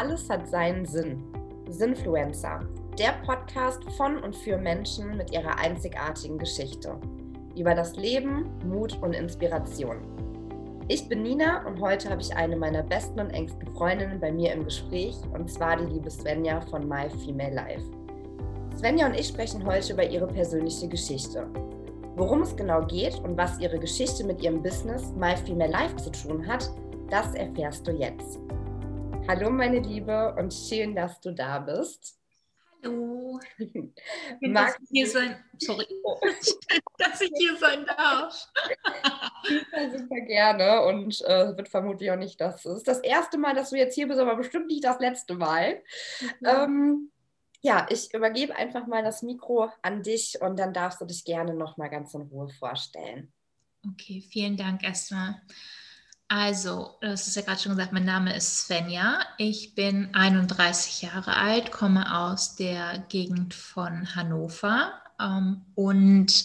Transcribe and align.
Alles 0.00 0.30
hat 0.30 0.48
seinen 0.48 0.86
Sinn. 0.86 1.22
Sinfluencer, 1.68 2.60
der 2.98 3.12
Podcast 3.26 3.84
von 3.98 4.16
und 4.22 4.34
für 4.34 4.56
Menschen 4.56 5.14
mit 5.18 5.30
ihrer 5.30 5.58
einzigartigen 5.58 6.38
Geschichte. 6.38 6.98
Über 7.54 7.74
das 7.74 7.96
Leben, 7.96 8.46
Mut 8.64 8.96
und 9.02 9.12
Inspiration. 9.12 9.98
Ich 10.88 11.06
bin 11.06 11.22
Nina 11.22 11.66
und 11.66 11.82
heute 11.82 12.08
habe 12.08 12.22
ich 12.22 12.34
eine 12.34 12.56
meiner 12.56 12.82
besten 12.82 13.20
und 13.20 13.28
engsten 13.28 13.68
Freundinnen 13.74 14.18
bei 14.18 14.32
mir 14.32 14.54
im 14.54 14.64
Gespräch 14.64 15.18
und 15.34 15.50
zwar 15.50 15.76
die 15.76 15.92
liebe 15.92 16.10
Svenja 16.10 16.62
von 16.62 16.88
My 16.88 17.10
Female 17.26 17.54
Life. 17.54 17.84
Svenja 18.78 19.04
und 19.04 19.20
ich 19.20 19.28
sprechen 19.28 19.66
heute 19.66 19.92
über 19.92 20.08
ihre 20.08 20.28
persönliche 20.28 20.88
Geschichte. 20.88 21.46
Worum 22.16 22.40
es 22.40 22.56
genau 22.56 22.86
geht 22.86 23.18
und 23.18 23.36
was 23.36 23.60
ihre 23.60 23.78
Geschichte 23.78 24.24
mit 24.24 24.40
ihrem 24.40 24.62
Business 24.62 25.12
My 25.14 25.36
Female 25.36 25.70
Life 25.70 25.96
zu 25.96 26.10
tun 26.10 26.46
hat, 26.46 26.70
das 27.10 27.34
erfährst 27.34 27.86
du 27.86 27.92
jetzt. 27.92 28.40
Hallo 29.30 29.48
meine 29.48 29.78
Liebe 29.78 30.34
und 30.36 30.52
schön, 30.52 30.96
dass 30.96 31.20
du 31.20 31.30
da 31.30 31.60
bist. 31.60 32.18
Hallo. 32.82 33.38
Magst 34.40 34.76
dass 34.76 34.82
ich 34.82 34.88
hier 34.90 35.06
sein, 35.06 35.44
sorry, 35.56 35.86
oh. 36.02 36.18
dass 36.98 37.20
ich 37.20 37.30
hier 37.38 37.56
sein 37.56 37.86
darf. 37.86 38.48
super, 39.44 39.98
super 39.98 40.20
gerne 40.22 40.82
und 40.82 41.20
äh, 41.20 41.56
wird 41.56 41.68
vermutlich 41.68 42.10
auch 42.10 42.16
nicht 42.16 42.40
das. 42.40 42.64
Es 42.64 42.78
ist 42.78 42.88
das 42.88 42.98
erste 42.98 43.38
Mal, 43.38 43.54
dass 43.54 43.70
du 43.70 43.76
jetzt 43.76 43.94
hier 43.94 44.08
bist, 44.08 44.18
aber 44.18 44.34
bestimmt 44.34 44.66
nicht 44.66 44.82
das 44.82 44.98
letzte 44.98 45.34
Mal. 45.34 45.80
Mhm. 46.40 46.46
Ähm, 46.48 47.12
ja, 47.60 47.86
ich 47.88 48.12
übergebe 48.12 48.56
einfach 48.56 48.88
mal 48.88 49.04
das 49.04 49.22
Mikro 49.22 49.70
an 49.80 50.02
dich 50.02 50.40
und 50.40 50.58
dann 50.58 50.72
darfst 50.72 51.00
du 51.00 51.04
dich 51.04 51.24
gerne 51.24 51.54
noch 51.54 51.76
mal 51.76 51.88
ganz 51.88 52.14
in 52.14 52.22
Ruhe 52.22 52.48
vorstellen. 52.48 53.32
Okay, 53.92 54.24
vielen 54.28 54.56
Dank 54.56 54.82
erstmal. 54.82 55.40
Also, 56.32 56.96
das 57.00 57.26
ist 57.26 57.34
ja 57.34 57.42
gerade 57.42 57.60
schon 57.60 57.72
gesagt, 57.72 57.92
mein 57.92 58.04
Name 58.04 58.36
ist 58.36 58.58
Svenja. 58.58 59.18
Ich 59.36 59.74
bin 59.74 60.14
31 60.14 61.02
Jahre 61.02 61.34
alt, 61.36 61.72
komme 61.72 62.16
aus 62.16 62.54
der 62.54 63.04
Gegend 63.08 63.52
von 63.52 64.14
Hannover 64.14 64.92
ähm, 65.20 65.62
und 65.74 66.44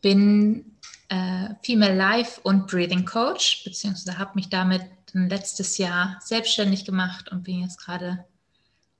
bin 0.00 0.76
äh, 1.08 1.50
Female 1.62 1.94
Life 1.94 2.40
und 2.40 2.66
Breathing 2.66 3.04
Coach, 3.04 3.62
beziehungsweise 3.62 4.18
habe 4.18 4.32
mich 4.34 4.48
damit 4.48 4.82
letztes 5.12 5.78
Jahr 5.78 6.18
selbstständig 6.20 6.84
gemacht 6.84 7.30
und 7.30 7.44
bin 7.44 7.60
jetzt 7.60 7.78
gerade 7.78 8.24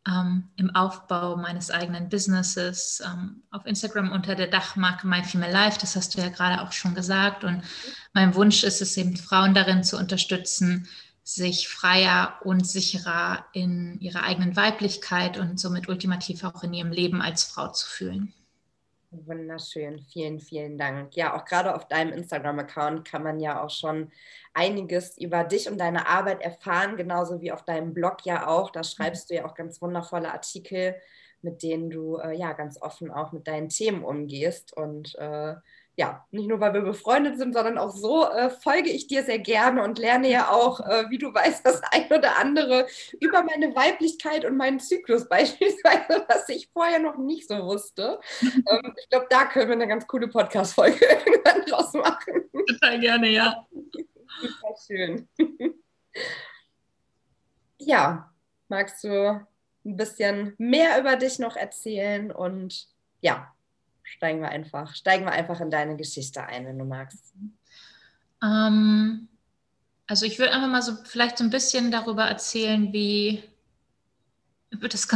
ähm, 0.06 0.48
im 0.56 0.74
Aufbau 0.74 1.36
meines 1.36 1.70
eigenen 1.70 2.08
Businesses 2.08 3.02
ähm, 3.04 3.42
auf 3.50 3.66
Instagram 3.66 4.10
unter 4.10 4.34
der 4.34 4.48
Dachmarke 4.48 5.06
My 5.06 5.22
Female 5.22 5.52
Life. 5.52 5.78
Das 5.80 5.96
hast 5.96 6.14
du 6.14 6.20
ja 6.20 6.28
gerade 6.28 6.62
auch 6.62 6.72
schon 6.72 6.94
gesagt. 6.94 7.44
Und 7.44 7.62
mein 8.12 8.34
Wunsch 8.34 8.64
ist 8.64 8.82
es 8.82 8.96
eben, 8.96 9.16
Frauen 9.16 9.54
darin 9.54 9.84
zu 9.84 9.96
unterstützen, 9.96 10.88
sich 11.24 11.68
freier 11.68 12.36
und 12.42 12.66
sicherer 12.66 13.46
in 13.52 14.00
ihrer 14.00 14.24
eigenen 14.24 14.56
Weiblichkeit 14.56 15.38
und 15.38 15.60
somit 15.60 15.88
ultimativ 15.88 16.42
auch 16.42 16.64
in 16.64 16.74
ihrem 16.74 16.90
Leben 16.90 17.22
als 17.22 17.44
Frau 17.44 17.68
zu 17.70 17.86
fühlen. 17.86 18.34
Wunderschön, 19.14 19.98
vielen, 20.00 20.40
vielen 20.40 20.78
Dank. 20.78 21.14
Ja, 21.16 21.36
auch 21.36 21.44
gerade 21.44 21.74
auf 21.74 21.86
deinem 21.86 22.14
Instagram-Account 22.14 23.06
kann 23.06 23.22
man 23.22 23.40
ja 23.40 23.62
auch 23.62 23.68
schon 23.68 24.10
einiges 24.54 25.18
über 25.18 25.44
dich 25.44 25.68
und 25.68 25.76
deine 25.76 26.08
Arbeit 26.08 26.40
erfahren, 26.40 26.96
genauso 26.96 27.42
wie 27.42 27.52
auf 27.52 27.62
deinem 27.62 27.92
Blog 27.92 28.24
ja 28.24 28.46
auch. 28.46 28.70
Da 28.70 28.82
schreibst 28.82 29.28
du 29.28 29.34
ja 29.34 29.44
auch 29.44 29.54
ganz 29.54 29.82
wundervolle 29.82 30.32
Artikel, 30.32 30.96
mit 31.42 31.62
denen 31.62 31.90
du 31.90 32.16
äh, 32.16 32.34
ja 32.34 32.54
ganz 32.54 32.80
offen 32.80 33.10
auch 33.10 33.32
mit 33.32 33.46
deinen 33.46 33.68
Themen 33.68 34.02
umgehst. 34.02 34.74
Und 34.74 35.14
äh, 35.16 35.56
ja, 35.96 36.26
nicht 36.30 36.48
nur, 36.48 36.58
weil 36.60 36.72
wir 36.72 36.80
befreundet 36.80 37.36
sind, 37.36 37.52
sondern 37.52 37.76
auch 37.76 37.90
so 37.90 38.24
äh, 38.26 38.48
folge 38.48 38.90
ich 38.90 39.08
dir 39.08 39.24
sehr 39.24 39.38
gerne 39.38 39.82
und 39.82 39.98
lerne 39.98 40.30
ja 40.30 40.50
auch, 40.50 40.80
äh, 40.80 41.10
wie 41.10 41.18
du 41.18 41.34
weißt, 41.34 41.66
das 41.66 41.82
ein 41.90 42.06
oder 42.06 42.38
andere 42.38 42.86
über 43.20 43.42
meine 43.42 43.76
Weiblichkeit 43.76 44.46
und 44.46 44.56
meinen 44.56 44.80
Zyklus 44.80 45.28
beispielsweise, 45.28 46.24
was 46.28 46.48
ich 46.48 46.70
vorher 46.72 46.98
noch 46.98 47.18
nicht 47.18 47.46
so 47.46 47.56
wusste. 47.66 48.20
ähm, 48.42 48.94
ich 48.98 49.08
glaube, 49.10 49.26
da 49.28 49.44
können 49.44 49.68
wir 49.68 49.74
eine 49.74 49.88
ganz 49.88 50.06
coole 50.06 50.28
Podcast-Folge 50.28 51.04
irgendwann 51.26 51.62
draus 51.66 51.92
machen. 51.92 52.50
Total 52.68 52.98
gerne, 52.98 53.28
ja. 53.28 53.66
Super 54.40 54.74
schön. 54.86 55.28
ja, 57.78 58.32
magst 58.68 59.04
du 59.04 59.46
ein 59.84 59.96
bisschen 59.96 60.54
mehr 60.56 60.98
über 60.98 61.16
dich 61.16 61.38
noch 61.38 61.56
erzählen 61.56 62.30
und 62.32 62.88
ja, 63.20 63.52
steigen 64.02 64.40
wir 64.40 64.48
einfach, 64.48 64.94
steigen 64.94 65.24
wir 65.24 65.32
einfach 65.32 65.60
in 65.60 65.70
deine 65.70 65.96
Geschichte 65.96 66.44
ein, 66.44 66.66
wenn 66.66 66.78
du 66.78 66.84
magst. 66.84 67.34
Ähm, 68.42 69.28
also 70.06 70.26
ich 70.26 70.38
würde 70.38 70.52
einfach 70.52 70.68
mal 70.68 70.82
so 70.82 70.96
vielleicht 71.04 71.38
so 71.38 71.44
ein 71.44 71.50
bisschen 71.50 71.90
darüber 71.90 72.24
erzählen, 72.24 72.92
wie 72.92 73.42
über 74.70 74.88
das 74.88 75.08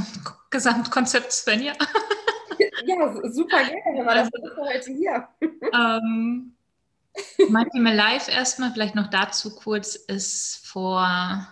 Gesamtkonzept 0.50 1.32
Svenja. 1.32 1.72
ja, 2.86 3.30
super 3.30 3.64
gerne, 3.64 4.06
weil 4.06 4.16
das 4.16 4.28
ist 4.28 4.56
heute 4.56 4.92
hier. 4.92 5.28
Ähm, 5.72 6.54
My 7.48 7.64
Female 7.72 7.97
Life 7.97 8.30
erstmal, 8.30 8.72
vielleicht 8.72 8.94
noch 8.94 9.08
dazu 9.08 9.54
kurz, 9.54 9.94
ist 9.94 10.66
vor 10.66 11.48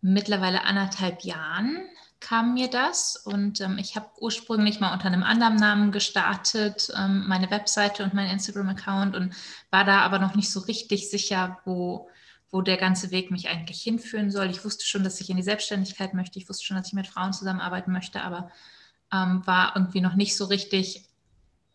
mittlerweile 0.00 0.64
anderthalb 0.64 1.22
Jahren 1.22 1.88
kam 2.22 2.54
mir 2.54 2.68
das 2.68 3.16
und 3.16 3.60
ähm, 3.60 3.78
ich 3.78 3.96
habe 3.96 4.08
ursprünglich 4.20 4.78
mal 4.78 4.92
unter 4.92 5.06
einem 5.06 5.24
anderen 5.24 5.56
Namen 5.56 5.90
gestartet, 5.90 6.90
ähm, 6.96 7.26
meine 7.26 7.50
Webseite 7.50 8.04
und 8.04 8.14
mein 8.14 8.30
Instagram-Account 8.30 9.16
und 9.16 9.34
war 9.70 9.84
da 9.84 10.00
aber 10.02 10.20
noch 10.20 10.36
nicht 10.36 10.50
so 10.50 10.60
richtig 10.60 11.10
sicher, 11.10 11.58
wo, 11.64 12.08
wo 12.50 12.62
der 12.62 12.76
ganze 12.76 13.10
Weg 13.10 13.30
mich 13.32 13.48
eigentlich 13.48 13.82
hinführen 13.82 14.30
soll. 14.30 14.50
Ich 14.50 14.64
wusste 14.64 14.86
schon, 14.86 15.02
dass 15.02 15.20
ich 15.20 15.30
in 15.30 15.36
die 15.36 15.42
Selbstständigkeit 15.42 16.14
möchte, 16.14 16.38
ich 16.38 16.48
wusste 16.48 16.64
schon, 16.64 16.76
dass 16.76 16.86
ich 16.86 16.92
mit 16.92 17.08
Frauen 17.08 17.32
zusammenarbeiten 17.32 17.92
möchte, 17.92 18.22
aber 18.22 18.50
ähm, 19.12 19.44
war 19.44 19.74
irgendwie 19.74 20.00
noch 20.00 20.14
nicht 20.14 20.36
so 20.36 20.44
richtig 20.44 21.04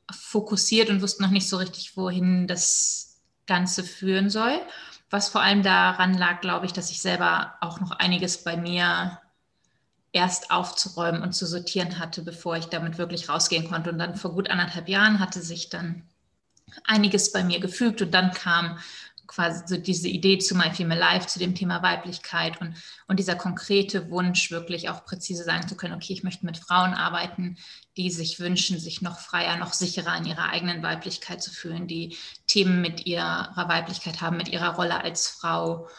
fokussiert 0.10 0.90
und 0.90 1.02
wusste 1.02 1.24
noch 1.24 1.32
nicht 1.32 1.50
so 1.50 1.58
richtig, 1.58 1.98
wohin 1.98 2.48
das 2.48 3.20
Ganze 3.48 3.84
führen 3.84 4.30
soll. 4.30 4.62
Was 5.10 5.28
vor 5.28 5.42
allem 5.42 5.62
daran 5.62 6.18
lag, 6.18 6.40
glaube 6.40 6.66
ich, 6.66 6.74
dass 6.74 6.90
ich 6.90 7.02
selber 7.02 7.56
auch 7.60 7.82
noch 7.82 7.92
einiges 7.92 8.44
bei 8.44 8.56
mir 8.56 9.20
erst 10.12 10.52
aufzuräumen 10.52 11.22
und 11.22 11.34
zu 11.34 11.46
sortieren 11.46 12.00
hatte, 12.00 12.22
bevor 12.22 12.58
ich 12.58 12.66
damit 12.66 12.98
wirklich 12.98 13.30
rausgehen 13.30 13.68
konnte. 13.68 13.92
Und 13.92 14.00
dann 14.00 14.16
vor 14.16 14.34
gut 14.34 14.50
anderthalb 14.50 14.88
Jahren 14.88 15.20
hatte 15.20 15.42
sich 15.42 15.70
dann 15.70 16.04
einiges 16.84 17.32
bei 17.32 17.44
mir 17.44 17.60
gefügt 17.60 18.02
und 18.02 18.12
dann 18.12 18.32
kam 18.32 18.78
quasi 19.28 19.64
so 19.68 19.78
diese 19.78 20.08
Idee 20.08 20.40
zu 20.40 20.56
My 20.56 20.72
Female 20.72 21.00
Life, 21.00 21.28
zu 21.28 21.38
dem 21.38 21.54
Thema 21.54 21.84
Weiblichkeit 21.84 22.60
und, 22.62 22.76
und 23.08 23.20
dieser 23.20 23.36
konkrete 23.36 24.10
Wunsch, 24.10 24.52
wirklich 24.52 24.90
auch 24.90 25.06
präzise 25.06 25.44
sagen 25.44 25.68
zu 25.68 25.76
können, 25.76 25.94
okay, 25.94 26.14
ich 26.14 26.24
möchte 26.24 26.46
mit 26.46 26.58
Frauen 26.58 26.94
arbeiten, 26.94 27.58
die 27.98 28.10
sich 28.10 28.40
wünschen, 28.40 28.80
sich 28.80 29.02
noch 29.02 29.20
freier, 29.20 29.58
noch 29.58 29.74
sicherer 29.74 30.18
in 30.18 30.26
ihrer 30.26 30.50
eigenen 30.50 30.82
Weiblichkeit 30.82 31.44
zu 31.44 31.52
fühlen, 31.52 31.88
die 31.88 32.18
Themen 32.48 32.82
mit 32.82 33.06
ihrer 33.06 33.68
Weiblichkeit 33.68 34.22
haben, 34.22 34.38
mit 34.38 34.48
ihrer 34.48 34.76
Rolle 34.76 35.04
als 35.04 35.28
Frau 35.28 35.90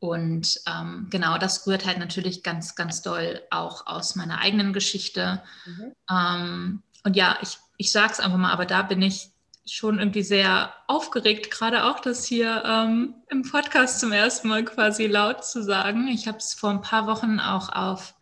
und 0.00 0.60
ähm, 0.66 1.08
genau, 1.10 1.38
das 1.38 1.66
rührt 1.66 1.84
halt 1.84 1.98
natürlich 1.98 2.42
ganz, 2.42 2.76
ganz 2.76 3.02
doll 3.02 3.42
auch 3.50 3.86
aus 3.86 4.14
meiner 4.14 4.40
eigenen 4.40 4.72
Geschichte. 4.72 5.42
Mhm. 5.66 5.92
Ähm, 6.10 6.82
und 7.04 7.16
ja, 7.16 7.38
ich, 7.42 7.58
ich 7.78 7.90
sage 7.90 8.12
es 8.12 8.20
einfach 8.20 8.38
mal, 8.38 8.52
aber 8.52 8.66
da 8.66 8.82
bin 8.82 9.02
ich 9.02 9.30
schon 9.66 9.98
irgendwie 9.98 10.22
sehr 10.22 10.72
aufgeregt, 10.86 11.50
gerade 11.50 11.84
auch 11.84 12.00
das 12.00 12.24
hier 12.24 12.62
ähm, 12.64 13.14
im 13.28 13.42
Podcast 13.42 14.00
zum 14.00 14.12
ersten 14.12 14.48
Mal 14.48 14.64
quasi 14.64 15.06
laut 15.06 15.44
zu 15.44 15.62
sagen. 15.62 16.08
Ich 16.08 16.26
habe 16.26 16.38
es 16.38 16.54
vor 16.54 16.70
ein 16.70 16.80
paar 16.80 17.06
Wochen 17.06 17.38
auch 17.40 17.68
auf, 17.70 18.14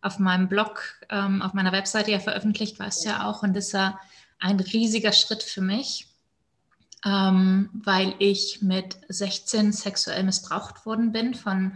auf 0.00 0.18
meinem 0.18 0.48
Blog, 0.48 1.00
ähm, 1.10 1.42
auf 1.42 1.52
meiner 1.52 1.72
Webseite 1.72 2.10
ja 2.10 2.18
veröffentlicht, 2.18 2.78
weißt 2.78 3.04
du 3.04 3.10
ja 3.10 3.24
auch. 3.24 3.42
Und 3.42 3.54
das 3.54 3.72
war 3.72 4.00
ein 4.40 4.58
riesiger 4.58 5.12
Schritt 5.12 5.42
für 5.42 5.60
mich 5.60 6.09
ähm, 7.04 7.70
weil 7.72 8.14
ich 8.18 8.60
mit 8.62 8.98
16 9.08 9.72
sexuell 9.72 10.22
missbraucht 10.22 10.84
worden 10.84 11.12
bin 11.12 11.34
von 11.34 11.72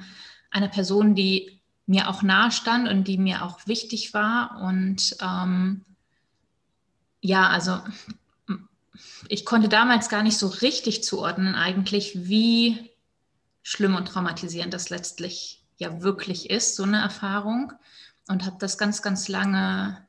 einer 0.51 0.69
Person, 0.69 1.15
die 1.15 1.61
mir 1.87 2.09
auch 2.09 2.23
nahe 2.23 2.51
stand 2.51 2.89
und 2.89 3.05
die 3.05 3.19
mir 3.19 3.45
auch 3.45 3.67
wichtig 3.67 4.15
war. 4.15 4.61
Und 4.63 5.17
ähm, 5.21 5.85
ja, 7.21 7.49
also 7.49 7.81
ich 9.29 9.45
konnte 9.45 9.69
damals 9.69 10.09
gar 10.09 10.23
nicht 10.23 10.39
so 10.39 10.47
richtig 10.49 11.03
zuordnen 11.05 11.55
eigentlich, 11.55 12.29
wie 12.29 12.91
schlimm 13.63 13.95
und 13.95 14.07
traumatisierend 14.07 14.73
das 14.73 14.91
letztlich 14.91 15.63
ja 15.79 16.03
wirklich 16.03 16.51
ist, 16.51 16.77
so 16.77 16.83
eine 16.83 17.01
Erfahrung. 17.01 17.73
Und 18.29 18.47
habe 18.47 18.57
das 18.59 18.79
ganz, 18.79 19.03
ganz 19.03 19.29
lange 19.29 20.07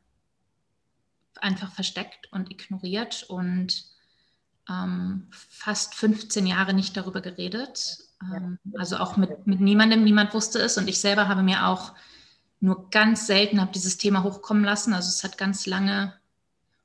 einfach 1.42 1.72
versteckt 1.74 2.32
und 2.32 2.50
ignoriert 2.50 3.24
und 3.24 3.86
ähm, 4.70 5.28
fast 5.32 5.96
15 5.96 6.48
Jahre 6.48 6.74
nicht 6.74 6.98
darüber 6.98 7.22
geredet. 7.22 7.98
Ähm, 8.22 8.60
also 8.78 8.98
auch 8.98 9.18
mit, 9.18 9.46
mit 9.46 9.62
niemandem, 9.62 10.04
niemand 10.04 10.34
wusste 10.34 10.60
es. 10.60 10.78
Und 10.78 10.88
ich 10.88 11.00
selber 11.00 11.28
habe 11.28 11.44
mir 11.44 11.68
auch 11.68 11.94
nur 12.60 12.90
ganz 12.90 13.28
selten 13.28 13.62
habe 13.62 13.72
dieses 13.72 13.98
Thema 13.98 14.24
hochkommen 14.24 14.64
lassen. 14.64 14.94
Also 14.94 15.10
es 15.10 15.24
hat 15.24 15.38
ganz 15.38 15.66
lange 15.66 16.14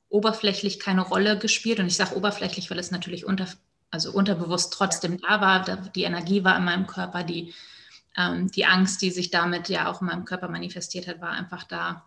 oberflächlich 0.08 0.80
keine 0.80 1.02
Rolle 1.02 1.38
gespielt. 1.38 1.80
Und 1.80 1.86
ich 1.86 1.96
sage 1.96 2.16
oberflächlich, 2.16 2.70
weil 2.70 2.78
es 2.78 2.90
natürlich 2.90 3.24
unter, 3.24 3.46
also 3.90 4.12
unterbewusst 4.12 4.72
trotzdem 4.72 5.20
da 5.20 5.40
war. 5.40 5.64
Die 5.94 6.02
Energie 6.02 6.44
war 6.44 6.56
in 6.56 6.64
meinem 6.64 6.86
Körper, 6.86 7.22
die, 7.22 7.54
ähm, 8.16 8.50
die 8.50 8.66
Angst, 8.66 9.00
die 9.02 9.10
sich 9.10 9.30
damit 9.30 9.68
ja 9.68 9.90
auch 9.90 10.00
in 10.00 10.08
meinem 10.08 10.24
Körper 10.24 10.48
manifestiert 10.48 11.06
hat, 11.06 11.20
war 11.20 11.30
einfach 11.30 11.64
da. 11.64 12.04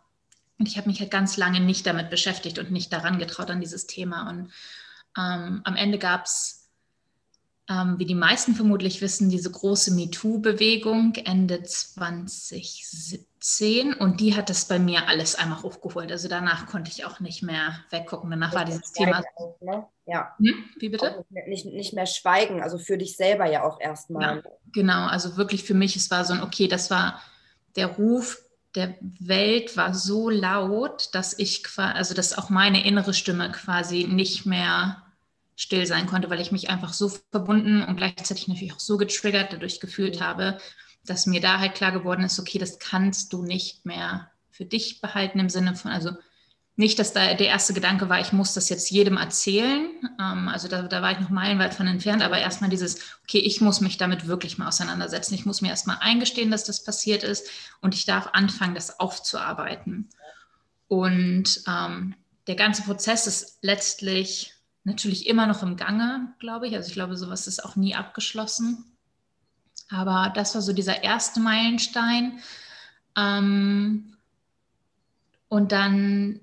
Und 0.60 0.68
ich 0.68 0.78
habe 0.78 0.88
mich 0.88 1.00
halt 1.00 1.10
ganz 1.12 1.38
lange 1.38 1.60
nicht 1.60 1.88
damit 1.88 2.10
beschäftigt 2.10 2.60
und 2.60 2.72
nicht 2.72 2.94
daran 2.94 3.18
getraut 3.18 3.50
an 3.50 3.62
dieses 3.62 3.88
Thema. 3.88 4.30
Und 4.30 4.52
ähm, 5.18 5.62
am 5.64 5.76
Ende 5.76 5.98
gab 5.98 6.26
es 6.26 6.64
ähm, 7.70 7.98
wie 7.98 8.06
die 8.06 8.16
meisten 8.16 8.56
vermutlich 8.56 9.02
wissen, 9.02 9.30
diese 9.30 9.50
große 9.50 9.94
MeToo-Bewegung 9.94 11.16
Ende 11.16 11.64
2017 11.64 13.94
und 13.94 14.20
die 14.20 14.36
hat 14.36 14.50
das 14.50 14.66
bei 14.66 14.80
mir 14.80 15.08
alles 15.08 15.36
einmal 15.36 15.64
hochgeholt. 15.64 16.12
Also 16.12 16.28
danach 16.28 16.66
konnte 16.66 16.92
ich 16.92 17.06
auch 17.06 17.22
nicht 17.22 17.42
mehr 17.42 17.80
weggucken. 17.90 18.30
Danach 18.30 18.54
war 18.54 18.66
dieses 18.66 18.92
Thema. 18.92 19.24
Auch, 19.38 19.56
ne? 19.62 19.86
Ja. 20.06 20.36
Hm? 20.40 20.66
Wie 20.78 20.90
bitte? 20.90 21.06
Also 21.06 21.24
nicht, 21.48 21.66
nicht 21.66 21.94
mehr 21.94 22.06
schweigen, 22.06 22.62
also 22.62 22.78
für 22.78 22.98
dich 22.98 23.16
selber 23.16 23.46
ja 23.46 23.64
auch 23.64 23.80
erstmal. 23.80 24.38
Ja, 24.38 24.44
genau, 24.74 25.08
also 25.08 25.38
wirklich 25.38 25.64
für 25.64 25.74
mich, 25.74 25.96
es 25.96 26.12
war 26.12 26.26
so 26.26 26.34
ein, 26.34 26.44
okay, 26.44 26.68
das 26.68 26.92
war 26.92 27.22
der 27.78 27.88
Ruf 27.88 28.42
der 28.76 28.96
Welt 29.20 29.78
war 29.78 29.94
so 29.94 30.32
laut, 30.32 31.14
dass 31.14 31.38
ich 31.38 31.64
quasi, 31.64 31.96
also 31.96 32.16
dass 32.16 32.36
auch 32.36 32.50
meine 32.50 32.84
innere 32.84 33.14
Stimme 33.14 33.52
quasi 33.52 34.06
nicht 34.06 34.48
mehr 34.48 35.03
still 35.64 35.86
sein 35.86 36.08
konnte, 36.08 36.30
weil 36.30 36.42
ich 36.42 36.52
mich 36.52 36.70
einfach 36.70 36.94
so 36.94 37.10
verbunden 37.32 37.84
und 37.84 37.96
gleichzeitig 37.96 38.48
natürlich 38.48 38.74
auch 38.74 38.80
so 38.80 38.98
getriggert 38.98 39.54
dadurch 39.54 39.80
gefühlt 39.80 40.22
habe, 40.22 40.58
dass 41.06 41.26
mir 41.26 41.42
da 41.42 41.60
halt 41.60 41.74
klar 41.74 41.92
geworden 41.92 42.24
ist, 42.24 42.40
okay, 42.40 42.60
das 42.60 42.80
kannst 42.80 43.34
du 43.34 43.44
nicht 43.44 43.86
mehr 43.86 44.30
für 44.52 44.66
dich 44.66 45.02
behalten 45.02 45.40
im 45.40 45.50
Sinne 45.50 45.76
von, 45.76 45.92
also 45.92 46.12
nicht, 46.76 46.98
dass 46.98 47.14
da 47.14 47.34
der 47.36 47.48
erste 47.48 47.74
Gedanke 47.74 48.10
war, 48.10 48.20
ich 48.20 48.34
muss 48.34 48.54
das 48.54 48.68
jetzt 48.68 48.90
jedem 48.90 49.18
erzählen. 49.18 49.90
Ähm, 50.20 50.48
also 50.48 50.68
da, 50.68 50.82
da, 50.84 51.02
war 51.02 51.12
ich 51.12 51.20
noch 51.20 51.30
meilenweit 51.30 51.74
von 51.76 51.88
entfernt, 51.88 52.24
aber 52.24 52.40
erstmal 52.40 52.70
dieses, 52.70 53.00
okay, 53.24 53.38
ich 53.38 53.62
muss 53.62 53.80
mich 53.80 53.98
damit 53.98 54.28
wirklich 54.28 54.58
mal 54.58 54.68
auseinandersetzen. 54.68 55.36
Ich 55.36 55.46
muss 55.46 55.62
mir 55.62 55.70
erstmal 55.70 55.98
eingestehen, 56.00 56.50
dass 56.50 56.64
das 56.64 56.84
passiert 56.84 57.24
ist 57.24 57.48
und 57.82 57.94
ich 57.94 58.06
darf 58.06 58.30
anfangen, 58.34 58.74
das 58.74 59.00
aufzuarbeiten. 59.00 60.10
Und 60.88 61.62
ähm, 61.68 62.16
der 62.48 62.56
ganze 62.56 62.82
Prozess 62.82 63.28
ist 63.28 63.60
letztlich 63.62 64.53
natürlich 64.84 65.28
immer 65.28 65.48
noch 65.48 65.64
im 65.64 65.78
Gange, 65.78 66.34
glaube 66.40 66.68
ich. 66.68 66.76
Also 66.76 66.90
ich 66.90 66.94
glaube, 66.94 67.18
sowas 67.18 67.48
ist 67.48 67.64
auch 67.64 67.76
nie 67.76 67.96
abgeschlossen. 67.96 68.86
Aber 69.90 70.32
das 70.36 70.56
war 70.56 70.62
so 70.62 70.74
dieser 70.74 71.04
erste 71.04 71.40
Meilenstein. 71.40 72.40
Ähm, 73.16 74.18
und 75.48 75.72
dann 75.72 76.40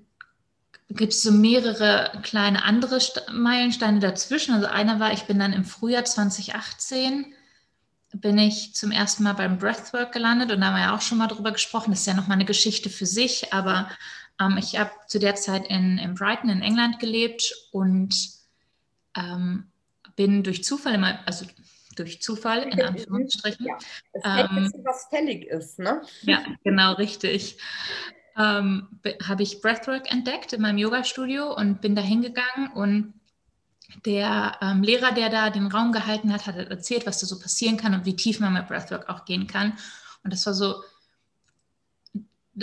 gibt 0.89 1.13
es 1.13 1.21
so 1.21 1.31
mehrere 1.31 2.11
kleine 2.23 2.63
andere 2.63 2.99
Meilensteine 3.31 3.99
dazwischen. 3.99 4.53
Also 4.53 4.67
einer 4.67 4.99
war, 4.99 5.13
ich 5.13 5.23
bin 5.23 5.39
dann 5.39 5.53
im 5.53 5.65
Frühjahr 5.65 6.05
2018 6.05 7.33
bin 8.13 8.37
ich 8.37 8.75
zum 8.75 8.91
ersten 8.91 9.23
Mal 9.23 9.33
beim 9.33 9.57
Breathwork 9.57 10.11
gelandet 10.11 10.51
und 10.51 10.59
da 10.59 10.67
haben 10.67 10.75
wir 10.75 10.81
ja 10.81 10.95
auch 10.95 11.01
schon 11.01 11.17
mal 11.17 11.27
drüber 11.27 11.51
gesprochen. 11.51 11.91
Das 11.91 12.01
ist 12.01 12.07
ja 12.07 12.13
nochmal 12.13 12.35
eine 12.35 12.45
Geschichte 12.45 12.89
für 12.89 13.05
sich, 13.05 13.53
aber 13.53 13.89
ähm, 14.39 14.57
ich 14.57 14.79
habe 14.79 14.91
zu 15.07 15.19
der 15.19 15.35
Zeit 15.35 15.67
in, 15.67 15.97
in, 15.97 16.15
Brighton 16.15 16.49
in 16.49 16.61
England 16.61 16.99
gelebt 16.99 17.53
und 17.71 18.15
ähm, 19.17 19.71
bin 20.15 20.43
durch 20.43 20.63
Zufall 20.63 20.95
immer, 20.95 21.19
also 21.25 21.45
durch 21.95 22.21
Zufall 22.21 22.63
in 22.63 22.81
Anführungsstrichen. 22.81 23.65
Ja, 23.65 23.77
es 24.13 24.21
ähm, 24.23 24.71
was 24.83 25.07
fällig 25.09 25.45
ist, 25.47 25.79
ne? 25.79 26.01
Ja, 26.23 26.43
genau, 26.63 26.93
richtig. 26.93 27.57
Ähm, 28.37 28.87
habe 29.23 29.43
ich 29.43 29.61
Breathwork 29.61 30.11
entdeckt 30.11 30.53
in 30.53 30.61
meinem 30.61 30.77
Yoga-Studio 30.77 31.53
und 31.53 31.81
bin 31.81 31.95
da 31.95 32.01
hingegangen 32.01 32.71
und 32.73 33.13
der 34.05 34.57
ähm, 34.61 34.83
Lehrer, 34.83 35.11
der 35.11 35.29
da 35.29 35.49
den 35.49 35.67
Raum 35.67 35.91
gehalten 35.91 36.31
hat, 36.31 36.47
hat 36.47 36.55
erzählt, 36.55 37.05
was 37.05 37.19
da 37.19 37.27
so 37.27 37.37
passieren 37.39 37.75
kann 37.75 37.93
und 37.93 38.05
wie 38.05 38.15
tief 38.15 38.39
man 38.39 38.53
mit 38.53 38.67
Breathwork 38.67 39.09
auch 39.09 39.25
gehen 39.25 39.47
kann. 39.47 39.73
Und 40.23 40.31
das 40.31 40.45
war 40.45 40.53
so 40.53 40.81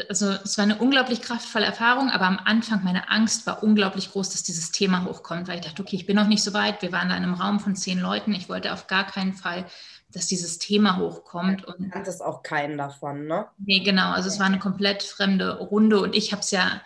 also 0.08 0.32
es 0.44 0.58
war 0.58 0.64
eine 0.64 0.78
unglaublich 0.78 1.22
kraftvolle 1.22 1.64
Erfahrung, 1.64 2.10
aber 2.10 2.26
am 2.26 2.38
Anfang 2.44 2.84
meine 2.84 3.08
Angst 3.10 3.46
war 3.46 3.62
unglaublich 3.62 4.12
groß, 4.12 4.30
dass 4.30 4.42
dieses 4.42 4.70
Thema 4.70 5.04
hochkommt, 5.04 5.48
weil 5.48 5.58
ich 5.58 5.64
dachte, 5.64 5.82
okay, 5.82 5.96
ich 5.96 6.06
bin 6.06 6.16
noch 6.16 6.26
nicht 6.26 6.42
so 6.42 6.52
weit. 6.52 6.82
Wir 6.82 6.92
waren 6.92 7.08
da 7.08 7.16
in 7.16 7.22
einem 7.22 7.34
Raum 7.34 7.58
von 7.58 7.74
zehn 7.74 7.98
Leuten. 7.98 8.34
Ich 8.34 8.48
wollte 8.48 8.72
auf 8.72 8.86
gar 8.86 9.06
keinen 9.06 9.32
Fall, 9.32 9.64
dass 10.12 10.26
dieses 10.26 10.58
Thema 10.58 10.98
hochkommt. 10.98 11.64
Ja, 11.66 11.74
du 11.78 11.88
kanntest 11.88 12.22
auch 12.22 12.42
keinen 12.42 12.76
davon, 12.76 13.26
ne? 13.26 13.46
Nee, 13.58 13.80
genau. 13.80 14.10
Also 14.10 14.28
es 14.28 14.38
war 14.38 14.46
eine 14.46 14.58
komplett 14.58 15.02
fremde 15.02 15.58
Runde 15.58 16.00
und 16.00 16.14
ich 16.14 16.32
habe 16.32 16.40
es 16.40 16.50
ja 16.50 16.82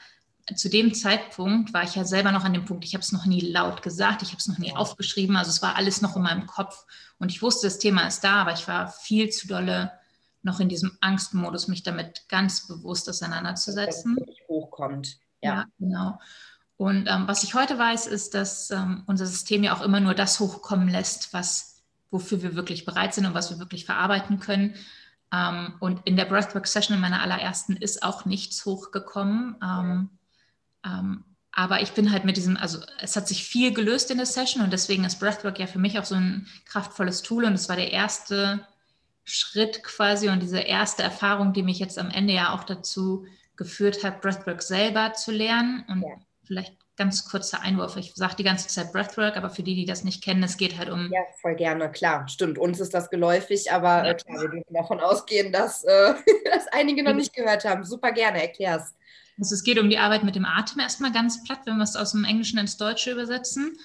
zu 0.56 0.69
dem 0.69 0.93
Zeitpunkt 0.93 1.72
war 1.72 1.84
ich 1.84 1.94
ja 1.94 2.04
selber 2.04 2.32
noch 2.32 2.44
an 2.44 2.52
dem 2.52 2.64
Punkt, 2.64 2.84
ich 2.84 2.94
habe 2.94 3.02
es 3.02 3.12
noch 3.12 3.26
nie 3.26 3.40
laut 3.40 3.81
gesagt, 3.81 4.22
ich 4.22 4.31
habe 4.31 4.38
es 4.38 4.49
noch 4.49 4.58
nie 4.58 4.70
ja. 4.70 4.76
aufgeschrieben, 4.76 5.37
also 5.37 5.50
es 5.50 5.62
war 5.62 5.76
alles 5.76 6.02
noch 6.02 6.16
in 6.16 6.22
meinem 6.22 6.46
Kopf 6.46 6.84
und 7.19 7.31
ich 7.31 7.43
wusste, 7.43 7.69
das 7.69 7.78
Thema 7.78 8.08
ist 8.08 8.25
da, 8.25 8.43
aber 8.43 8.52
ich 8.52 8.66
war 8.66 8.88
viel 8.88 9.31
zu 9.31 9.46
dolle 9.46 9.93
noch 10.43 10.61
in 10.61 10.69
diesem 10.69 10.97
Angstmodus, 11.00 11.69
mich 11.69 11.83
damit 11.83 12.29
ganz 12.29 12.67
bewusst 12.67 13.09
auseinanderzusetzen. 13.09 14.17
Dass 14.17 14.29
es 14.29 14.49
hochkommt. 14.49 15.19
Ja, 15.41 15.55
ja 15.55 15.67
genau. 15.79 16.19
Und 16.77 17.06
ähm, 17.06 17.29
was 17.29 17.44
ich 17.44 17.55
heute 17.55 17.79
weiß, 17.79 18.06
ist, 18.06 18.35
dass 18.35 18.71
ähm, 18.71 19.05
unser 19.06 19.27
System 19.27 19.62
ja 19.62 19.75
auch 19.75 19.83
immer 19.83 20.00
nur 20.00 20.15
das 20.15 20.41
hochkommen 20.41 20.89
lässt, 20.89 21.33
was, 21.33 21.83
wofür 22.11 22.43
wir 22.43 22.56
wirklich 22.56 22.85
bereit 22.85 23.15
sind 23.15 23.27
und 23.27 23.35
was 23.35 23.50
wir 23.50 23.59
wirklich 23.59 23.85
verarbeiten 23.85 24.41
können. 24.41 24.75
Ähm, 25.33 25.75
und 25.79 26.00
in 26.06 26.17
der 26.17 26.25
Breathwork-Session 26.25 26.97
in 26.97 27.00
meiner 27.00 27.23
allerersten 27.23 27.77
ist 27.77 28.03
auch 28.03 28.25
nichts 28.25 28.65
hochgekommen. 28.65 29.56
Ähm, 29.62 31.25
aber 31.53 31.83
ich 31.83 31.93
bin 31.93 32.11
halt 32.11 32.25
mit 32.25 32.37
diesem, 32.38 32.56
also 32.56 32.79
es 32.99 33.15
hat 33.15 33.29
sich 33.29 33.45
viel 33.45 33.75
gelöst 33.75 34.11
in 34.11 34.17
der 34.17 34.27
Session 34.27 34.62
und 34.65 34.73
deswegen 34.73 35.05
ist 35.05 35.21
Breathwork 35.21 35.59
ja 35.59 35.67
für 35.67 35.79
mich 35.79 35.99
auch 35.99 36.05
so 36.05 36.15
ein 36.15 36.49
kraftvolles 36.65 37.23
Tool 37.23 37.45
und 37.45 37.53
es 37.53 37.69
war 37.69 37.77
der 37.77 37.93
erste 37.93 38.67
Schritt 39.25 39.83
quasi 39.83 40.29
und 40.29 40.41
diese 40.41 40.61
erste 40.61 41.03
Erfahrung, 41.03 41.53
die 41.53 41.63
mich 41.63 41.79
jetzt 41.79 41.99
am 41.99 42.11
Ende 42.11 42.33
ja 42.33 42.55
auch 42.55 42.65
dazu 42.65 43.27
geführt 43.57 44.03
hat, 44.03 44.21
Breathwork 44.21 44.63
selber 44.63 45.13
zu 45.15 45.31
lernen. 45.31 45.85
Und 45.89 46.03
ja. 46.03 46.17
vielleicht 46.45 46.77
ganz 46.97 47.25
kurzer 47.25 47.61
Einwurf. 47.61 47.97
Ich 47.97 48.13
sage 48.15 48.37
die 48.37 48.45
ganze 48.45 48.69
Zeit 48.69 48.93
Breathwork, 48.93 49.37
aber 49.37 49.51
für 49.51 49.63
die, 49.63 49.75
die 49.75 49.87
das 49.87 50.05
nicht 50.05 50.23
kennen, 50.23 50.43
es 50.43 50.57
geht 50.57 50.77
halt 50.79 50.91
um. 50.91 51.11
Ja, 51.13 51.21
voll 51.41 51.55
gerne, 51.55 51.91
klar. 51.91 52.29
Stimmt, 52.29 52.59
uns 52.59 52.81
ist 52.81 52.93
das 52.93 53.11
geläufig, 53.11 53.73
aber 53.73 54.03
äh, 54.03 54.09
ja. 54.09 54.15
klar, 54.15 54.43
wir 54.43 54.49
dürfen 54.49 54.75
davon 54.75 55.01
ausgehen, 55.01 55.53
dass 55.53 55.85
äh, 55.85 56.15
das 56.53 56.67
einige 56.73 57.03
noch 57.03 57.15
nicht 57.15 57.35
gehört 57.35 57.65
haben. 57.65 57.85
Super 57.85 58.13
gerne, 58.13 58.43
erklär's. 58.43 58.95
Also 59.39 59.55
es 59.55 59.65
geht 59.65 59.79
um 59.79 59.89
die 59.89 59.99
Arbeit 59.99 60.25
mit 60.25 60.37
dem 60.37 60.45
Atem 60.45 60.81
erstmal 60.81 61.13
ganz 61.13 61.43
platt, 61.45 61.61
wenn 61.65 61.77
wir 61.79 61.85
es 61.85 61.97
aus 61.97 62.13
dem 62.13 62.25
Englischen 62.25 62.59
ins 62.59 62.77
Deutsche 62.77 63.13
übersetzen. 63.13 63.79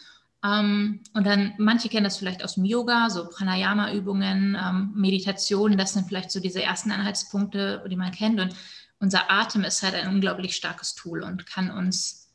Ähm, 0.43 1.01
und 1.13 1.25
dann, 1.25 1.53
manche 1.57 1.89
kennen 1.89 2.03
das 2.03 2.17
vielleicht 2.17 2.43
aus 2.43 2.55
dem 2.55 2.65
Yoga, 2.65 3.09
so 3.09 3.27
Pranayama-Übungen, 3.27 4.57
ähm, 4.59 4.91
Meditation, 4.93 5.77
das 5.77 5.93
sind 5.93 6.07
vielleicht 6.07 6.31
so 6.31 6.39
diese 6.39 6.61
ersten 6.61 6.91
Anhaltspunkte, 6.91 7.83
die 7.89 7.95
man 7.95 8.11
kennt. 8.11 8.39
Und 8.39 8.55
unser 8.99 9.31
Atem 9.31 9.63
ist 9.63 9.83
halt 9.83 9.95
ein 9.95 10.09
unglaublich 10.09 10.55
starkes 10.55 10.95
Tool 10.95 11.23
und 11.23 11.45
kann 11.45 11.71
uns 11.71 12.27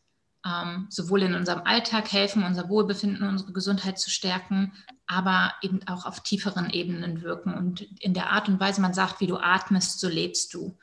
ähm, 0.44 0.86
sowohl 0.90 1.22
in 1.22 1.34
unserem 1.34 1.62
Alltag 1.62 2.12
helfen, 2.12 2.42
unser 2.42 2.68
Wohlbefinden, 2.68 3.28
unsere 3.28 3.52
Gesundheit 3.52 3.98
zu 3.98 4.10
stärken, 4.10 4.72
aber 5.06 5.52
eben 5.62 5.86
auch 5.86 6.04
auf 6.04 6.20
tieferen 6.20 6.70
Ebenen 6.70 7.22
wirken. 7.22 7.54
Und 7.54 7.82
in 8.00 8.14
der 8.14 8.30
Art 8.30 8.48
und 8.48 8.58
Weise, 8.58 8.80
man 8.80 8.94
sagt, 8.94 9.20
wie 9.20 9.26
du 9.26 9.36
atmest, 9.36 10.00
so 10.00 10.08
lebst 10.08 10.54
du. 10.54 10.76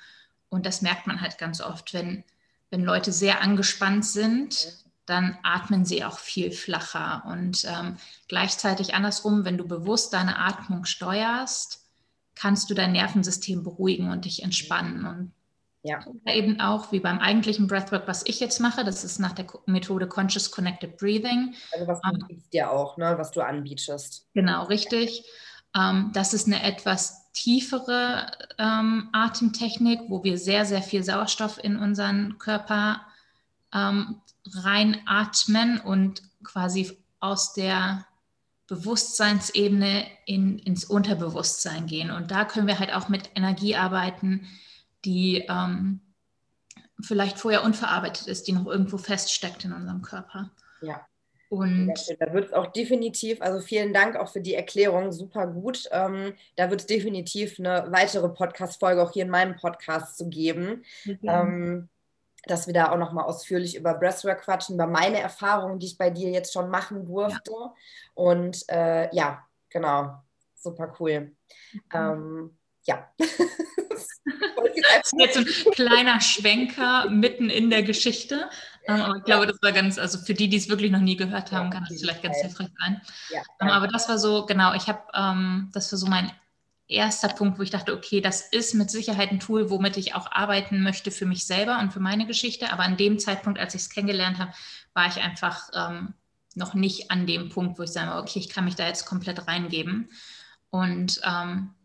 Und 0.50 0.66
das 0.66 0.82
merkt 0.82 1.08
man 1.08 1.22
halt 1.22 1.38
ganz 1.38 1.62
oft, 1.62 1.94
wenn, 1.94 2.24
wenn 2.70 2.84
Leute 2.84 3.12
sehr 3.12 3.42
angespannt 3.42 4.06
sind, 4.06 4.78
dann 5.10 5.38
atmen 5.44 5.86
sie 5.86 6.04
auch 6.04 6.20
viel 6.20 6.52
flacher. 6.52 7.24
Und 7.26 7.66
ähm, 7.66 7.98
gleichzeitig 8.28 8.94
andersrum, 8.94 9.46
wenn 9.46 9.58
du 9.58 9.68
bewusst 9.68 10.14
deine 10.14 10.38
Atmung 10.38 10.86
steuerst, 10.86 11.86
kannst 12.36 12.70
du 12.70 12.74
dein 12.74 12.94
Nervensystem 12.94 13.64
beruhigen 13.64 14.12
und 14.12 14.26
dich 14.26 14.44
entspannen. 14.44 15.06
Und 15.06 15.32
ja. 15.84 16.00
eben 16.26 16.60
auch 16.62 16.92
wie 16.92 17.00
beim 17.00 17.20
eigentlichen 17.20 17.68
Breathwork, 17.68 18.08
was 18.08 18.26
ich 18.26 18.40
jetzt 18.40 18.60
mache, 18.60 18.84
das 18.84 19.04
ist 19.04 19.20
nach 19.20 19.34
der 19.34 19.46
Methode 19.66 20.08
Conscious 20.08 20.52
Connected 20.52 20.98
Breathing. 20.98 21.56
Also 21.74 21.88
was 21.88 22.02
du 22.02 22.10
ähm, 22.10 22.44
ja 22.52 22.70
auch, 22.70 22.98
ne? 22.98 23.16
was 23.18 23.32
du 23.32 23.42
anbietest. 23.42 24.28
Genau, 24.34 24.66
richtig. 24.66 25.26
Ähm, 25.76 26.12
das 26.14 26.34
ist 26.34 26.48
eine 26.48 26.64
etwas 26.64 27.32
tiefere 27.34 28.32
ähm, 28.58 29.10
Atemtechnik, 29.12 30.02
wo 30.08 30.24
wir 30.24 30.38
sehr, 30.38 30.66
sehr 30.66 30.82
viel 30.82 31.04
Sauerstoff 31.04 31.64
in 31.64 31.78
unseren 31.78 32.38
Körper 32.40 33.02
ähm, 33.74 34.22
reinatmen 34.46 35.80
und 35.80 36.22
quasi 36.44 36.98
aus 37.20 37.54
der 37.54 38.06
Bewusstseinsebene 38.68 40.06
in, 40.26 40.60
ins 40.60 40.86
Unterbewusstsein 40.86 41.88
gehen. 41.88 42.12
Und 42.12 42.32
da 42.32 42.46
können 42.46 42.68
wir 42.68 42.80
halt 42.80 42.94
auch 42.94 43.10
mit 43.10 43.32
Energie 43.36 43.76
arbeiten, 43.76 44.48
die 45.06 45.46
ähm, 45.50 46.02
vielleicht 47.02 47.40
vorher 47.40 47.64
unverarbeitet 47.64 48.28
ist, 48.28 48.48
die 48.48 48.52
noch 48.52 48.68
irgendwo 48.68 48.98
feststeckt 48.98 49.66
in 49.66 49.74
unserem 49.74 50.02
Körper. 50.02 50.52
Ja. 50.82 51.06
Und 51.50 51.96
da 52.20 52.32
wird 52.32 52.46
es 52.46 52.54
auch 52.54 52.68
definitiv, 52.68 53.42
also 53.42 53.60
vielen 53.60 53.92
Dank 53.92 54.16
auch 54.16 54.30
für 54.30 54.42
die 54.42 54.54
Erklärung, 54.54 55.12
super 55.12 55.48
gut. 55.48 55.90
Ähm, 55.92 56.34
da 56.56 56.70
wird 56.70 56.82
es 56.82 56.86
definitiv 56.86 57.58
eine 57.58 57.88
weitere 57.90 58.30
Podcast-Folge 58.30 59.02
auch 59.02 59.12
hier 59.14 59.24
in 59.24 59.32
meinem 59.32 59.56
Podcast 59.56 60.20
zu 60.20 60.30
geben. 60.30 60.84
Mhm. 61.06 61.20
Ähm, 61.24 61.90
dass 62.46 62.68
wir 62.68 62.74
da 62.74 62.92
auch 62.92 62.98
nochmal 62.98 63.26
ausführlich 63.26 63.76
über 63.76 63.94
Breathwork 63.94 64.42
quatschen, 64.42 64.76
über 64.76 64.88
meine 64.88 65.20
Erfahrungen, 65.20 65.80
die 65.80 65.88
ich 65.88 65.98
bei 65.98 66.10
dir 66.10 66.30
jetzt 66.30 66.54
schon 66.54 66.70
machen 66.70 67.06
durfte. 67.06 67.52
Ja. 67.52 67.74
Und 68.14 68.68
äh, 68.70 69.14
ja, 69.14 69.44
genau, 69.70 70.22
super 70.56 70.94
cool. 71.00 71.36
Mhm. 71.72 71.82
Ähm, 71.94 72.58
ja. 72.84 73.08
das 73.18 74.20
ist 75.04 75.14
jetzt 75.18 75.38
ein 75.38 75.72
kleiner 75.74 76.22
Schwenker 76.22 77.10
mitten 77.10 77.50
in 77.50 77.70
der 77.70 77.84
Geschichte. 77.84 78.50
Ähm, 78.88 79.02
aber 79.02 79.18
ich 79.18 79.24
glaube, 79.24 79.46
das 79.46 79.62
war 79.62 79.72
ganz, 79.72 80.00
also 80.00 80.18
für 80.18 80.34
die, 80.34 80.50
die 80.50 80.58
es 80.58 80.70
wirklich 80.70 80.92
noch 80.92 81.00
nie 81.00 81.16
gehört 81.16 81.52
haben, 81.52 81.70
kann 81.70 81.86
das 81.88 82.00
vielleicht 82.00 82.24
ganz 82.24 82.38
hilfreich 82.38 82.70
sein. 82.80 83.02
Ähm, 83.62 83.70
aber 83.70 83.88
das 83.88 84.10
war 84.10 84.18
so, 84.18 84.46
genau, 84.46 84.74
ich 84.74 84.88
habe, 84.88 85.02
ähm, 85.14 85.70
das 85.74 85.92
war 85.92 86.00
so 86.00 86.08
mein 86.08 86.32
erster 86.90 87.30
Punkt, 87.30 87.60
wo 87.60 87.64
ich 87.64 87.70
dachte, 87.70 87.94
okay, 87.94 88.20
das 88.20 88.42
ist 88.42 88.74
mit 88.74 88.90
Sicherheit 88.90 89.32
ein 89.32 89.40
Tool, 89.40 89.70
womit 89.70 89.96
ich 89.96 90.16
auch 90.16 90.32
arbeiten 90.32 90.82
möchte 90.82 91.12
für 91.12 91.26
mich 91.26 91.46
selber 91.46 91.80
und 91.80 91.94
für 91.94 92.00
meine 92.00 92.26
Geschichte. 92.26 92.74
Aber 92.74 92.84
an 92.84 92.98
dem 92.98 93.20
Zeitpunkt, 93.20 93.60
als 93.60 93.76
ich 93.76 93.82
es 93.82 93.90
kennengelernt 93.90 94.40
habe, 94.40 94.52
war 94.94 95.08
ich 95.08 95.22
einfach 95.22 95.70
ähm, 95.74 96.14
noch 96.56 96.74
nicht 96.74 97.12
an 97.12 97.28
dem 97.28 97.50
Punkt, 97.50 97.78
wo 97.78 97.84
ich 97.84 97.92
sage, 97.92 98.20
okay, 98.20 98.40
ich 98.40 98.50
kann 98.50 98.66
mich 98.66 98.76
da 98.76 98.88
jetzt 98.88 99.06
komplett 99.06 99.48
reingeben. 99.48 100.10
Und 100.72 101.22
ähm, 101.24 101.76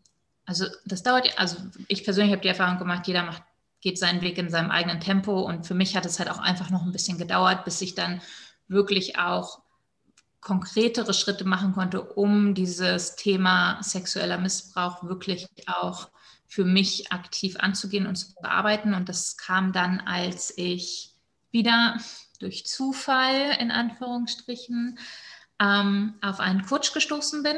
also 0.45 0.65
das 0.85 1.03
dauert, 1.03 1.37
also 1.37 1.57
ich 1.87 2.03
persönlich 2.03 2.33
habe 2.33 2.41
die 2.41 2.49
Erfahrung 2.49 2.79
gemacht, 2.79 3.07
jeder 3.07 3.23
macht, 3.23 3.43
geht 3.81 3.99
seinen 3.99 4.21
Weg 4.21 4.39
in 4.39 4.49
seinem 4.49 4.71
eigenen 4.71 4.99
Tempo. 4.99 5.41
Und 5.41 5.67
für 5.67 5.75
mich 5.75 5.95
hat 5.95 6.05
es 6.07 6.17
halt 6.17 6.31
auch 6.31 6.39
einfach 6.39 6.71
noch 6.71 6.83
ein 6.83 6.91
bisschen 6.91 7.19
gedauert, 7.19 7.63
bis 7.63 7.79
ich 7.81 7.93
dann 7.93 8.21
wirklich 8.67 9.19
auch 9.19 9.61
konkretere 10.45 11.15
Schritte 11.15 11.43
machen 11.43 11.73
konnte, 11.73 12.03
um 12.03 12.53
dieses 12.53 13.15
Thema 13.15 13.81
sexueller 13.81 14.37
Missbrauch 14.37 15.03
wirklich 15.03 15.47
auch 15.65 16.09
für 16.47 16.63
mich 16.63 17.11
aktiv 17.11 17.57
anzugehen 17.59 18.05
und 18.05 18.15
zu 18.15 18.35
bearbeiten. 18.35 18.93
Und 18.93 19.09
das 19.09 19.37
kam 19.37 19.73
dann, 19.73 20.01
als 20.01 20.53
ich 20.55 21.15
wieder 21.51 21.97
durch 22.39 22.67
Zufall 22.67 23.57
in 23.59 23.71
Anführungsstrichen 23.71 24.99
ähm, 25.59 26.13
auf 26.21 26.39
einen 26.39 26.63
Coach 26.63 26.93
gestoßen 26.93 27.41
bin. 27.41 27.57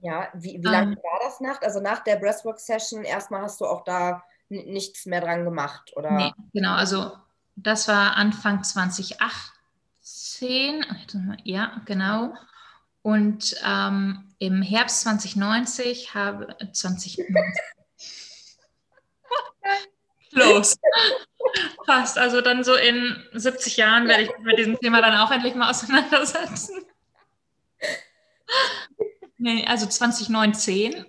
Ja, 0.00 0.28
wie, 0.32 0.62
wie 0.62 0.68
lange 0.68 0.92
ähm, 0.92 0.98
war 1.02 1.20
das 1.24 1.40
nach? 1.40 1.60
Also 1.62 1.80
nach 1.80 2.04
der 2.04 2.16
Breastwork-Session 2.16 3.02
erstmal 3.02 3.42
hast 3.42 3.60
du 3.60 3.66
auch 3.66 3.82
da 3.82 4.22
nichts 4.48 5.04
mehr 5.04 5.20
dran 5.20 5.44
gemacht, 5.44 5.92
oder? 5.96 6.12
Nee, 6.12 6.32
genau. 6.52 6.74
Also 6.74 7.10
das 7.56 7.88
war 7.88 8.14
Anfang 8.14 8.62
2018 8.62 9.59
2018, 10.10 11.42
ja, 11.44 11.80
genau. 11.84 12.34
Und 13.02 13.56
ähm, 13.64 14.34
im 14.38 14.62
Herbst 14.62 15.02
2090 15.02 16.14
habe 16.14 16.56
2090. 16.72 17.26
Los. 20.32 20.76
Fast. 21.86 22.18
Also 22.18 22.40
dann 22.40 22.62
so 22.64 22.74
in 22.74 23.22
70 23.32 23.76
Jahren 23.76 24.06
werde 24.06 24.24
ich 24.24 24.30
mich 24.30 24.40
mit 24.40 24.58
diesem 24.58 24.78
Thema 24.78 25.00
dann 25.00 25.16
auch 25.16 25.30
endlich 25.30 25.54
mal 25.54 25.70
auseinandersetzen. 25.70 26.84
Nee, 29.38 29.64
also 29.66 29.86
2019 29.86 31.06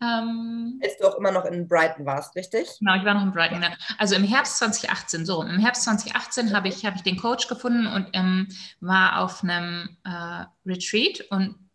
ähm, 0.00 0.80
Als 0.82 0.96
du 0.98 1.08
auch 1.08 1.16
immer 1.16 1.32
noch 1.32 1.44
in 1.44 1.66
Brighton 1.66 2.06
warst, 2.06 2.36
richtig? 2.36 2.68
Genau, 2.78 2.94
ich 2.96 3.04
war 3.04 3.14
noch 3.14 3.22
in 3.22 3.32
Brighton. 3.32 3.62
Ja. 3.62 3.70
Also 3.98 4.14
im 4.14 4.24
Herbst 4.24 4.58
2018, 4.58 5.26
so. 5.26 5.42
Im 5.42 5.58
Herbst 5.58 5.84
2018 5.84 6.54
habe 6.54 6.68
ich, 6.68 6.84
hab 6.84 6.94
ich 6.94 7.02
den 7.02 7.16
Coach 7.16 7.48
gefunden 7.48 7.86
und 7.86 8.08
ähm, 8.12 8.48
war 8.80 9.20
auf 9.20 9.42
einem 9.42 9.96
äh, 10.04 10.44
Retreat 10.66 11.22
und 11.30 11.67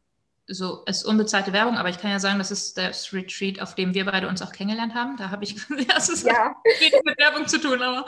so, 0.54 0.84
es 0.86 1.00
ist 1.00 1.06
unbezahlte 1.06 1.54
Werbung, 1.54 1.78
aber 1.78 1.90
ich 1.90 2.00
kann 2.00 2.12
ja 2.12 2.20
sagen, 2.20 2.38
das 2.38 2.52
ist 2.52 2.78
das 2.78 3.12
Retreat, 3.14 3.62
auf 3.62 3.76
dem 3.76 3.94
wir 3.94 4.06
beide 4.06 4.28
uns 4.28 4.42
auch 4.42 4.52
kennengelernt 4.52 4.94
haben. 4.94 5.18
Da 5.18 5.32
habe 5.32 5.44
ich, 5.44 5.56
das 5.94 6.10
ist 6.10 6.26
ja. 6.26 6.56
mit 6.64 7.18
Werbung 7.18 7.48
zu 7.48 7.60
tun, 7.60 7.82
aber. 7.82 8.06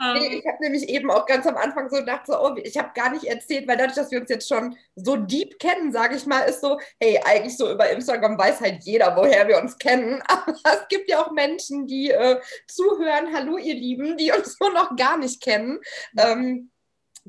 Ähm. 0.00 0.14
Nee, 0.14 0.36
ich 0.38 0.46
habe 0.46 0.58
nämlich 0.60 0.88
eben 0.88 1.10
auch 1.10 1.26
ganz 1.26 1.46
am 1.46 1.56
Anfang 1.56 1.90
so 1.90 1.96
gedacht, 1.96 2.26
so, 2.26 2.40
oh, 2.40 2.56
ich 2.62 2.76
habe 2.78 2.90
gar 2.94 3.10
nicht 3.10 3.24
erzählt, 3.24 3.66
weil 3.66 3.76
dadurch, 3.76 3.96
dass 3.96 4.10
wir 4.10 4.20
uns 4.20 4.30
jetzt 4.30 4.48
schon 4.48 4.76
so 4.94 5.16
deep 5.16 5.58
kennen, 5.58 5.92
sage 5.92 6.16
ich 6.16 6.26
mal, 6.26 6.40
ist 6.42 6.60
so, 6.60 6.78
hey, 7.00 7.20
eigentlich 7.24 7.56
so 7.56 7.70
über 7.70 7.90
Instagram 7.90 8.38
weiß 8.38 8.60
halt 8.60 8.84
jeder, 8.84 9.16
woher 9.16 9.48
wir 9.48 9.58
uns 9.58 9.76
kennen. 9.78 10.22
Aber 10.28 10.54
es 10.64 10.88
gibt 10.88 11.10
ja 11.10 11.24
auch 11.24 11.32
Menschen, 11.32 11.86
die 11.86 12.10
äh, 12.10 12.40
zuhören, 12.68 13.34
hallo 13.34 13.58
ihr 13.58 13.74
Lieben, 13.74 14.16
die 14.16 14.32
uns 14.32 14.56
so 14.58 14.68
noch 14.70 14.96
gar 14.96 15.16
nicht 15.18 15.42
kennen. 15.42 15.80
Ähm, 16.16 16.70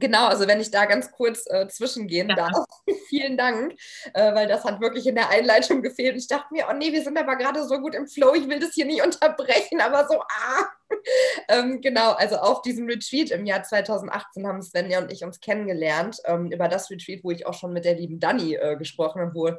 Genau, 0.01 0.25
also 0.25 0.48
wenn 0.48 0.60
ich 0.60 0.72
da 0.72 0.86
ganz 0.86 1.12
kurz 1.12 1.46
äh, 1.48 1.67
zwischengehen 1.67 2.27
ja. 2.29 2.36
darf, 2.36 2.65
vielen 3.08 3.38
Dank, 3.38 3.74
äh, 4.15 4.34
weil 4.34 4.48
das 4.48 4.63
hat 4.65 4.81
wirklich 4.81 5.05
in 5.05 5.13
der 5.13 5.29
Einleitung 5.29 5.84
gefehlt. 5.84 6.17
Ich 6.17 6.27
dachte 6.27 6.48
mir, 6.51 6.65
oh 6.70 6.74
nee, 6.74 6.91
wir 6.91 7.03
sind 7.03 7.17
aber 7.20 7.36
gerade 7.36 7.63
so 7.63 7.77
gut 7.79 7.93
im 7.93 8.08
Flow, 8.08 8.34
ich 8.34 8.50
will 8.50 8.60
das 8.60 8.74
hier 8.74 8.86
nicht 8.86 9.03
unterbrechen, 9.05 9.79
aber 9.79 10.08
so, 10.08 10.20
ah. 10.20 10.65
ähm, 11.48 11.81
genau, 11.81 12.12
also 12.13 12.38
auf 12.38 12.63
diesem 12.63 12.88
Retreat 12.88 13.29
im 13.29 13.46
Jahr 13.46 13.63
2018 13.63 14.46
haben 14.46 14.62
Svenja 14.62 15.00
und 15.00 15.12
ich 15.12 15.24
uns 15.24 15.39
kennengelernt, 15.39 16.17
ähm, 16.25 16.51
über 16.51 16.67
das 16.67 16.89
Retreat, 16.89 17.24
wo 17.24 17.31
ich 17.31 17.46
auch 17.46 17.53
schon 17.53 17.72
mit 17.72 17.86
der 17.86 17.93
lieben 17.93 18.20
Dani 18.20 18.55
äh, 18.55 18.75
gesprochen 18.75 19.22
habe, 19.22 19.36
wo 19.36 19.51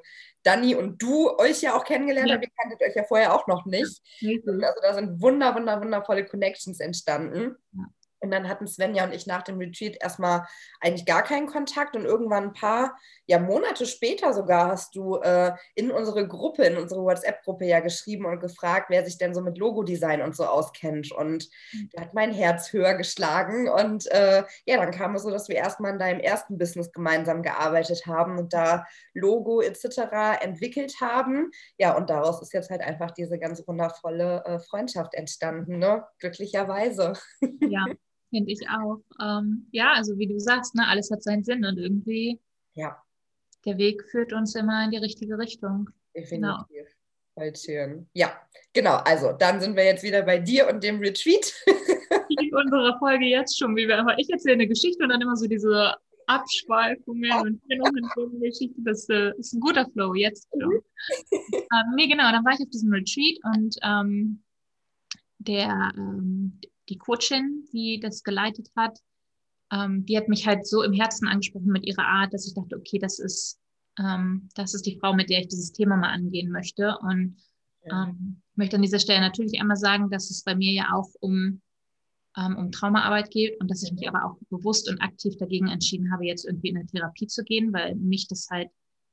Dani 0.42 0.74
und 0.74 1.00
du 1.00 1.30
euch 1.38 1.62
ja 1.62 1.74
auch 1.74 1.84
kennengelernt 1.84 2.28
ja. 2.28 2.34
habt. 2.34 2.44
Ihr 2.44 2.50
kanntet 2.60 2.82
euch 2.82 2.96
ja 2.96 3.04
vorher 3.04 3.34
auch 3.34 3.46
noch 3.46 3.64
nicht. 3.64 4.02
Ja. 4.18 4.36
Also 4.44 4.60
da 4.82 4.94
sind 4.94 5.22
wunder, 5.22 5.54
wunder, 5.54 5.80
wundervolle 5.80 6.26
Connections 6.26 6.80
entstanden. 6.80 7.56
Ja. 7.72 7.84
Und 8.22 8.30
dann 8.30 8.48
hatten 8.48 8.68
Svenja 8.68 9.04
und 9.04 9.12
ich 9.12 9.26
nach 9.26 9.42
dem 9.42 9.58
Retreat 9.58 9.96
erstmal 10.00 10.46
eigentlich 10.80 11.06
gar 11.06 11.22
keinen 11.22 11.48
Kontakt. 11.48 11.96
Und 11.96 12.04
irgendwann 12.04 12.44
ein 12.44 12.52
paar, 12.52 12.96
ja, 13.26 13.40
Monate 13.40 13.84
später 13.84 14.32
sogar 14.32 14.68
hast 14.68 14.94
du 14.94 15.16
äh, 15.16 15.52
in 15.74 15.90
unsere 15.90 16.28
Gruppe, 16.28 16.64
in 16.64 16.76
unsere 16.76 17.02
WhatsApp-Gruppe 17.02 17.64
ja 17.64 17.80
geschrieben 17.80 18.26
und 18.26 18.38
gefragt, 18.38 18.86
wer 18.90 19.04
sich 19.04 19.18
denn 19.18 19.34
so 19.34 19.40
mit 19.40 19.58
Logodesign 19.58 20.22
und 20.22 20.36
so 20.36 20.44
auskennt. 20.44 21.10
Und 21.10 21.48
mhm. 21.72 21.90
da 21.92 22.02
hat 22.02 22.14
mein 22.14 22.32
Herz 22.32 22.72
höher 22.72 22.94
geschlagen. 22.94 23.68
Und 23.68 24.06
äh, 24.12 24.44
ja, 24.66 24.76
dann 24.76 24.92
kam 24.92 25.16
es 25.16 25.22
so, 25.24 25.30
dass 25.30 25.48
wir 25.48 25.56
erstmal 25.56 25.92
in 25.92 25.98
deinem 25.98 26.20
ersten 26.20 26.58
Business 26.58 26.92
gemeinsam 26.92 27.42
gearbeitet 27.42 28.06
haben 28.06 28.38
und 28.38 28.52
da 28.52 28.86
Logo 29.14 29.60
etc. 29.60 30.40
entwickelt 30.40 31.00
haben. 31.00 31.50
Ja, 31.76 31.96
und 31.96 32.08
daraus 32.08 32.40
ist 32.40 32.52
jetzt 32.52 32.70
halt 32.70 32.82
einfach 32.82 33.10
diese 33.10 33.38
ganz 33.38 33.66
wundervolle 33.66 34.44
äh, 34.44 34.58
Freundschaft 34.60 35.14
entstanden, 35.14 35.78
ne? 35.78 36.06
Glücklicherweise. 36.18 37.14
Ja. 37.60 37.84
Finde 38.32 38.50
ich 38.50 38.66
auch. 38.66 39.02
Ähm, 39.20 39.66
ja, 39.72 39.92
also 39.92 40.16
wie 40.16 40.26
du 40.26 40.40
sagst, 40.40 40.74
ne, 40.74 40.88
alles 40.88 41.10
hat 41.10 41.22
seinen 41.22 41.44
Sinn 41.44 41.66
und 41.66 41.76
irgendwie 41.76 42.40
ja. 42.72 42.96
der 43.66 43.76
Weg 43.76 44.02
führt 44.10 44.32
uns 44.32 44.54
immer 44.54 44.84
in 44.84 44.90
die 44.90 44.96
richtige 44.96 45.36
Richtung. 45.36 45.90
Definitiv. 46.16 46.66
Genau. 47.36 47.54
Schön. 47.54 48.08
Ja, 48.14 48.32
genau. 48.72 48.96
Also 49.04 49.32
dann 49.32 49.60
sind 49.60 49.76
wir 49.76 49.84
jetzt 49.84 50.02
wieder 50.02 50.22
bei 50.22 50.38
dir 50.38 50.66
und 50.68 50.82
dem 50.82 50.98
Retreat. 51.00 51.54
In 52.28 52.54
unserer 52.54 52.98
Folge 52.98 53.26
jetzt 53.26 53.58
schon, 53.58 53.76
wie 53.76 53.86
wir 53.86 53.98
aber 53.98 54.18
ich 54.18 54.30
erzähle 54.30 54.54
eine 54.54 54.68
Geschichte 54.68 55.02
und 55.02 55.10
dann 55.10 55.20
immer 55.20 55.36
so 55.36 55.46
diese 55.46 55.94
Abschweifungen 56.26 57.60
und 58.16 58.40
Geschichte. 58.40 58.80
Das 58.84 59.08
äh, 59.10 59.32
ist 59.38 59.52
ein 59.52 59.60
guter 59.60 59.86
Flow 59.92 60.14
jetzt. 60.14 60.48
Mhm. 60.54 60.82
ähm, 61.52 61.94
nee, 61.96 62.06
genau, 62.06 62.30
dann 62.32 62.44
war 62.44 62.52
ich 62.52 62.60
auf 62.60 62.70
diesem 62.70 62.92
Retreat 62.92 63.38
und 63.54 63.76
ähm, 63.82 64.42
der, 65.38 65.92
ähm, 65.96 66.60
die 66.92 66.98
Coachin, 66.98 67.66
die 67.72 68.00
das 68.00 68.22
geleitet 68.22 68.70
hat, 68.76 68.98
ähm, 69.72 70.04
die 70.04 70.16
hat 70.16 70.28
mich 70.28 70.46
halt 70.46 70.66
so 70.66 70.82
im 70.82 70.92
Herzen 70.92 71.26
angesprochen 71.26 71.72
mit 71.72 71.86
ihrer 71.86 72.06
Art, 72.06 72.34
dass 72.34 72.46
ich 72.46 72.54
dachte, 72.54 72.76
okay, 72.76 72.98
das 72.98 73.18
ist, 73.18 73.58
ähm, 73.98 74.48
das 74.54 74.74
ist 74.74 74.84
die 74.84 74.98
Frau, 74.98 75.14
mit 75.14 75.30
der 75.30 75.40
ich 75.40 75.48
dieses 75.48 75.72
Thema 75.72 75.96
mal 75.96 76.12
angehen 76.12 76.50
möchte. 76.50 76.96
Und 77.00 77.36
ja. 77.84 78.08
ähm, 78.08 78.42
möchte 78.54 78.76
an 78.76 78.82
dieser 78.82 78.98
Stelle 78.98 79.20
natürlich 79.20 79.58
einmal 79.58 79.76
sagen, 79.76 80.10
dass 80.10 80.30
es 80.30 80.44
bei 80.44 80.54
mir 80.54 80.72
ja 80.72 80.92
auch 80.92 81.08
um, 81.20 81.62
ähm, 82.36 82.56
um 82.58 82.70
Traumaarbeit 82.70 83.30
geht 83.30 83.58
und 83.60 83.70
dass 83.70 83.82
ich 83.82 83.92
mich 83.92 84.06
aber 84.06 84.26
auch 84.26 84.36
bewusst 84.50 84.90
und 84.90 85.00
aktiv 85.00 85.36
dagegen 85.38 85.68
entschieden 85.68 86.12
habe, 86.12 86.26
jetzt 86.26 86.44
irgendwie 86.44 86.68
in 86.68 86.76
eine 86.76 86.86
Therapie 86.86 87.26
zu 87.26 87.42
gehen, 87.42 87.72
weil 87.72 87.94
mich 87.94 88.28
das 88.28 88.48
halt 88.50 88.68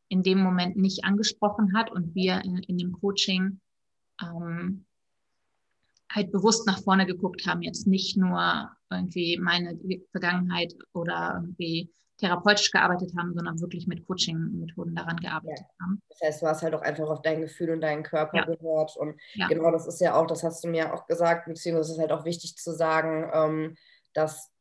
in 0.09 0.24
dem 0.24 0.39
Moment 0.39 0.75
nicht 0.75 1.05
angesprochen 1.05 1.74
hat 1.74 1.91
und 1.91 2.15
wir 2.15 2.41
in, 2.43 2.57
in 2.57 2.77
dem 2.77 2.91
Coaching 2.91 3.62
ähm, 4.21 4.86
halt 6.12 6.32
bewusst 6.32 6.66
nach 6.68 6.82
vorne 6.82 7.06
geguckt 7.06 7.46
haben, 7.46 7.62
jetzt 7.62 7.88
nicht 7.88 8.18
nur 8.18 8.70
irgendwie 8.89 9.38
meine 9.38 9.80
Vergangenheit 10.12 10.74
oder 10.94 11.42
irgendwie 11.42 11.92
therapeutisch 12.18 12.72
gearbeitet 12.72 13.13
haben, 13.18 13.34
sondern 13.34 13.62
wirklich 13.62 13.88
mit 13.88 14.06
Coaching-Methoden 14.06 14.96
daran 14.96 15.18
gearbeitet 15.18 15.66
ja. 15.80 15.86
haben. 15.86 16.01
Das 16.10 16.20
heißt, 16.22 16.42
du 16.42 16.48
hast 16.48 16.63
halt 16.63 16.75
auch 16.75 16.82
einfach 16.82 17.10
auf 17.10 17.22
dein 17.22 17.42
Gefühl 17.42 17.70
und 17.70 17.82
deinen 17.82 18.04
Körper 18.04 18.38
ja. 18.38 18.46
gehört. 18.46 18.98
Und 18.98 19.20
ja. 19.36 19.48
genau 19.48 19.72
das 19.72 19.88
ist 19.88 20.01
ja 20.01 20.16
auch, 20.16 20.28
das 20.28 20.44
hast 20.44 20.63
du 20.63 20.68
mir 20.68 20.94
auch 20.94 21.08
gesagt, 21.08 21.48
beziehungsweise 21.48 21.92
es 21.92 21.98
ist 21.98 22.01
halt 22.01 22.12
auch 22.12 22.25
wichtig 22.25 22.58
zu 22.58 22.74
sagen, 22.74 23.30
ähm, 23.34 23.78
dass 24.13 24.51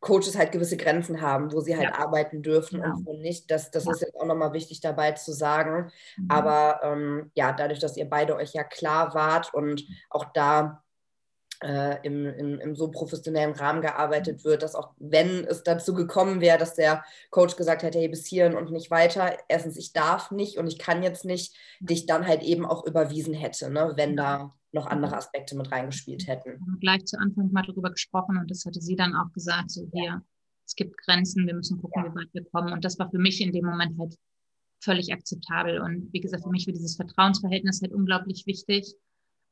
Coaches 0.00 0.36
halt 0.36 0.52
gewisse 0.52 0.76
Grenzen 0.76 1.22
haben, 1.22 1.50
wo 1.52 1.60
sie 1.60 1.76
halt 1.76 1.94
arbeiten 1.94 2.42
dürfen 2.42 2.80
ja. 2.80 2.92
und 2.92 3.06
wo 3.06 3.14
nicht. 3.14 3.50
Das, 3.50 3.70
das 3.70 3.86
ist 3.86 4.02
jetzt 4.02 4.16
auch 4.16 4.26
nochmal 4.26 4.52
wichtig 4.52 4.80
dabei 4.80 5.12
zu 5.12 5.32
sagen. 5.32 5.90
Mhm. 6.16 6.30
Aber 6.30 6.80
ähm, 6.82 7.30
ja, 7.34 7.52
dadurch, 7.52 7.78
dass 7.78 7.96
ihr 7.96 8.08
beide 8.08 8.36
euch 8.36 8.52
ja 8.52 8.64
klar 8.64 9.14
wart 9.14 9.54
und 9.54 9.86
auch 10.10 10.26
da 10.34 10.83
äh, 11.64 11.98
im, 12.02 12.26
im, 12.26 12.60
im, 12.60 12.76
so 12.76 12.90
professionellen 12.90 13.54
Rahmen 13.54 13.80
gearbeitet 13.80 14.44
wird, 14.44 14.62
dass 14.62 14.74
auch 14.74 14.92
wenn 14.98 15.44
es 15.44 15.62
dazu 15.62 15.94
gekommen 15.94 16.42
wäre, 16.42 16.58
dass 16.58 16.74
der 16.74 17.02
Coach 17.30 17.56
gesagt 17.56 17.82
hätte, 17.82 17.98
hey, 17.98 18.08
bis 18.08 18.26
hierhin 18.26 18.54
und 18.54 18.70
nicht 18.70 18.90
weiter, 18.90 19.36
erstens, 19.48 19.78
ich 19.78 19.94
darf 19.94 20.30
nicht 20.30 20.58
und 20.58 20.66
ich 20.66 20.78
kann 20.78 21.02
jetzt 21.02 21.24
nicht, 21.24 21.56
dich 21.80 22.04
dann 22.04 22.26
halt 22.26 22.42
eben 22.42 22.66
auch 22.66 22.84
überwiesen 22.84 23.32
hätte, 23.32 23.70
ne, 23.70 23.94
wenn 23.96 24.14
da 24.14 24.54
noch 24.72 24.86
andere 24.86 25.16
Aspekte 25.16 25.56
mit 25.56 25.72
reingespielt 25.72 26.26
hätten. 26.26 26.50
Wir 26.50 26.60
haben 26.60 26.80
gleich 26.80 27.04
zu 27.06 27.18
Anfang 27.18 27.50
mal 27.50 27.64
darüber 27.66 27.90
gesprochen 27.90 28.36
und 28.36 28.50
das 28.50 28.66
hatte 28.66 28.82
sie 28.82 28.96
dann 28.96 29.14
auch 29.14 29.32
gesagt, 29.32 29.70
so 29.70 29.88
hier, 29.92 30.04
ja. 30.04 30.22
es 30.66 30.74
gibt 30.74 30.98
Grenzen, 30.98 31.46
wir 31.46 31.54
müssen 31.54 31.80
gucken, 31.80 32.04
ja. 32.04 32.10
wie 32.10 32.16
weit 32.16 32.28
wir 32.34 32.44
kommen. 32.44 32.74
Und 32.74 32.84
das 32.84 32.98
war 32.98 33.10
für 33.10 33.18
mich 33.18 33.40
in 33.40 33.52
dem 33.52 33.64
Moment 33.64 33.98
halt 33.98 34.16
völlig 34.80 35.12
akzeptabel. 35.14 35.80
Und 35.80 36.12
wie 36.12 36.20
gesagt, 36.20 36.42
für 36.42 36.50
mich 36.50 36.66
war 36.66 36.74
dieses 36.74 36.96
Vertrauensverhältnis 36.96 37.80
halt 37.80 37.94
unglaublich 37.94 38.46
wichtig. 38.46 38.94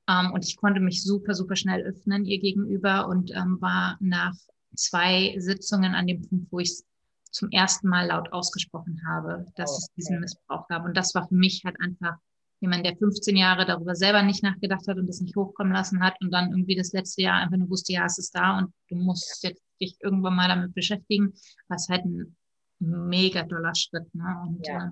Ähm, 0.09 0.33
und 0.33 0.45
ich 0.45 0.57
konnte 0.57 0.81
mich 0.81 1.03
super, 1.03 1.35
super 1.35 1.57
schnell 1.57 1.83
öffnen 1.83 2.25
ihr 2.25 2.41
gegenüber 2.41 3.09
und 3.09 3.31
ähm, 3.31 3.61
war 3.61 3.97
nach 4.01 4.35
zwei 4.75 5.35
Sitzungen 5.39 5.95
an 5.95 6.07
dem 6.07 6.29
Punkt, 6.29 6.51
wo 6.51 6.59
ich 6.59 6.71
es 6.71 6.87
zum 7.31 7.51
ersten 7.51 7.89
Mal 7.89 8.07
laut 8.09 8.33
ausgesprochen 8.33 9.03
habe, 9.07 9.47
dass 9.57 9.71
oh, 9.71 9.75
okay. 9.75 9.83
es 9.83 9.95
diesen 9.97 10.21
Missbrauch 10.21 10.69
gab. 10.69 10.85
Und 10.85 10.97
das 10.97 11.15
war 11.15 11.27
für 11.27 11.35
mich 11.35 11.63
halt 11.65 11.81
einfach 11.81 12.17
jemand, 12.61 12.87
der 12.87 12.97
15 12.97 13.37
Jahre 13.37 13.67
darüber 13.67 13.95
selber 13.95 14.23
nicht 14.23 14.43
nachgedacht 14.43 14.87
hat 14.87 14.97
und 14.97 15.07
das 15.07 15.21
nicht 15.21 15.35
hochkommen 15.35 15.73
lassen 15.73 16.01
hat 16.01 16.15
und 16.21 16.31
dann 16.31 16.51
irgendwie 16.51 16.77
das 16.77 16.93
letzte 16.93 17.23
Jahr 17.23 17.41
einfach 17.41 17.57
nur 17.57 17.71
wusste, 17.71 17.93
ja, 17.93 18.05
es 18.05 18.19
ist 18.19 18.35
da 18.35 18.59
und 18.59 18.73
du 18.89 18.97
musst 18.97 19.43
jetzt 19.43 19.63
dich 19.81 19.97
irgendwann 20.01 20.37
mal 20.37 20.49
damit 20.49 20.75
beschäftigen, 20.75 21.33
was 21.69 21.89
halt 21.89 22.05
ein 22.05 22.37
mega 22.79 23.43
doller 23.43 23.75
Schritt. 23.75 24.15
Ne? 24.15 24.45
Und, 24.47 24.67
ja. 24.67 24.87
äh, 24.87 24.91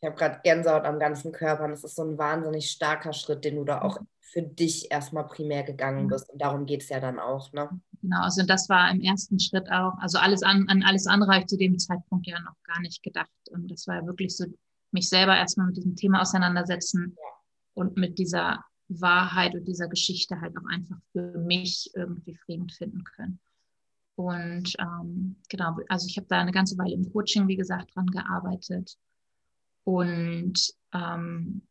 ich 0.00 0.06
habe 0.06 0.16
gerade 0.16 0.40
Gänsehaut 0.44 0.84
am 0.84 0.98
ganzen 0.98 1.32
Körper 1.32 1.64
und 1.64 1.72
es 1.72 1.82
ist 1.82 1.96
so 1.96 2.02
ein 2.02 2.18
wahnsinnig 2.18 2.70
starker 2.70 3.12
Schritt, 3.12 3.44
den 3.44 3.56
du 3.56 3.64
da 3.64 3.82
auch 3.82 3.98
für 4.20 4.42
dich 4.42 4.90
erstmal 4.90 5.26
primär 5.26 5.64
gegangen 5.64 6.06
bist. 6.06 6.30
Und 6.30 6.40
darum 6.40 6.66
geht 6.66 6.82
es 6.82 6.88
ja 6.88 7.00
dann 7.00 7.18
auch. 7.18 7.52
Ne? 7.52 7.68
Genau, 8.00 8.20
also 8.20 8.44
das 8.44 8.68
war 8.68 8.90
im 8.90 9.00
ersten 9.00 9.40
Schritt 9.40 9.70
auch, 9.70 9.94
also 9.98 10.18
alles 10.18 10.42
an, 10.42 10.66
an 10.68 10.82
alles 10.84 11.06
andere 11.06 11.32
habe 11.32 11.40
ich 11.40 11.46
zu 11.46 11.56
dem 11.56 11.78
Zeitpunkt 11.78 12.26
ja 12.26 12.38
noch 12.40 12.54
gar 12.62 12.80
nicht 12.80 13.02
gedacht. 13.02 13.30
Und 13.50 13.70
das 13.70 13.86
war 13.86 13.96
ja 13.96 14.06
wirklich 14.06 14.36
so, 14.36 14.44
mich 14.92 15.08
selber 15.08 15.36
erstmal 15.36 15.66
mit 15.66 15.76
diesem 15.76 15.96
Thema 15.96 16.20
auseinandersetzen 16.20 17.16
ja. 17.16 17.22
und 17.74 17.96
mit 17.96 18.18
dieser 18.18 18.64
Wahrheit 18.88 19.54
und 19.54 19.66
dieser 19.66 19.88
Geschichte 19.88 20.40
halt 20.40 20.56
auch 20.56 20.66
einfach 20.70 20.96
für 21.12 21.38
mich 21.38 21.90
irgendwie 21.94 22.36
Frieden 22.36 22.70
finden 22.70 23.04
können. 23.04 23.40
Und 24.14 24.74
ähm, 24.78 25.36
genau, 25.48 25.76
also 25.88 26.06
ich 26.06 26.16
habe 26.16 26.26
da 26.28 26.40
eine 26.40 26.52
ganze 26.52 26.78
Weile 26.78 26.94
im 26.94 27.12
Coaching, 27.12 27.48
wie 27.48 27.56
gesagt, 27.56 27.94
dran 27.94 28.06
gearbeitet 28.06 28.96
und 29.88 30.74
ähm, 30.92 31.62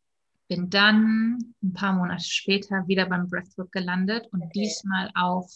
bin 0.48 0.70
dann 0.70 1.54
ein 1.62 1.72
paar 1.72 1.92
Monate 1.92 2.24
später 2.24 2.82
wieder 2.88 3.06
beim 3.06 3.28
Breathwork 3.28 3.70
gelandet 3.70 4.26
und 4.32 4.42
okay. 4.42 4.50
diesmal 4.54 5.12
auch 5.14 5.48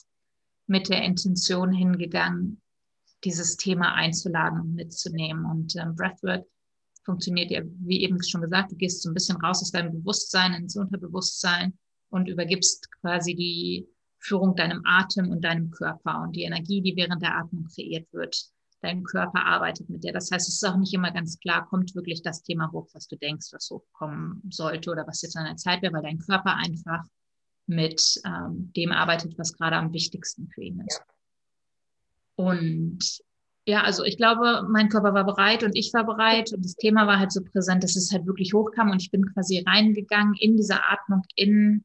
mit 0.69 0.89
der 0.89 1.03
Intention 1.03 1.73
hingegangen, 1.73 2.61
dieses 3.25 3.57
Thema 3.57 3.95
einzuladen 3.95 4.61
und 4.61 4.75
mitzunehmen. 4.77 5.45
Und 5.45 5.75
ähm, 5.75 5.97
Breathwork 5.97 6.45
funktioniert 7.05 7.51
ja, 7.51 7.63
wie 7.81 8.05
eben 8.05 8.23
schon 8.23 8.43
gesagt, 8.43 8.71
du 8.71 8.77
gehst 8.77 9.03
so 9.03 9.11
ein 9.11 9.15
bisschen 9.15 9.39
raus 9.39 9.61
aus 9.61 9.73
deinem 9.73 9.95
Bewusstsein 9.95 10.55
ins 10.55 10.77
Unterbewusstsein 10.77 11.77
und 12.11 12.29
übergibst 12.29 12.89
quasi 13.01 13.35
die 13.35 13.89
Führung 14.21 14.55
deinem 14.55 14.83
Atem 14.85 15.31
und 15.31 15.43
deinem 15.43 15.73
Körper 15.73 16.23
und 16.23 16.37
die 16.37 16.43
Energie, 16.43 16.81
die 16.81 16.95
während 16.95 17.23
der 17.23 17.37
Atmung 17.39 17.65
kreiert 17.75 18.07
wird, 18.13 18.52
dein 18.83 19.05
Körper 19.05 19.45
arbeitet 19.47 19.89
mit 19.89 20.05
dir. 20.05 20.13
Das 20.13 20.31
heißt, 20.31 20.49
es 20.49 20.57
ist 20.57 20.65
auch 20.65 20.77
nicht 20.77 20.93
immer 20.93 21.13
ganz 21.13 21.39
klar, 21.39 21.67
kommt 21.67 21.95
wirklich 21.95 22.23
das 22.23 22.43
Thema 22.43 22.71
hoch, 22.73 22.89
was 22.93 23.09
du 23.09 23.17
denkst, 23.17 23.49
was 23.53 23.71
hochkommen 23.71 24.43
sollte 24.51 24.91
oder 24.91 25.07
was 25.07 25.23
jetzt 25.23 25.37
an 25.37 25.47
der 25.47 25.57
Zeit 25.57 25.83
wäre, 25.83 25.93
weil 25.93 26.03
dein 26.03 26.19
Körper 26.19 26.57
einfach 26.57 27.05
mit 27.67 28.21
ähm, 28.27 28.73
dem 28.77 28.93
arbeitet, 28.93 29.39
was 29.39 29.57
gerade 29.57 29.77
am 29.77 29.93
wichtigsten 29.93 30.49
für 30.49 30.63
ihn 30.63 30.81
ist. 30.81 31.03
Und 32.35 32.99
ja, 33.65 33.83
also 33.83 34.03
ich 34.03 34.17
glaube, 34.17 34.67
mein 34.69 34.89
Körper 34.89 35.15
war 35.15 35.25
bereit 35.25 35.63
und 35.63 35.77
ich 35.77 35.93
war 35.95 36.05
bereit 36.05 36.53
und 36.53 36.65
das 36.65 36.75
Thema 36.75 37.07
war 37.07 37.21
halt 37.21 37.31
so 37.31 37.43
präsent, 37.45 37.85
dass 37.85 37.95
es 37.95 38.13
halt 38.13 38.27
wirklich 38.27 38.53
hochkam 38.53 38.91
und 38.91 39.01
ich 39.01 39.13
bin 39.13 39.25
quasi 39.33 39.63
reingegangen 39.65 40.35
in 40.35 40.57
diese 40.57 40.83
Atmung, 40.83 41.23
in 41.37 41.85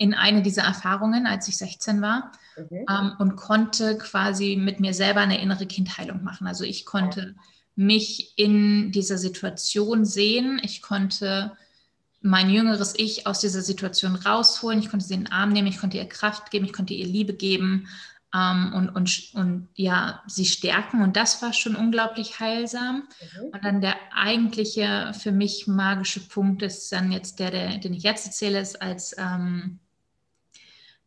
in 0.00 0.14
eine 0.14 0.40
dieser 0.40 0.62
Erfahrungen, 0.62 1.26
als 1.26 1.46
ich 1.46 1.58
16 1.58 2.00
war 2.00 2.32
mhm. 2.56 2.86
ähm, 2.88 3.12
und 3.18 3.36
konnte 3.36 3.98
quasi 3.98 4.56
mit 4.56 4.80
mir 4.80 4.94
selber 4.94 5.20
eine 5.20 5.42
innere 5.42 5.66
Kindheilung 5.66 6.24
machen. 6.24 6.46
Also 6.46 6.64
ich 6.64 6.86
konnte 6.86 7.34
mich 7.76 8.32
in 8.36 8.92
dieser 8.92 9.18
Situation 9.18 10.06
sehen. 10.06 10.58
Ich 10.64 10.80
konnte 10.80 11.52
mein 12.22 12.48
jüngeres 12.48 12.94
Ich 12.96 13.26
aus 13.26 13.40
dieser 13.40 13.60
Situation 13.60 14.16
rausholen. 14.16 14.78
Ich 14.78 14.88
konnte 14.88 15.04
sie 15.04 15.12
in 15.12 15.24
den 15.24 15.32
Arm 15.32 15.50
nehmen. 15.50 15.68
Ich 15.68 15.78
konnte 15.78 15.98
ihr 15.98 16.08
Kraft 16.08 16.50
geben. 16.50 16.64
Ich 16.64 16.72
konnte 16.72 16.94
ihr 16.94 17.06
Liebe 17.06 17.34
geben 17.34 17.86
ähm, 18.34 18.72
und, 18.74 18.88
und, 18.88 19.34
und 19.34 19.68
ja, 19.74 20.22
sie 20.26 20.46
stärken. 20.46 21.02
Und 21.02 21.16
das 21.16 21.42
war 21.42 21.52
schon 21.52 21.76
unglaublich 21.76 22.40
heilsam. 22.40 23.06
Mhm. 23.20 23.44
Und 23.52 23.64
dann 23.66 23.82
der 23.82 23.96
eigentliche 24.14 25.12
für 25.12 25.32
mich 25.32 25.66
magische 25.66 26.20
Punkt 26.20 26.62
ist 26.62 26.90
dann 26.90 27.12
jetzt 27.12 27.38
der, 27.38 27.50
der 27.50 27.76
den 27.76 27.92
ich 27.92 28.02
jetzt 28.02 28.24
erzähle, 28.24 28.60
ist 28.60 28.80
als 28.80 29.14
ähm, 29.18 29.78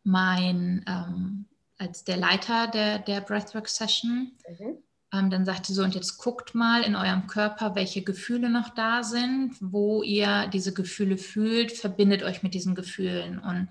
mein, 0.03 0.83
ähm, 0.87 1.45
als 1.77 2.03
der 2.03 2.17
Leiter 2.17 2.67
der, 2.67 2.99
der 2.99 3.21
Breathwork-Session, 3.21 4.31
mhm. 4.47 4.77
ähm, 5.13 5.29
dann 5.29 5.45
sagte 5.45 5.73
so, 5.73 5.83
und 5.83 5.95
jetzt 5.95 6.17
guckt 6.17 6.55
mal 6.55 6.83
in 6.83 6.95
eurem 6.95 7.27
Körper, 7.27 7.75
welche 7.75 8.03
Gefühle 8.03 8.49
noch 8.49 8.69
da 8.69 9.03
sind, 9.03 9.55
wo 9.59 10.03
ihr 10.03 10.47
diese 10.47 10.73
Gefühle 10.73 11.17
fühlt, 11.17 11.71
verbindet 11.71 12.23
euch 12.23 12.43
mit 12.43 12.53
diesen 12.53 12.75
Gefühlen. 12.75 13.39
Und 13.39 13.69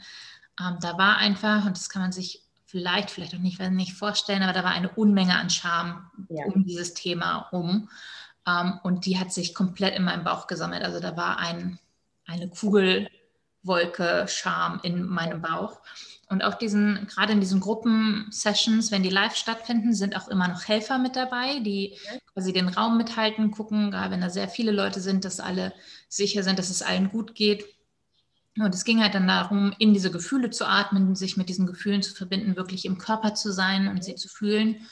ähm, 0.61 0.79
da 0.81 0.99
war 0.99 1.19
einfach, 1.19 1.67
und 1.67 1.77
das 1.77 1.89
kann 1.89 2.03
man 2.03 2.13
sich 2.13 2.43
vielleicht, 2.65 3.11
vielleicht 3.11 3.35
auch 3.35 3.39
nicht, 3.39 3.61
nicht 3.61 3.93
vorstellen, 3.93 4.43
aber 4.43 4.55
da 4.55 4.65
war 4.65 4.73
eine 4.73 4.89
Unmenge 4.89 5.39
an 5.39 5.51
Scham 5.51 6.11
ja. 6.31 6.47
um 6.47 6.65
dieses 6.65 6.95
Thema 6.95 7.49
um. 7.53 7.89
Um, 8.45 8.57
ähm, 8.57 8.81
und 8.83 9.07
die 9.07 9.21
hat 9.21 9.33
sich 9.33 9.55
komplett 9.55 9.95
in 9.95 10.03
meinem 10.03 10.25
Bauch 10.25 10.49
gesammelt. 10.49 10.83
Also 10.83 10.99
da 10.99 11.17
war 11.17 11.39
ein, 11.39 11.79
eine 12.27 12.49
Kugelwolke 13.63 14.27
Scham 14.29 14.81
in 14.83 15.07
meinem 15.07 15.41
Bauch. 15.41 15.81
Und 16.29 16.43
auch 16.43 16.55
diesen, 16.55 17.07
gerade 17.09 17.33
in 17.33 17.41
diesen 17.41 17.61
Gruppensessions, 17.61 18.91
wenn 18.91 19.03
die 19.03 19.11
live 19.11 19.37
stattfinden, 19.37 19.93
sind 19.95 20.17
auch 20.17 20.29
immer 20.29 20.49
noch 20.49 20.67
Helfer 20.67 20.99
mit 20.99 21.15
dabei, 21.15 21.61
die 21.61 21.99
quasi 22.33 22.53
den 22.53 22.69
Raum 22.69 22.97
mithalten, 22.97 23.51
gucken, 23.51 23.91
gerade 23.91 24.13
wenn 24.13 24.23
da 24.23 24.31
sehr 24.31 24.49
viele 24.49 24.73
Leute 24.73 25.01
sind, 25.01 25.25
dass 25.25 25.41
alle 25.41 25.75
sicher 26.09 26.43
sind, 26.43 26.59
dass 26.59 26.71
es 26.71 26.83
allen 26.83 27.11
gut 27.11 27.35
geht. 27.35 27.65
Und 28.59 28.75
es 28.75 28.85
ging 28.85 29.03
halt 29.03 29.15
dann 29.15 29.29
darum, 29.29 29.75
in 29.79 29.93
diese 29.93 30.11
Gefühle 30.11 30.51
zu 30.51 30.67
atmen, 30.67 31.15
sich 31.15 31.37
mit 31.37 31.49
diesen 31.49 31.67
Gefühlen 31.67 32.03
zu 32.03 32.15
verbinden, 32.15 32.57
wirklich 32.57 32.85
im 32.85 32.99
Körper 32.99 33.35
zu 33.35 33.53
sein 33.53 33.89
und 33.89 34.03
sie 34.03 34.15
zu 34.15 34.29
fühlen. 34.29 34.87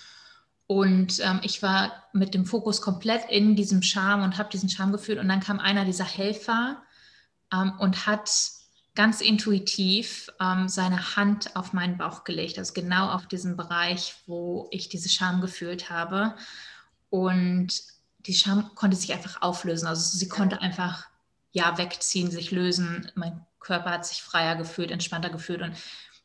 Und 0.66 1.20
ähm, 1.20 1.40
ich 1.42 1.62
war 1.62 2.04
mit 2.12 2.34
dem 2.34 2.46
Fokus 2.46 2.80
komplett 2.80 3.28
in 3.30 3.56
diesem 3.56 3.82
Charme 3.82 4.22
und 4.22 4.38
habe 4.38 4.50
diesen 4.50 4.68
Charme 4.68 4.92
gefühlt. 4.92 5.18
Und 5.18 5.28
dann 5.28 5.40
kam 5.40 5.58
einer 5.58 5.84
dieser 5.84 6.04
Helfer 6.04 6.82
ähm, 7.52 7.72
und 7.78 8.06
hat 8.06 8.30
ganz 8.94 9.20
intuitiv 9.20 10.30
ähm, 10.40 10.68
seine 10.68 11.16
Hand 11.16 11.56
auf 11.56 11.72
meinen 11.72 11.96
Bauch 11.96 12.24
gelegt, 12.24 12.58
also 12.58 12.72
genau 12.72 13.10
auf 13.10 13.26
diesen 13.26 13.56
Bereich, 13.56 14.14
wo 14.26 14.68
ich 14.70 14.88
diese 14.88 15.08
Scham 15.08 15.40
gefühlt 15.40 15.90
habe. 15.90 16.34
Und 17.08 17.68
die 18.26 18.34
Scham 18.34 18.74
konnte 18.74 18.96
sich 18.96 19.12
einfach 19.12 19.42
auflösen. 19.42 19.86
Also 19.86 20.16
sie 20.16 20.28
konnte 20.28 20.60
einfach 20.60 21.06
ja 21.52 21.78
wegziehen, 21.78 22.30
sich 22.30 22.50
lösen. 22.50 23.10
Mein 23.14 23.44
Körper 23.60 23.90
hat 23.90 24.06
sich 24.06 24.22
freier 24.22 24.56
gefühlt, 24.56 24.90
entspannter 24.90 25.30
gefühlt. 25.30 25.62
Und 25.62 25.74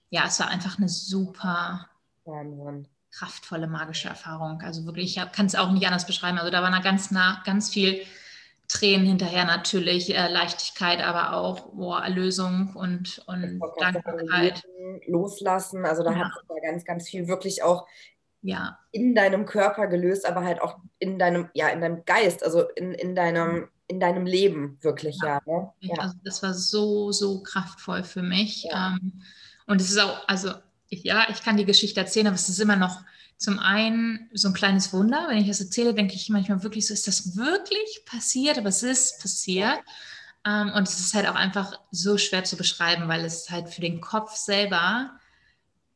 ja, 0.10 0.26
es 0.26 0.40
war 0.40 0.48
einfach 0.48 0.78
eine 0.78 0.90
super 0.90 1.88
Wahnsinn. 2.26 2.88
kraftvolle, 3.12 3.68
magische 3.68 4.10
Erfahrung. 4.10 4.62
Also 4.62 4.86
wirklich, 4.86 5.18
ich 5.18 5.32
kann 5.32 5.46
es 5.46 5.56
auch 5.56 5.72
nicht 5.72 5.86
anders 5.86 6.06
beschreiben. 6.06 6.38
Also 6.38 6.52
da 6.52 6.62
war 6.62 6.82
ganz 6.82 7.12
nah, 7.12 7.42
ganz 7.46 7.70
viel 7.70 8.06
Tränen 8.68 9.06
hinterher 9.06 9.46
natürlich, 9.46 10.16
äh, 10.16 10.28
Leichtigkeit, 10.28 11.02
aber 11.02 11.38
auch 11.38 11.74
boah, 11.74 12.04
Erlösung 12.04 12.74
und, 12.76 13.24
und 13.28 13.60
Dankbarkeit. 13.80 14.64
Loslassen, 15.08 15.86
also 15.86 16.04
da 16.04 16.12
ja. 16.12 16.18
hat 16.18 16.34
sich 16.34 16.48
da 16.48 16.56
ganz, 16.62 16.86
ganz 16.86 17.10
viel 17.10 17.28
wirklich 17.28 17.64
auch 17.64 17.88
ja. 18.42 18.80
in 18.92 19.16
deinem 19.16 19.46
Körper 19.46 19.88
gelöst, 19.88 20.26
aber 20.26 20.44
halt 20.44 20.62
auch 20.62 20.78
in 21.00 21.20
deinem, 21.20 21.50
ja, 21.54 21.70
in 21.70 21.82
deinem 21.82 22.06
Geist, 22.06 22.44
also 22.44 22.68
in, 22.70 22.94
in 22.94 23.16
deinem 23.16 23.70
in 23.88 24.00
deinem 24.00 24.26
Leben 24.26 24.78
wirklich, 24.82 25.18
ja. 25.22 25.40
ja, 25.46 25.54
ne? 25.54 25.72
ja. 25.80 25.96
Also 25.98 26.16
das 26.24 26.42
war 26.42 26.54
so, 26.54 27.12
so 27.12 27.44
kraftvoll 27.44 28.04
für 28.04 28.24
mich. 28.24 28.64
Ja. 28.64 28.96
Ähm, 28.96 29.22
und 29.68 29.82
es 29.82 29.90
ist 29.90 30.00
auch, 30.00 30.28
also 30.28 30.52
ja, 30.90 31.28
ich 31.30 31.44
kann 31.44 31.58
die 31.58 31.66
Geschichte 31.66 32.00
erzählen, 32.00 32.28
aber 32.28 32.36
es 32.36 32.50
ist 32.50 32.60
immer 32.60 32.76
noch 32.76 33.04
zum 33.38 33.60
einen 33.60 34.30
so 34.34 34.50
ein 34.50 34.54
kleines 34.54 34.94
Wunder. 34.94 35.26
Wenn 35.30 35.38
ich 35.38 35.48
das 35.48 35.62
erzähle, 35.62 35.94
denke 35.94 36.16
ich 36.16 36.30
manchmal 36.30 36.64
wirklich 36.64 36.88
so, 36.88 36.94
ist 36.94 37.08
das 37.08 37.36
wirklich 37.36 38.04
passiert? 38.06 38.58
Aber 38.58 38.70
es 38.70 38.84
ist 38.84 39.22
passiert. 39.22 39.80
Ähm, 40.46 40.72
und 40.76 40.88
es 40.88 41.00
ist 41.00 41.14
halt 41.14 41.28
auch 41.28 41.36
einfach 41.36 41.80
so 41.92 42.18
schwer 42.18 42.44
zu 42.44 42.56
beschreiben, 42.56 43.08
weil 43.08 43.26
es 43.26 43.50
halt 43.50 43.70
für 43.70 43.82
den 43.82 44.02
Kopf 44.02 44.36
selber 44.36 45.12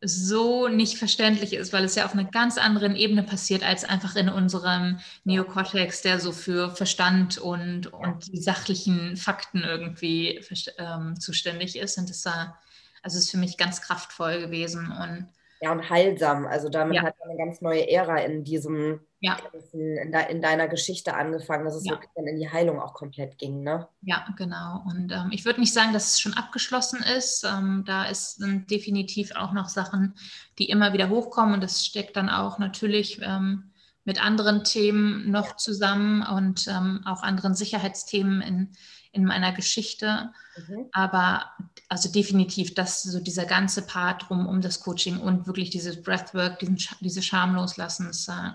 so 0.02 0.69
nicht 0.69 0.97
verständlich 0.97 1.54
ist, 1.54 1.73
weil 1.73 1.84
es 1.84 1.95
ja 1.95 2.06
auf 2.06 2.13
einer 2.13 2.23
ganz 2.23 2.58
anderen 2.58 2.95
Ebene 2.95 3.23
passiert 3.23 3.63
als 3.63 3.84
einfach 3.84 4.15
in 4.15 4.30
unserem 4.30 4.99
Neokortex, 5.25 6.02
der 6.02 6.19
so 6.19 6.32
für 6.32 6.73
Verstand 6.73 7.38
und, 7.38 7.88
und 7.88 8.32
die 8.32 8.41
sachlichen 8.41 9.17
Fakten 9.17 9.63
irgendwie 9.63 10.41
ähm, 10.78 11.19
zuständig 11.19 11.78
ist. 11.78 11.97
Und 11.97 12.10
das 12.10 12.23
war, 12.25 12.58
also 13.02 13.17
ist 13.17 13.30
für 13.32 13.38
mich 13.38 13.58
ganz 13.58 13.82
kraftvoll 13.82 14.39
gewesen 14.39 14.89
und 14.91 15.28
ja, 15.62 15.72
und 15.72 15.89
heilsam. 15.89 16.45
Also 16.45 16.69
damit 16.69 16.95
ja. 16.95 17.04
hat 17.04 17.15
eine 17.24 17.38
ganz 17.38 17.62
neue 17.62 17.89
Ära 17.89 18.17
in 18.19 18.43
diesem, 18.43 19.02
ja. 19.19 19.38
in, 19.74 20.13
in, 20.13 20.41
deiner 20.41 20.67
Geschichte 20.67 21.13
angefangen, 21.15 21.65
dass 21.65 21.76
es 21.76 21.86
ja. 21.86 21.91
wirklich 21.91 22.12
dann 22.15 22.28
in 22.28 22.38
die 22.38 22.50
Heilung 22.50 22.80
auch 22.80 22.93
komplett 22.93 23.38
ging, 23.38 23.62
ne? 23.63 23.88
Ja, 24.02 24.26
genau. 24.38 24.84
Und 24.89 25.12
ähm, 25.12 25.30
ich 25.32 25.43
würde 25.43 25.60
nicht 25.60 25.74
sagen, 25.74 25.91
dass 25.91 26.13
es 26.13 26.19
schon 26.19 26.34
abgeschlossen 26.34 27.04
ist. 27.17 27.43
Ähm, 27.43 27.84
da 27.86 28.06
ist, 28.06 28.38
sind 28.38 28.72
definitiv 28.72 29.36
auch 29.36 29.52
noch 29.52 29.67
Sachen, 29.67 30.15
die 30.58 30.69
immer 30.69 30.93
wieder 30.93 31.10
hochkommen 31.10 31.56
und 31.56 31.63
das 31.63 31.86
steckt 31.86 32.15
dann 32.15 32.30
auch 32.30 32.58
natürlich 32.58 33.19
ähm, 33.22 33.72
mit 34.06 34.24
anderen 34.24 34.63
Themen 34.63 35.30
noch 35.30 35.58
zusammen 35.58 36.24
und 36.24 36.67
ähm, 36.67 37.02
auch 37.06 37.22
anderen 37.22 37.54
Sicherheitsthemen 37.54 38.41
in, 38.41 38.72
in 39.12 39.26
meiner 39.26 39.52
Geschichte. 39.54 40.32
Mhm. 40.67 40.86
Aber 40.91 41.52
also 41.88 42.12
definitiv, 42.12 42.74
dass 42.74 43.04
so 43.04 43.19
dieser 43.19 43.45
ganze 43.45 43.86
Part 43.86 44.30
rum 44.30 44.48
um 44.48 44.62
das 44.62 44.82
Coaching 44.82 45.19
und 45.19 45.48
wirklich 45.48 45.69
dieses 45.69 46.02
Breathwork, 46.02 46.60
diesen, 46.60 46.78
diese 47.00 47.22
Scham 47.22 47.56
loslassen, 47.56 48.10
ist 48.10 48.28
äh, 48.28 48.52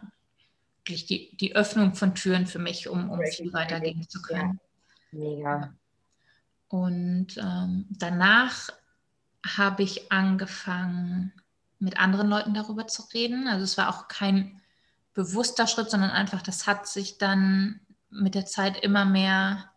wirklich 0.85 1.07
die, 1.07 1.37
die 1.37 1.57
Öffnung 1.57 1.95
von 1.95 2.15
Türen 2.15 2.47
für 2.47 2.59
mich, 2.59 2.89
um, 2.89 3.11
um 3.11 3.21
viel 3.23 3.53
weitergehen 3.53 4.09
zu 4.09 4.23
können. 4.23 4.61
Ja. 5.13 5.19
Mega. 5.19 5.75
Und 6.69 7.37
ähm, 7.39 7.87
danach 7.91 8.71
habe 9.47 9.83
ich 9.83 10.11
angefangen, 10.11 11.33
mit 11.79 11.99
anderen 11.99 12.29
Leuten 12.29 12.55
darüber 12.55 12.87
zu 12.87 13.03
reden. 13.13 13.47
Also 13.47 13.65
es 13.65 13.77
war 13.77 13.91
auch 13.91 14.09
kein 14.09 14.61
bewusster 15.13 15.67
Schritt, 15.67 15.91
sondern 15.91 16.11
einfach, 16.11 16.43
das 16.43 16.67
hat 16.67 16.89
sich 16.89 17.19
dann 17.19 17.81
mit 18.11 18.35
der 18.35 18.47
Zeit 18.47 18.79
immer 18.83 19.05
mehr 19.05 19.71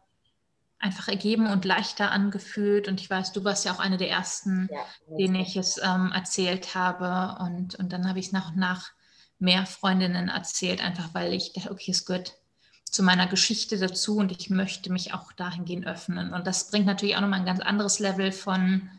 einfach 0.80 1.08
ergeben 1.08 1.48
und 1.48 1.66
leichter 1.66 2.12
angefühlt. 2.12 2.88
Und 2.88 3.02
ich 3.02 3.10
weiß, 3.10 3.32
du 3.32 3.44
warst 3.44 3.66
ja 3.66 3.74
auch 3.74 3.80
eine 3.80 3.98
der 3.98 4.10
ersten, 4.10 4.70
ja, 4.72 5.16
denen 5.18 5.36
ich 5.36 5.56
es 5.56 5.80
ähm, 5.84 6.12
erzählt 6.14 6.76
habe. 6.76 7.44
Und, 7.44 7.76
und 7.76 7.92
dann 7.94 8.08
habe 8.08 8.20
ich 8.20 8.28
es 8.28 8.32
nach 8.32 8.50
und 8.50 8.58
nach 8.58 8.92
mehr 9.40 9.66
Freundinnen 9.66 10.30
erzählt, 10.30 10.84
einfach 10.84 11.14
weil 11.14 11.34
ich 11.34 11.54
dachte, 11.54 11.72
okay, 11.72 11.92
es 11.92 12.06
gehört 12.06 12.36
zu 12.90 13.04
meiner 13.04 13.28
Geschichte 13.28 13.78
dazu 13.78 14.18
und 14.18 14.32
ich 14.32 14.50
möchte 14.50 14.92
mich 14.92 15.14
auch 15.14 15.32
dahingehend 15.34 15.86
öffnen. 15.86 16.34
Und 16.34 16.48
das 16.48 16.70
bringt 16.70 16.86
natürlich 16.86 17.16
auch 17.16 17.22
nochmal 17.22 17.40
ein 17.40 17.46
ganz 17.46 17.60
anderes 17.60 18.00
Level 18.00 18.32
von, 18.32 18.90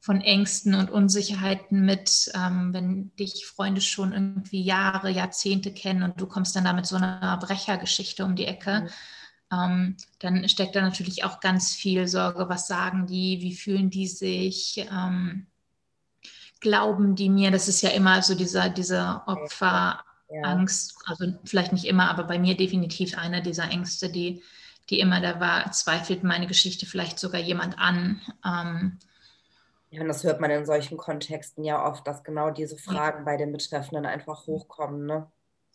von 0.00 0.20
Ängsten 0.20 0.74
und 0.74 0.90
Unsicherheiten 0.90 1.84
mit, 1.84 2.30
ähm, 2.34 2.72
wenn 2.72 3.14
dich 3.16 3.46
Freunde 3.46 3.80
schon 3.80 4.12
irgendwie 4.12 4.62
Jahre, 4.62 5.10
Jahrzehnte 5.10 5.72
kennen 5.72 6.02
und 6.02 6.20
du 6.20 6.26
kommst 6.26 6.56
dann 6.56 6.64
da 6.64 6.72
mit 6.72 6.86
so 6.86 6.96
einer 6.96 7.36
Brechergeschichte 7.38 8.24
um 8.24 8.36
die 8.36 8.46
Ecke. 8.46 8.82
Mhm. 8.82 8.88
Ähm, 9.52 9.96
dann 10.18 10.48
steckt 10.48 10.74
da 10.74 10.80
natürlich 10.80 11.24
auch 11.24 11.40
ganz 11.40 11.74
viel 11.74 12.08
Sorge, 12.08 12.48
was 12.48 12.66
sagen 12.66 13.06
die, 13.06 13.40
wie 13.40 13.54
fühlen 13.54 13.90
die 13.90 14.06
sich, 14.06 14.86
ähm, 14.90 15.46
glauben 16.60 17.14
die 17.16 17.28
mir, 17.28 17.50
das 17.50 17.68
ist 17.68 17.82
ja 17.82 17.90
immer 17.90 18.22
so 18.22 18.34
dieser, 18.34 18.70
dieser 18.70 19.24
Opferangst, 19.26 20.96
also 21.06 21.34
vielleicht 21.44 21.72
nicht 21.72 21.84
immer, 21.84 22.08
aber 22.08 22.24
bei 22.24 22.38
mir 22.38 22.56
definitiv 22.56 23.18
eine 23.18 23.42
dieser 23.42 23.70
Ängste, 23.70 24.10
die, 24.10 24.42
die 24.88 25.00
immer 25.00 25.20
da 25.20 25.38
war, 25.38 25.70
zweifelt 25.72 26.24
meine 26.24 26.46
Geschichte 26.46 26.86
vielleicht 26.86 27.18
sogar 27.18 27.40
jemand 27.40 27.78
an. 27.78 28.22
Ähm, 28.46 28.98
ja, 29.90 30.00
und 30.00 30.08
das 30.08 30.24
hört 30.24 30.40
man 30.40 30.50
in 30.50 30.64
solchen 30.64 30.96
Kontexten 30.96 31.64
ja 31.64 31.84
oft, 31.84 32.06
dass 32.06 32.24
genau 32.24 32.50
diese 32.50 32.78
Fragen 32.78 33.18
ja. 33.18 33.24
bei 33.24 33.36
den 33.36 33.52
Betreffenden 33.52 34.06
einfach 34.06 34.46
hochkommen. 34.46 35.04
Ne? 35.04 35.26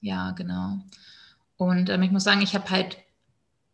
Ja, 0.01 0.31
genau. 0.31 0.79
Und 1.57 1.89
ähm, 1.89 2.01
ich 2.01 2.11
muss 2.11 2.23
sagen, 2.23 2.41
ich 2.41 2.55
habe 2.55 2.69
halt 2.69 2.97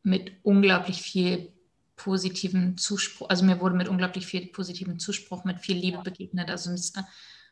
mit 0.04 0.34
unglaublich 0.44 1.02
viel 1.02 1.52
positiven 1.96 2.78
Zuspruch, 2.78 3.30
also 3.30 3.46
mir 3.46 3.60
wurde 3.60 3.76
mit 3.76 3.88
unglaublich 3.88 4.26
viel 4.26 4.48
positiven 4.48 5.00
Zuspruch, 5.00 5.46
mit 5.46 5.60
viel 5.60 5.78
Liebe 5.78 6.00
begegnet. 6.00 6.50
Also 6.50 6.72
es, 6.72 6.94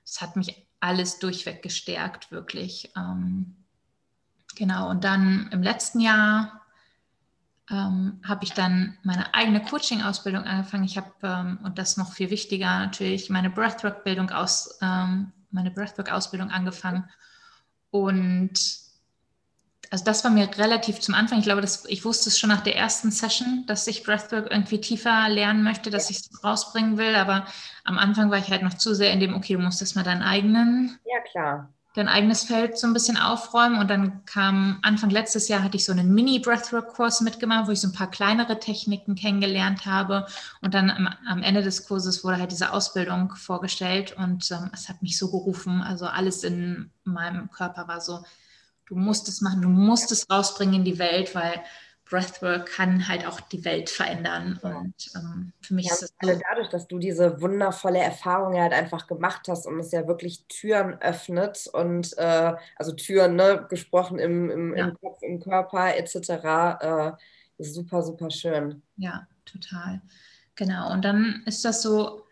es 0.04 0.22
hat 0.22 0.36
mich 0.36 0.68
alles 0.80 1.20
durchweg 1.20 1.62
gestärkt, 1.62 2.32
wirklich. 2.32 2.92
Ähm, 2.98 3.56
genau, 4.56 4.90
und 4.90 5.04
dann 5.04 5.50
im 5.52 5.64
letzten 5.64 6.00
Jahr 6.00 6.62
ähm, 7.70 8.20
habe 8.24 8.44
ich 8.44 8.52
dann 8.52 8.98
meine 9.04 9.34
eigene 9.34 9.64
Coaching-Ausbildung 9.64 10.44
angefangen. 10.44 10.84
Ich 10.84 10.98
habe, 10.98 11.12
ähm, 11.24 11.60
und 11.64 11.78
das 11.78 11.96
noch 11.96 12.12
viel 12.12 12.30
wichtiger 12.30 12.80
natürlich, 12.80 13.30
meine 13.30 13.50
Breathwork-Bildung 13.50 14.32
aus, 14.32 14.78
ähm, 14.82 15.32
meine 15.52 15.72
Breathwork-Ausbildung 15.72 16.50
angefangen. 16.50 17.10
Und 17.92 18.60
also 19.92 20.06
das 20.06 20.24
war 20.24 20.32
mir 20.32 20.50
relativ 20.58 21.02
zum 21.02 21.14
Anfang. 21.14 21.40
Ich 21.40 21.44
glaube, 21.44 21.60
das, 21.60 21.84
ich 21.86 22.06
wusste 22.06 22.30
es 22.30 22.40
schon 22.40 22.50
nach 22.50 22.62
der 22.62 22.78
ersten 22.78 23.12
Session, 23.12 23.66
dass 23.68 23.86
ich 23.88 24.04
Breathwork 24.04 24.50
irgendwie 24.50 24.80
tiefer 24.80 25.28
lernen 25.28 25.64
möchte, 25.64 25.90
dass 25.90 26.10
ja. 26.10 26.16
ich 26.16 26.22
es 26.32 26.44
rausbringen 26.46 26.98
will. 26.98 27.14
Aber 27.16 27.46
am 27.84 27.98
Anfang 27.98 28.32
war 28.32 28.38
ich 28.38 28.50
halt 28.50 28.64
noch 28.64 28.76
zu 28.76 28.96
sehr 28.96 29.12
in 29.12 29.20
dem, 29.20 29.36
okay, 29.36 29.56
du 29.56 29.60
musst 29.60 29.82
das 29.82 29.94
mal 29.94 30.06
deinen 30.06 30.22
eigenen, 30.22 30.98
ja, 31.04 31.20
klar. 31.30 31.74
dein 31.94 32.08
eigenes 32.08 32.46
Feld 32.46 32.78
so 32.78 32.88
ein 32.88 32.94
bisschen 32.94 33.18
aufräumen. 33.18 33.80
Und 33.82 33.90
dann 33.90 34.24
kam 34.24 34.80
Anfang 34.82 35.10
letztes 35.10 35.50
Jahr 35.50 35.62
hatte 35.62 35.76
ich 35.76 35.84
so 35.84 35.92
einen 35.92 36.14
Mini-Breathwork-Kurs 36.14 37.20
mitgemacht, 37.20 37.68
wo 37.68 37.72
ich 37.72 37.82
so 37.82 37.90
ein 37.90 37.94
paar 37.94 38.10
kleinere 38.10 38.62
Techniken 38.62 39.16
kennengelernt 39.16 39.86
habe. 39.86 40.26
Und 40.62 40.74
dann 40.74 40.90
am, 40.90 41.10
am 41.28 41.44
Ende 41.44 41.64
des 41.64 41.86
Kurses 41.86 42.24
wurde 42.24 42.38
halt 42.38 42.54
diese 42.54 42.72
Ausbildung 42.72 43.36
vorgestellt 43.36 44.14
und 44.14 44.50
ähm, 44.52 44.72
es 44.74 44.88
hat 44.88 45.02
mich 45.02 45.18
so 45.18 45.30
gerufen. 45.30 45.82
Also 45.82 46.06
alles 46.06 46.46
in 46.46 46.92
meinem 47.04 47.52
Körper 47.52 47.90
war 47.90 48.00
so, 48.00 48.24
Du 48.92 48.98
musst 48.98 49.30
es 49.30 49.40
machen, 49.40 49.62
du 49.62 49.70
musst 49.70 50.12
es 50.12 50.30
rausbringen 50.30 50.76
in 50.76 50.84
die 50.84 51.00
Welt, 51.00 51.34
weil 51.34 51.64
Breathwork 52.10 52.66
kann 52.66 53.08
halt 53.08 53.26
auch 53.26 53.40
die 53.40 53.64
Welt 53.64 53.90
verändern. 53.90 54.60
Und 54.62 54.94
ähm, 55.16 55.54
für 55.62 55.76
mich 55.76 55.86
ja, 55.86 55.94
ist 55.94 56.04
es. 56.04 56.14
Also 56.18 56.42
dadurch, 56.50 56.68
dass 56.68 56.90
du 56.90 57.00
diese 57.00 57.40
wundervolle 57.40 58.00
Erfahrung 58.00 58.60
halt 58.60 58.74
einfach 58.74 59.08
gemacht 59.08 59.48
hast 59.48 59.66
und 59.66 59.80
es 59.80 59.94
ja 59.94 60.08
wirklich 60.08 60.44
Türen 60.50 61.02
öffnet 61.02 61.70
und 61.72 62.18
äh, 62.18 62.54
also 62.76 62.92
Türen, 62.92 63.38
ne, 63.38 63.66
gesprochen 63.70 64.20
im, 64.20 64.50
im, 64.52 64.76
ja. 64.76 64.90
im 64.90 65.00
Kopf, 65.00 65.20
im 65.22 65.40
Körper 65.40 65.96
etc. 65.96 66.18
Äh, 66.82 67.12
ist 67.60 67.76
super, 67.76 68.04
super 68.04 68.30
schön. 68.30 68.82
Ja, 68.98 69.26
total. 69.46 70.02
Genau. 70.56 70.92
Und 70.92 71.06
dann 71.06 71.44
ist 71.46 71.64
das 71.64 71.82
so 71.82 72.26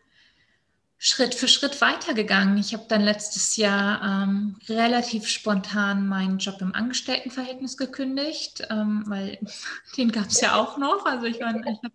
Schritt 1.02 1.34
für 1.34 1.48
Schritt 1.48 1.80
weitergegangen. 1.80 2.58
Ich 2.58 2.74
habe 2.74 2.84
dann 2.90 3.02
letztes 3.02 3.56
Jahr 3.56 4.04
ähm, 4.04 4.58
relativ 4.68 5.30
spontan 5.30 6.10
meinen 6.10 6.40
Job 6.40 6.58
im 6.60 6.76
Angestelltenverhältnis 6.76 7.78
gekündigt, 7.78 8.68
ähm, 8.70 9.06
weil 9.08 9.40
den 9.98 10.12
gab 10.12 10.28
es 10.28 10.42
ja 10.42 10.56
auch 10.56 10.78
noch. 10.78 11.06
Also 11.06 11.26
ich, 11.26 11.38
ich 11.38 11.44
habe 11.44 11.92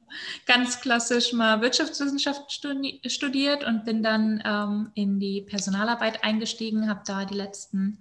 ganz 0.46 0.80
klassisch 0.80 1.34
mal 1.34 1.60
Wirtschaftswissenschaften 1.60 2.48
studi 2.48 3.02
studiert 3.06 3.62
und 3.62 3.84
bin 3.84 4.02
dann 4.02 4.42
ähm, 4.42 4.90
in 4.94 5.20
die 5.20 5.42
Personalarbeit 5.42 6.24
eingestiegen, 6.24 6.88
habe 6.88 7.02
da 7.06 7.26
die 7.26 7.34
letzten 7.34 7.98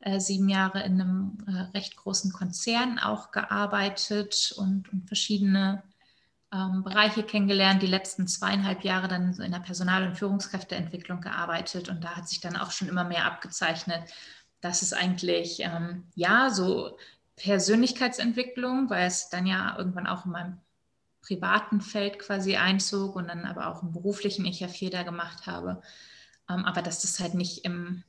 äh, 0.00 0.20
sieben 0.20 0.50
Jahre 0.50 0.82
in 0.82 1.00
einem 1.00 1.38
äh, 1.46 1.74
recht 1.74 1.96
großen 1.96 2.34
Konzern 2.34 2.98
auch 2.98 3.30
gearbeitet 3.30 4.54
und, 4.58 4.92
und 4.92 5.06
verschiedene 5.06 5.82
ähm, 6.54 6.84
Bereiche 6.84 7.24
kennengelernt, 7.24 7.82
die 7.82 7.88
letzten 7.88 8.28
zweieinhalb 8.28 8.84
Jahre 8.84 9.08
dann 9.08 9.34
so 9.34 9.42
in 9.42 9.52
der 9.52 9.58
Personal- 9.58 10.06
und 10.06 10.16
Führungskräfteentwicklung 10.16 11.20
gearbeitet. 11.20 11.88
Und 11.88 12.04
da 12.04 12.16
hat 12.16 12.28
sich 12.28 12.40
dann 12.40 12.56
auch 12.56 12.70
schon 12.70 12.88
immer 12.88 13.04
mehr 13.04 13.24
abgezeichnet, 13.24 14.02
dass 14.60 14.82
es 14.82 14.92
eigentlich, 14.92 15.60
ähm, 15.60 16.04
ja, 16.14 16.50
so 16.50 16.96
Persönlichkeitsentwicklung, 17.36 18.88
weil 18.88 19.06
es 19.06 19.28
dann 19.28 19.46
ja 19.46 19.76
irgendwann 19.76 20.06
auch 20.06 20.24
in 20.24 20.32
meinem 20.32 20.60
privaten 21.20 21.80
Feld 21.80 22.18
quasi 22.18 22.56
einzog 22.56 23.16
und 23.16 23.28
dann 23.28 23.46
aber 23.46 23.68
auch 23.68 23.82
im 23.82 23.92
beruflichen 23.92 24.44
ich 24.44 24.60
ja 24.60 24.68
viel 24.68 24.90
da 24.90 25.02
gemacht 25.02 25.46
habe, 25.46 25.82
ähm, 26.48 26.64
aber 26.64 26.82
dass 26.82 27.00
das 27.00 27.18
halt 27.18 27.34
nicht 27.34 27.64
im 27.64 28.04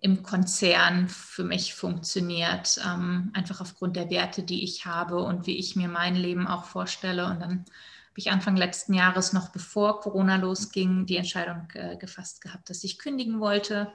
im 0.00 0.22
Konzern 0.22 1.08
für 1.08 1.44
mich 1.44 1.74
funktioniert, 1.74 2.80
ähm, 2.86 3.30
einfach 3.34 3.60
aufgrund 3.60 3.96
der 3.96 4.08
Werte, 4.08 4.42
die 4.42 4.64
ich 4.64 4.86
habe 4.86 5.22
und 5.22 5.46
wie 5.46 5.58
ich 5.58 5.76
mir 5.76 5.88
mein 5.88 6.16
Leben 6.16 6.46
auch 6.46 6.64
vorstelle. 6.64 7.26
Und 7.26 7.40
dann 7.40 7.50
habe 7.50 8.16
ich 8.16 8.30
Anfang 8.30 8.56
letzten 8.56 8.94
Jahres, 8.94 9.34
noch 9.34 9.50
bevor 9.50 10.00
Corona 10.00 10.36
losging, 10.36 11.04
die 11.04 11.16
Entscheidung 11.16 11.68
äh, 11.74 11.96
gefasst 11.98 12.40
gehabt, 12.40 12.70
dass 12.70 12.82
ich 12.82 12.98
kündigen 12.98 13.40
wollte 13.40 13.92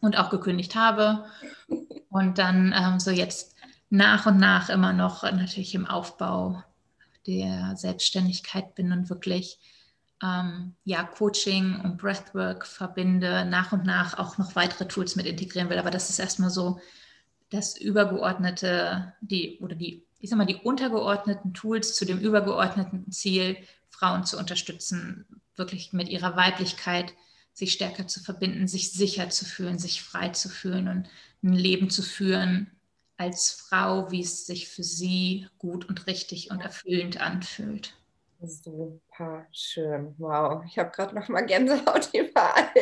und 0.00 0.18
auch 0.18 0.28
gekündigt 0.28 0.74
habe. 0.74 1.24
Und 2.10 2.38
dann 2.38 2.74
ähm, 2.76 2.98
so 2.98 3.12
jetzt 3.12 3.54
nach 3.90 4.26
und 4.26 4.38
nach 4.38 4.70
immer 4.70 4.92
noch 4.92 5.22
natürlich 5.22 5.74
im 5.76 5.86
Aufbau 5.86 6.64
der 7.28 7.76
Selbstständigkeit 7.76 8.74
bin 8.74 8.90
und 8.90 9.08
wirklich 9.08 9.60
ähm, 10.22 10.74
ja, 10.84 11.02
Coaching 11.02 11.80
und 11.80 11.98
Breathwork 11.98 12.66
verbinde, 12.66 13.44
nach 13.44 13.72
und 13.72 13.84
nach 13.84 14.18
auch 14.18 14.38
noch 14.38 14.54
weitere 14.54 14.86
Tools 14.86 15.16
mit 15.16 15.26
integrieren 15.26 15.68
will. 15.68 15.78
Aber 15.78 15.90
das 15.90 16.10
ist 16.10 16.18
erstmal 16.18 16.50
so 16.50 16.80
das 17.50 17.76
übergeordnete, 17.76 19.12
die 19.20 19.58
oder 19.60 19.74
die, 19.74 20.04
ich 20.20 20.30
sag 20.30 20.38
mal, 20.38 20.46
die 20.46 20.56
untergeordneten 20.56 21.54
Tools 21.54 21.94
zu 21.94 22.04
dem 22.04 22.18
übergeordneten 22.18 23.10
Ziel, 23.10 23.56
Frauen 23.90 24.24
zu 24.24 24.38
unterstützen, 24.38 25.26
wirklich 25.56 25.92
mit 25.92 26.08
ihrer 26.08 26.36
Weiblichkeit 26.36 27.12
sich 27.52 27.72
stärker 27.72 28.06
zu 28.06 28.20
verbinden, 28.20 28.66
sich 28.66 28.92
sicher 28.92 29.28
zu 29.28 29.44
fühlen, 29.44 29.78
sich 29.78 30.02
frei 30.02 30.30
zu 30.30 30.48
fühlen 30.48 30.88
und 30.88 31.08
ein 31.42 31.52
Leben 31.52 31.90
zu 31.90 32.02
führen 32.02 32.70
als 33.18 33.50
Frau, 33.50 34.10
wie 34.10 34.22
es 34.22 34.46
sich 34.46 34.68
für 34.68 34.82
sie 34.82 35.46
gut 35.58 35.88
und 35.88 36.06
richtig 36.06 36.50
und 36.50 36.60
erfüllend 36.60 37.20
anfühlt. 37.20 37.94
Super 38.44 39.46
schön. 39.52 40.16
Wow, 40.18 40.64
ich 40.66 40.76
habe 40.76 40.90
gerade 40.90 41.14
noch 41.14 41.28
mal 41.28 41.42
Gänsehaut 41.46 42.10
überall. 42.14 42.72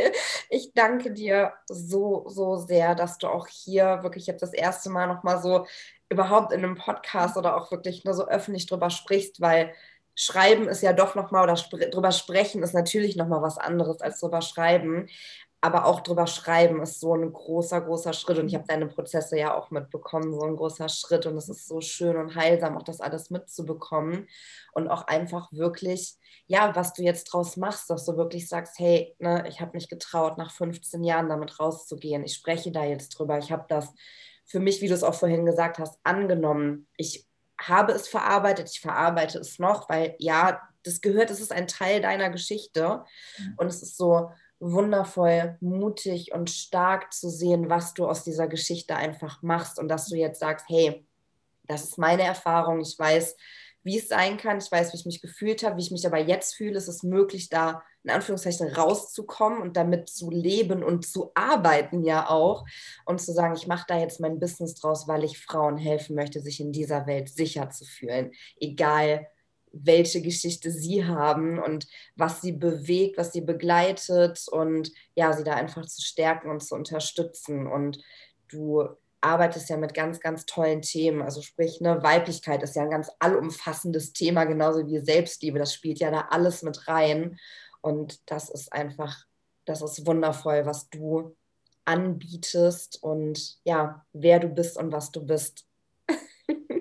Ich 0.48 0.72
danke 0.74 1.12
dir 1.12 1.52
so, 1.68 2.24
so 2.28 2.56
sehr, 2.56 2.94
dass 2.94 3.18
du 3.18 3.28
auch 3.28 3.46
hier 3.46 4.02
wirklich 4.02 4.26
jetzt 4.26 4.40
das 4.42 4.54
erste 4.54 4.88
Mal 4.88 5.06
noch 5.06 5.22
mal 5.22 5.40
so 5.42 5.66
überhaupt 6.08 6.52
in 6.52 6.64
einem 6.64 6.76
Podcast 6.76 7.36
oder 7.36 7.56
auch 7.56 7.70
wirklich 7.70 8.04
nur 8.04 8.14
so 8.14 8.26
öffentlich 8.26 8.66
drüber 8.66 8.88
sprichst, 8.88 9.42
weil 9.42 9.74
Schreiben 10.14 10.66
ist 10.68 10.82
ja 10.82 10.92
doch 10.94 11.14
noch 11.14 11.30
mal 11.30 11.42
oder 11.42 11.54
drüber 11.54 12.12
sprechen 12.12 12.62
ist 12.62 12.74
natürlich 12.74 13.16
noch 13.16 13.28
mal 13.28 13.42
was 13.42 13.58
anderes 13.58 14.00
als 14.00 14.20
drüber 14.20 14.42
schreiben. 14.42 15.08
Aber 15.62 15.84
auch 15.84 16.00
drüber 16.00 16.26
schreiben 16.26 16.80
ist 16.82 17.00
so 17.00 17.14
ein 17.14 17.32
großer, 17.32 17.82
großer 17.82 18.14
Schritt. 18.14 18.38
Und 18.38 18.48
ich 18.48 18.54
habe 18.54 18.64
deine 18.66 18.86
Prozesse 18.86 19.38
ja 19.38 19.54
auch 19.54 19.70
mitbekommen, 19.70 20.32
so 20.32 20.40
ein 20.40 20.56
großer 20.56 20.88
Schritt. 20.88 21.26
Und 21.26 21.36
es 21.36 21.50
ist 21.50 21.68
so 21.68 21.82
schön 21.82 22.16
und 22.16 22.34
heilsam, 22.34 22.78
auch 22.78 22.82
das 22.82 23.00
alles 23.00 23.28
mitzubekommen. 23.28 24.26
Und 24.72 24.88
auch 24.88 25.06
einfach 25.06 25.52
wirklich, 25.52 26.14
ja, 26.46 26.74
was 26.74 26.94
du 26.94 27.02
jetzt 27.02 27.24
draus 27.24 27.58
machst, 27.58 27.90
dass 27.90 28.06
du 28.06 28.16
wirklich 28.16 28.48
sagst, 28.48 28.78
hey, 28.78 29.14
ne, 29.18 29.44
ich 29.48 29.60
habe 29.60 29.72
mich 29.74 29.90
getraut, 29.90 30.38
nach 30.38 30.50
15 30.50 31.04
Jahren 31.04 31.28
damit 31.28 31.60
rauszugehen. 31.60 32.24
Ich 32.24 32.34
spreche 32.34 32.72
da 32.72 32.84
jetzt 32.84 33.10
drüber. 33.10 33.36
Ich 33.36 33.52
habe 33.52 33.66
das 33.68 33.92
für 34.46 34.60
mich, 34.60 34.80
wie 34.80 34.88
du 34.88 34.94
es 34.94 35.04
auch 35.04 35.14
vorhin 35.14 35.44
gesagt 35.44 35.78
hast, 35.78 35.98
angenommen. 36.04 36.88
Ich 36.96 37.28
habe 37.60 37.92
es 37.92 38.08
verarbeitet, 38.08 38.70
ich 38.70 38.80
verarbeite 38.80 39.38
es 39.38 39.58
noch, 39.58 39.90
weil 39.90 40.14
ja, 40.18 40.62
das 40.84 41.02
gehört, 41.02 41.30
es 41.30 41.40
ist 41.40 41.52
ein 41.52 41.66
Teil 41.66 42.00
deiner 42.00 42.30
Geschichte. 42.30 43.04
Und 43.58 43.66
es 43.66 43.82
ist 43.82 43.98
so, 43.98 44.30
wundervoll, 44.60 45.56
mutig 45.60 46.32
und 46.32 46.50
stark 46.50 47.12
zu 47.12 47.30
sehen, 47.30 47.70
was 47.70 47.94
du 47.94 48.06
aus 48.06 48.22
dieser 48.22 48.46
Geschichte 48.46 48.94
einfach 48.94 49.42
machst 49.42 49.78
und 49.78 49.88
dass 49.88 50.06
du 50.08 50.16
jetzt 50.16 50.40
sagst, 50.40 50.66
hey, 50.68 51.06
das 51.64 51.84
ist 51.84 51.98
meine 51.98 52.22
Erfahrung, 52.22 52.80
ich 52.80 52.98
weiß, 52.98 53.36
wie 53.82 53.98
es 53.98 54.08
sein 54.08 54.36
kann, 54.36 54.58
ich 54.58 54.70
weiß, 54.70 54.92
wie 54.92 54.98
ich 54.98 55.06
mich 55.06 55.22
gefühlt 55.22 55.62
habe, 55.62 55.78
wie 55.78 55.82
ich 55.82 55.90
mich 55.90 56.06
aber 56.06 56.18
jetzt 56.18 56.54
fühle, 56.54 56.76
es 56.76 56.88
ist 56.88 57.02
möglich, 57.02 57.48
da 57.48 57.82
in 58.02 58.10
Anführungszeichen 58.10 58.68
rauszukommen 58.68 59.60
und 59.60 59.76
damit 59.76 60.08
zu 60.08 60.30
leben 60.30 60.82
und 60.82 61.06
zu 61.06 61.32
arbeiten 61.34 62.02
ja 62.02 62.28
auch 62.28 62.66
und 63.06 63.20
zu 63.20 63.32
sagen, 63.32 63.54
ich 63.54 63.66
mache 63.66 63.86
da 63.88 63.98
jetzt 63.98 64.20
mein 64.20 64.38
Business 64.38 64.74
draus, 64.74 65.08
weil 65.08 65.24
ich 65.24 65.42
Frauen 65.42 65.76
helfen 65.76 66.14
möchte, 66.16 66.40
sich 66.40 66.60
in 66.60 66.72
dieser 66.72 67.06
Welt 67.06 67.28
sicher 67.30 67.70
zu 67.70 67.84
fühlen, 67.84 68.32
egal 68.58 69.26
welche 69.72 70.22
Geschichte 70.22 70.70
sie 70.70 71.04
haben 71.04 71.58
und 71.58 71.86
was 72.16 72.40
sie 72.40 72.52
bewegt, 72.52 73.18
was 73.18 73.32
sie 73.32 73.40
begleitet 73.40 74.46
und 74.50 74.90
ja, 75.14 75.32
sie 75.32 75.44
da 75.44 75.54
einfach 75.54 75.86
zu 75.86 76.02
stärken 76.02 76.50
und 76.50 76.60
zu 76.60 76.74
unterstützen. 76.74 77.66
Und 77.66 77.98
du 78.48 78.88
arbeitest 79.20 79.68
ja 79.68 79.76
mit 79.76 79.94
ganz, 79.94 80.20
ganz 80.20 80.46
tollen 80.46 80.82
Themen. 80.82 81.22
Also 81.22 81.42
sprich, 81.42 81.80
ne, 81.80 82.02
Weiblichkeit 82.02 82.62
ist 82.62 82.76
ja 82.76 82.82
ein 82.82 82.90
ganz 82.90 83.10
allumfassendes 83.18 84.12
Thema, 84.12 84.44
genauso 84.44 84.86
wie 84.86 84.98
Selbstliebe. 84.98 85.58
Das 85.58 85.74
spielt 85.74 86.00
ja 86.00 86.10
da 86.10 86.28
alles 86.30 86.62
mit 86.62 86.88
rein. 86.88 87.38
Und 87.80 88.20
das 88.30 88.50
ist 88.50 88.72
einfach, 88.72 89.24
das 89.64 89.82
ist 89.82 90.06
wundervoll, 90.06 90.66
was 90.66 90.88
du 90.90 91.36
anbietest 91.84 93.02
und 93.02 93.58
ja, 93.64 94.06
wer 94.12 94.38
du 94.38 94.48
bist 94.48 94.76
und 94.76 94.92
was 94.92 95.10
du 95.10 95.24
bist. 95.24 95.66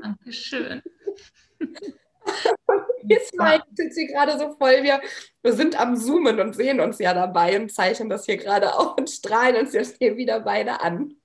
Dankeschön. 0.01 0.81
Jetzt 3.09 3.33
sind 3.75 3.93
sie 3.93 4.07
gerade 4.07 4.37
so 4.37 4.55
voll. 4.57 4.83
Wir, 4.83 5.01
wir 5.41 5.53
sind 5.53 5.79
am 5.79 5.97
Zoomen 5.97 6.39
und 6.39 6.55
sehen 6.55 6.79
uns 6.79 6.99
ja 6.99 7.13
dabei 7.13 7.59
und 7.59 7.71
zeichnen 7.71 8.09
das 8.09 8.25
hier 8.25 8.37
gerade 8.37 8.75
auf 8.75 8.97
und 8.97 9.09
strahlen 9.09 9.55
uns 9.55 9.73
jetzt 9.73 9.97
hier 9.97 10.15
wieder 10.15 10.41
beide 10.41 10.81
an. 10.81 11.15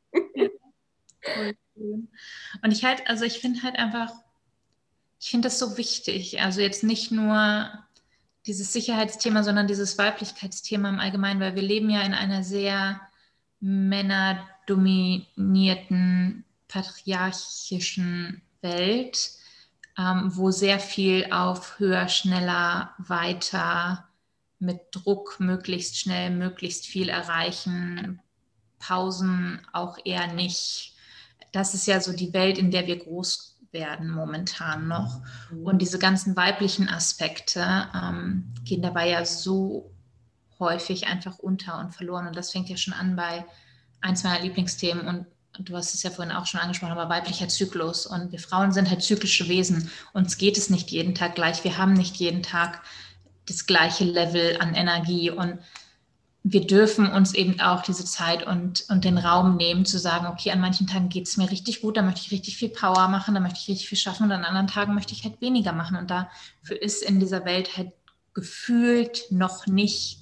Und 1.74 2.72
ich 2.72 2.84
halt, 2.84 3.06
also 3.06 3.24
ich 3.24 3.40
finde 3.40 3.62
halt 3.62 3.76
einfach, 3.76 4.12
ich 5.20 5.30
finde 5.30 5.46
das 5.46 5.58
so 5.58 5.76
wichtig. 5.76 6.40
Also 6.40 6.60
jetzt 6.60 6.84
nicht 6.84 7.12
nur 7.12 7.70
dieses 8.46 8.72
Sicherheitsthema, 8.72 9.42
sondern 9.42 9.66
dieses 9.66 9.98
Weiblichkeitsthema 9.98 10.88
im 10.88 11.00
Allgemeinen, 11.00 11.40
weil 11.40 11.54
wir 11.54 11.62
leben 11.62 11.90
ja 11.90 12.00
in 12.02 12.14
einer 12.14 12.44
sehr 12.44 13.00
männerdominierten, 13.60 16.44
patriarchischen 16.68 18.42
Welt 18.60 19.30
ähm, 19.98 20.30
wo 20.34 20.50
sehr 20.50 20.80
viel 20.80 21.30
auf 21.30 21.78
höher, 21.78 22.08
schneller, 22.08 22.94
weiter 22.98 24.08
mit 24.58 24.80
Druck 24.92 25.36
möglichst 25.38 25.98
schnell, 25.98 26.30
möglichst 26.30 26.86
viel 26.86 27.08
erreichen, 27.08 28.20
Pausen 28.78 29.60
auch 29.72 29.98
eher 30.04 30.32
nicht. 30.32 30.94
Das 31.52 31.74
ist 31.74 31.86
ja 31.86 32.00
so 32.00 32.12
die 32.12 32.32
Welt, 32.32 32.58
in 32.58 32.70
der 32.70 32.86
wir 32.86 32.98
groß 32.98 33.58
werden 33.70 34.10
momentan 34.10 34.88
noch. 34.88 35.20
Mhm. 35.50 35.66
Und 35.66 35.82
diese 35.82 35.98
ganzen 35.98 36.36
weiblichen 36.36 36.88
Aspekte 36.88 37.88
ähm, 37.94 38.52
gehen 38.64 38.82
dabei 38.82 39.10
ja 39.10 39.24
so 39.24 39.90
häufig 40.58 41.06
einfach 41.06 41.38
unter 41.38 41.78
und 41.78 41.94
verloren. 41.94 42.26
Und 42.26 42.36
das 42.36 42.52
fängt 42.52 42.68
ja 42.68 42.76
schon 42.76 42.94
an 42.94 43.16
bei 43.16 43.44
eins 44.00 44.24
meiner 44.24 44.42
Lieblingsthemen 44.42 45.06
und 45.06 45.26
du 45.58 45.76
hast 45.76 45.94
es 45.94 46.02
ja 46.02 46.10
vorhin 46.10 46.34
auch 46.34 46.46
schon 46.46 46.60
angesprochen, 46.60 46.92
aber 46.92 47.08
weiblicher 47.08 47.48
Zyklus. 47.48 48.06
Und 48.06 48.32
wir 48.32 48.38
Frauen 48.38 48.72
sind 48.72 48.90
halt 48.90 49.02
zyklische 49.02 49.48
Wesen. 49.48 49.90
Uns 50.12 50.36
geht 50.38 50.58
es 50.58 50.70
nicht 50.70 50.90
jeden 50.90 51.14
Tag 51.14 51.34
gleich. 51.34 51.64
Wir 51.64 51.78
haben 51.78 51.92
nicht 51.92 52.16
jeden 52.16 52.42
Tag 52.42 52.82
das 53.46 53.66
gleiche 53.66 54.04
Level 54.04 54.58
an 54.60 54.74
Energie. 54.74 55.30
Und 55.30 55.58
wir 56.42 56.66
dürfen 56.66 57.10
uns 57.10 57.34
eben 57.34 57.60
auch 57.60 57.82
diese 57.82 58.04
Zeit 58.04 58.46
und, 58.46 58.84
und 58.90 59.04
den 59.04 59.16
Raum 59.16 59.56
nehmen, 59.56 59.86
zu 59.86 59.98
sagen, 59.98 60.26
okay, 60.26 60.50
an 60.50 60.60
manchen 60.60 60.86
Tagen 60.86 61.08
geht 61.08 61.26
es 61.26 61.36
mir 61.36 61.50
richtig 61.50 61.80
gut, 61.80 61.96
da 61.96 62.02
möchte 62.02 62.20
ich 62.20 62.32
richtig 62.32 62.58
viel 62.58 62.68
Power 62.68 63.08
machen, 63.08 63.34
da 63.34 63.40
möchte 63.40 63.60
ich 63.60 63.68
richtig 63.68 63.88
viel 63.88 63.98
schaffen 63.98 64.24
und 64.24 64.32
an 64.32 64.44
anderen 64.44 64.66
Tagen 64.66 64.94
möchte 64.94 65.14
ich 65.14 65.24
halt 65.24 65.40
weniger 65.40 65.72
machen. 65.72 65.96
Und 65.96 66.10
dafür 66.10 66.82
ist 66.82 67.02
in 67.02 67.18
dieser 67.18 67.44
Welt 67.46 67.76
halt 67.76 67.92
gefühlt 68.34 69.24
noch 69.30 69.66
nicht 69.66 70.18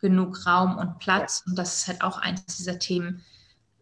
genug 0.00 0.46
Raum 0.46 0.76
und 0.76 0.98
Platz. 1.00 1.42
Und 1.46 1.56
das 1.56 1.78
ist 1.78 1.88
halt 1.88 2.02
auch 2.02 2.18
eines 2.18 2.44
dieser 2.44 2.78
Themen, 2.78 3.24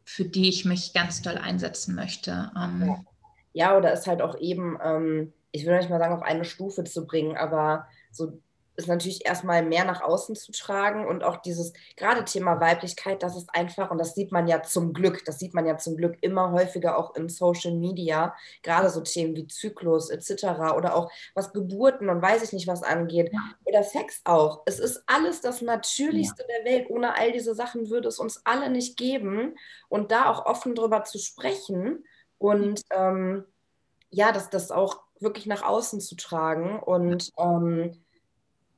für 0.04 0.24
die 0.24 0.48
ich 0.48 0.64
mich 0.64 0.92
ganz 0.92 1.22
doll 1.22 1.38
einsetzen 1.38 1.94
möchte. 1.94 2.50
Ähm, 2.56 3.04
ja. 3.52 3.76
oder 3.76 3.92
ist 3.92 4.06
halt 4.06 4.22
auch 4.22 4.38
eben, 4.38 4.78
ähm, 4.82 5.32
ich 5.50 5.66
will 5.66 5.76
nicht 5.76 5.90
mal 5.90 5.98
sagen, 5.98 6.14
auf 6.14 6.22
eine 6.22 6.44
Stufe 6.44 6.84
zu 6.84 7.06
bringen, 7.06 7.36
aber 7.36 7.86
so 8.10 8.40
ist 8.76 8.88
natürlich 8.88 9.26
erstmal 9.26 9.62
mehr 9.64 9.84
nach 9.84 10.02
außen 10.02 10.34
zu 10.34 10.52
tragen 10.52 11.06
und 11.06 11.24
auch 11.24 11.36
dieses 11.36 11.72
gerade 11.96 12.24
Thema 12.24 12.60
Weiblichkeit, 12.60 13.22
das 13.22 13.36
ist 13.36 13.54
einfach, 13.54 13.90
und 13.90 13.98
das 13.98 14.14
sieht 14.14 14.32
man 14.32 14.46
ja 14.46 14.62
zum 14.62 14.92
Glück, 14.92 15.24
das 15.24 15.38
sieht 15.38 15.54
man 15.54 15.66
ja 15.66 15.76
zum 15.76 15.96
Glück 15.96 16.16
immer 16.22 16.52
häufiger 16.52 16.96
auch 16.96 17.14
in 17.14 17.28
Social 17.28 17.74
Media, 17.74 18.34
gerade 18.62 18.88
so 18.88 19.00
Themen 19.00 19.36
wie 19.36 19.46
Zyklus 19.46 20.10
etc. 20.10 20.74
oder 20.76 20.96
auch 20.96 21.10
was 21.34 21.52
Geburten 21.52 22.08
und 22.08 22.22
weiß 22.22 22.42
ich 22.42 22.52
nicht 22.52 22.66
was 22.66 22.82
angeht 22.82 23.30
ja. 23.32 23.40
oder 23.64 23.82
Sex 23.82 24.20
auch. 24.24 24.62
Es 24.64 24.78
ist 24.78 25.02
alles 25.06 25.40
das 25.40 25.60
Natürlichste 25.60 26.42
ja. 26.42 26.56
der 26.56 26.72
Welt. 26.72 26.90
Ohne 26.90 27.16
all 27.16 27.32
diese 27.32 27.54
Sachen 27.54 27.90
würde 27.90 28.08
es 28.08 28.18
uns 28.18 28.40
alle 28.44 28.70
nicht 28.70 28.96
geben 28.96 29.56
und 29.88 30.10
da 30.10 30.30
auch 30.30 30.46
offen 30.46 30.74
drüber 30.74 31.04
zu 31.04 31.18
sprechen 31.18 32.04
und 32.38 32.82
ähm, 32.90 33.44
ja, 34.10 34.32
das, 34.32 34.50
das 34.50 34.70
auch 34.70 35.00
wirklich 35.20 35.46
nach 35.46 35.62
außen 35.62 36.00
zu 36.00 36.16
tragen 36.16 36.80
und 36.80 37.30
ähm, 37.38 38.01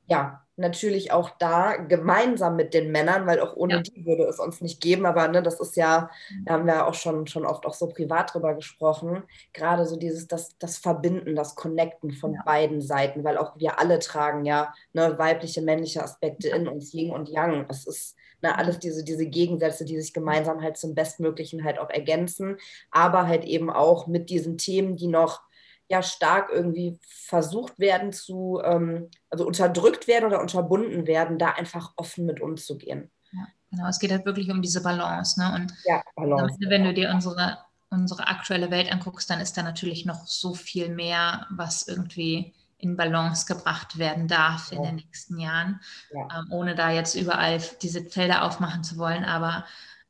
ja, 0.07 0.45
natürlich 0.57 1.11
auch 1.11 1.31
da 1.31 1.75
gemeinsam 1.75 2.55
mit 2.55 2.73
den 2.73 2.91
Männern, 2.91 3.27
weil 3.27 3.41
auch 3.41 3.55
ohne 3.55 3.75
ja. 3.75 3.81
die 3.81 4.05
würde 4.05 4.23
es 4.23 4.39
uns 4.39 4.61
nicht 4.61 4.81
geben. 4.81 5.05
Aber 5.05 5.27
ne, 5.27 5.43
das 5.43 5.59
ist 5.59 5.75
ja, 5.75 6.09
da 6.45 6.53
haben 6.53 6.65
wir 6.65 6.87
auch 6.87 6.93
schon, 6.93 7.27
schon 7.27 7.45
oft 7.45 7.65
auch 7.65 7.73
so 7.73 7.87
privat 7.87 8.33
drüber 8.33 8.53
gesprochen, 8.53 9.23
gerade 9.53 9.85
so 9.85 9.97
dieses, 9.97 10.27
das, 10.27 10.57
das 10.57 10.77
Verbinden, 10.77 11.35
das 11.35 11.55
Connecten 11.55 12.11
von 12.11 12.33
ja. 12.33 12.43
beiden 12.45 12.81
Seiten, 12.81 13.23
weil 13.23 13.37
auch 13.37 13.57
wir 13.57 13.79
alle 13.79 13.99
tragen 13.99 14.45
ja 14.45 14.73
ne, 14.93 15.17
weibliche, 15.17 15.61
männliche 15.61 16.03
Aspekte 16.03 16.49
in 16.49 16.67
uns, 16.67 16.93
Yin 16.93 17.11
und 17.11 17.27
Yang. 17.27 17.67
Das 17.67 17.85
ist 17.85 18.15
ne, 18.41 18.57
alles 18.57 18.79
diese, 18.79 19.03
diese 19.03 19.25
Gegensätze, 19.25 19.83
die 19.83 19.99
sich 19.99 20.13
gemeinsam 20.13 20.61
halt 20.61 20.77
zum 20.77 20.95
Bestmöglichen 20.95 21.65
halt 21.65 21.79
auch 21.79 21.89
ergänzen, 21.89 22.57
aber 22.91 23.27
halt 23.27 23.43
eben 23.43 23.69
auch 23.69 24.07
mit 24.07 24.29
diesen 24.29 24.57
Themen, 24.57 24.95
die 24.95 25.07
noch 25.07 25.41
ja 25.87 26.01
stark 26.01 26.49
irgendwie 26.51 26.99
versucht 27.01 27.79
werden 27.79 28.11
zu, 28.11 28.61
ähm, 28.63 29.09
also 29.29 29.45
unterdrückt 29.45 30.07
werden 30.07 30.25
oder 30.25 30.41
unterbunden 30.41 31.07
werden, 31.07 31.37
da 31.37 31.51
einfach 31.51 31.93
offen 31.95 32.25
mit 32.25 32.41
umzugehen. 32.41 33.11
Ja, 33.31 33.47
genau, 33.69 33.87
es 33.87 33.99
geht 33.99 34.11
halt 34.11 34.25
wirklich 34.25 34.49
um 34.49 34.61
diese 34.61 34.81
Balance. 34.81 35.39
Ne? 35.39 35.53
Und 35.53 35.73
ja, 35.85 36.01
Balance. 36.15 36.57
wenn 36.67 36.83
du 36.83 36.93
dir 36.93 37.11
unsere, 37.11 37.59
unsere 37.89 38.27
aktuelle 38.27 38.71
Welt 38.71 38.91
anguckst, 38.91 39.29
dann 39.29 39.41
ist 39.41 39.57
da 39.57 39.63
natürlich 39.63 40.05
noch 40.05 40.25
so 40.25 40.53
viel 40.53 40.89
mehr, 40.89 41.45
was 41.49 41.87
irgendwie 41.87 42.53
in 42.77 42.97
Balance 42.97 43.45
gebracht 43.45 43.97
werden 43.97 44.27
darf 44.27 44.71
in 44.71 44.83
den 44.83 44.95
nächsten 44.95 45.39
Jahren, 45.39 45.79
ja. 46.11 46.39
ähm, 46.39 46.51
ohne 46.51 46.75
da 46.75 46.91
jetzt 46.91 47.15
überall 47.15 47.61
diese 47.81 48.03
Felder 48.03 48.43
aufmachen 48.43 48.83
zu 48.83 48.97
wollen. 48.97 49.23
Aber 49.23 49.65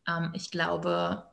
ähm, 0.07 0.31
ich 0.33 0.51
glaube, 0.51 1.23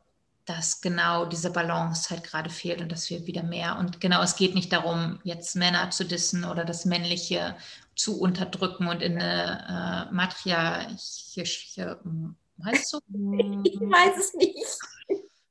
dass 0.44 0.80
genau 0.80 1.26
diese 1.26 1.50
Balance 1.50 2.10
halt 2.10 2.24
gerade 2.24 2.50
fehlt 2.50 2.80
und 2.80 2.90
dass 2.90 3.08
wir 3.10 3.26
wieder 3.26 3.42
mehr 3.42 3.78
und 3.78 4.00
genau, 4.00 4.22
es 4.22 4.36
geht 4.36 4.54
nicht 4.54 4.72
darum, 4.72 5.20
jetzt 5.22 5.54
Männer 5.54 5.90
zu 5.90 6.04
dissen 6.04 6.44
oder 6.44 6.64
das 6.64 6.84
Männliche 6.84 7.56
zu 7.94 8.20
unterdrücken 8.20 8.88
und 8.88 9.02
in 9.02 9.20
eine 9.20 10.08
äh, 10.10 10.14
matriarchische, 10.14 12.00
heißt 12.64 12.88
so? 12.88 13.00
Ich 13.64 13.80
weiß 13.80 14.16
es 14.18 14.34
nicht. 14.34 14.78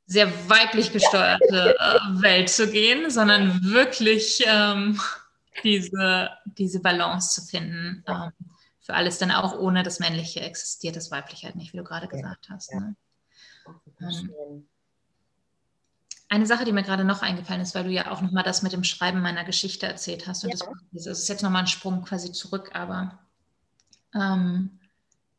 Sehr 0.05 0.27
weiblich 0.49 0.91
gesteuerte 0.91 1.75
äh, 1.79 2.21
Welt 2.21 2.49
zu 2.49 2.69
gehen, 2.69 3.09
sondern 3.09 3.63
wirklich 3.63 4.43
ähm, 4.45 4.99
diese, 5.63 6.29
diese 6.45 6.81
Balance 6.81 7.41
zu 7.41 7.47
finden. 7.47 8.03
Ähm, 8.07 8.31
für 8.81 8.93
alles 8.95 9.19
dann 9.19 9.31
auch 9.31 9.57
ohne 9.57 9.83
das 9.83 9.99
Männliche 9.99 10.41
existiert 10.41 10.95
das 10.95 11.11
Weibliche 11.11 11.45
halt 11.47 11.55
nicht, 11.55 11.71
wie 11.71 11.77
du 11.77 11.83
gerade 11.83 12.07
gesagt 12.07 12.49
hast. 12.49 12.73
Ne? 12.73 12.95
Ähm, 14.01 14.67
eine 16.31 16.45
Sache, 16.45 16.63
die 16.63 16.71
mir 16.71 16.83
gerade 16.83 17.03
noch 17.03 17.21
eingefallen 17.21 17.59
ist, 17.59 17.75
weil 17.75 17.83
du 17.83 17.89
ja 17.89 18.09
auch 18.09 18.21
nochmal 18.21 18.45
das 18.45 18.61
mit 18.61 18.71
dem 18.71 18.85
Schreiben 18.85 19.21
meiner 19.21 19.43
Geschichte 19.43 19.85
erzählt 19.85 20.27
hast. 20.27 20.45
Und 20.45 20.51
ja. 20.51 20.65
das, 20.93 21.05
ist 21.05 21.27
jetzt 21.27 21.43
nochmal 21.43 21.63
ein 21.63 21.67
Sprung 21.67 22.03
quasi 22.03 22.31
zurück, 22.31 22.71
aber 22.73 23.19
ähm, 24.15 24.79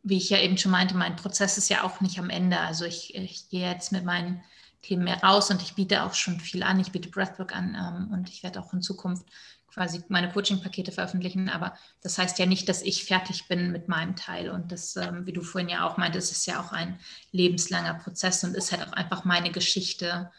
wie 0.02 0.18
ich 0.18 0.28
ja 0.28 0.38
eben 0.38 0.59
schon 0.59 0.70
meinte, 0.70 0.94
mein 0.94 1.16
Prozess 1.16 1.57
ist 1.57 1.70
ja 1.70 1.83
auch 1.83 2.02
nicht 2.02 2.18
am 2.18 2.28
Ende. 2.28 2.59
Also 2.59 2.85
ich, 2.85 3.14
ich 3.14 3.48
gehe 3.48 3.70
jetzt 3.70 3.90
mit 3.92 4.05
meinen 4.05 4.42
Themen 4.83 5.05
mehr 5.05 5.22
raus 5.22 5.50
und 5.50 5.62
ich 5.62 5.74
biete 5.74 6.02
auch 6.02 6.12
schon 6.12 6.40
viel 6.40 6.62
an. 6.62 6.78
Ich 6.78 6.92
biete 6.92 7.09
Breathwork 7.09 7.57
an 7.57 7.74
ähm, 7.74 8.12
und 8.12 8.28
ich 8.28 8.42
werde 8.42 8.61
auch 8.61 8.74
in 8.74 8.83
Zukunft 8.83 9.24
quasi 9.72 10.05
meine 10.09 10.31
Coaching-Pakete 10.31 10.92
veröffentlichen. 10.92 11.48
Aber 11.48 11.74
das 12.02 12.18
heißt 12.18 12.38
ja 12.38 12.44
nicht, 12.44 12.68
dass 12.68 12.83
ich 12.83 13.07
fertig 13.07 13.48
bin 13.48 13.72
mit 13.72 13.88
meinem 13.88 14.14
Teil. 14.14 14.50
Und 14.50 14.72
das, 14.72 14.94
ähm, 14.96 15.24
wie 15.24 15.33
du 15.33 15.40
vorhin 15.40 15.70
ja 15.70 15.88
auch 15.88 15.96
meintest, 15.96 16.33
ist 16.33 16.46
ja 16.46 16.61
auch 16.61 16.72
ein 16.72 17.00
lebenslanger 17.31 17.94
Prozess 17.94 18.44
und 18.44 18.55
ist 18.55 18.72
halt 18.72 18.87
auch 18.87 18.92
einfach 18.92 19.24
meine 19.24 19.50
Geschichte. 19.50 20.31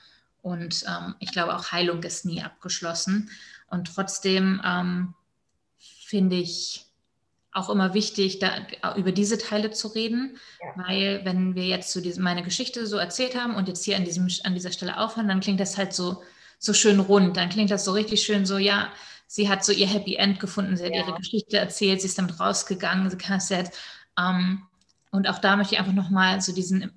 Und 0.44 0.84
ähm, 0.88 1.16
ich 1.20 1.32
glaube, 1.32 1.56
auch 1.56 1.72
Heilung 1.72 2.04
ist 2.04 2.26
nie 2.26 2.44
abgeschlossen. 2.44 3.32
Und 3.68 3.96
trotzdem 3.96 4.62
ähm, 4.64 5.16
finde 5.80 6.36
ich, 6.36 6.86
auch 7.54 7.70
immer 7.70 7.94
wichtig, 7.94 8.40
da, 8.40 8.66
über 8.96 9.12
diese 9.12 9.38
Teile 9.38 9.72
zu 9.72 9.88
reden, 9.90 10.38
ja. 10.60 10.84
weil 10.84 11.22
wenn 11.24 11.56
wir 11.56 11.66
jetzt 11.66 11.92
so 11.92 12.02
diese, 12.02 12.20
meine 12.20 12.44
Geschichte 12.44 12.88
so 12.88 12.98
erzählt 12.98 13.36
haben 13.36 13.56
und 13.56 13.68
jetzt 13.68 13.86
hier 13.86 13.96
an, 13.96 14.06
diesem, 14.06 14.28
an 14.44 14.56
dieser 14.56 14.72
Stelle 14.72 15.00
aufhören, 15.00 15.28
dann 15.28 15.40
klingt 15.40 15.60
das 15.60 15.78
halt 15.78 15.94
so, 15.94 16.24
so 16.58 16.74
schön 16.74 17.00
rund, 17.00 17.38
dann 17.38 17.50
klingt 17.50 17.70
das 17.70 17.86
so 17.86 17.92
richtig 17.92 18.24
schön 18.24 18.46
so, 18.46 18.58
ja, 18.58 18.90
sie 19.28 19.50
hat 19.50 19.64
so 19.64 19.72
ihr 19.72 19.88
Happy 19.88 20.16
End 20.16 20.40
gefunden, 20.40 20.76
sie 20.78 20.86
hat 20.86 20.94
ja. 20.94 21.06
ihre 21.06 21.16
Geschichte 21.16 21.58
erzählt, 21.58 22.02
sie 22.02 22.08
ist 22.08 22.18
damit 22.18 22.40
rausgegangen, 22.40 23.10
sie 23.10 23.18
kann 23.18 23.38
es 23.38 23.50
jetzt. 23.50 23.78
Ähm, 24.20 24.64
und 25.12 25.30
auch 25.30 25.38
da 25.38 25.56
möchte 25.56 25.76
ich 25.76 25.80
einfach 25.80 25.94
nochmal 25.94 26.42
so 26.42 26.54
diesen, 26.54 26.92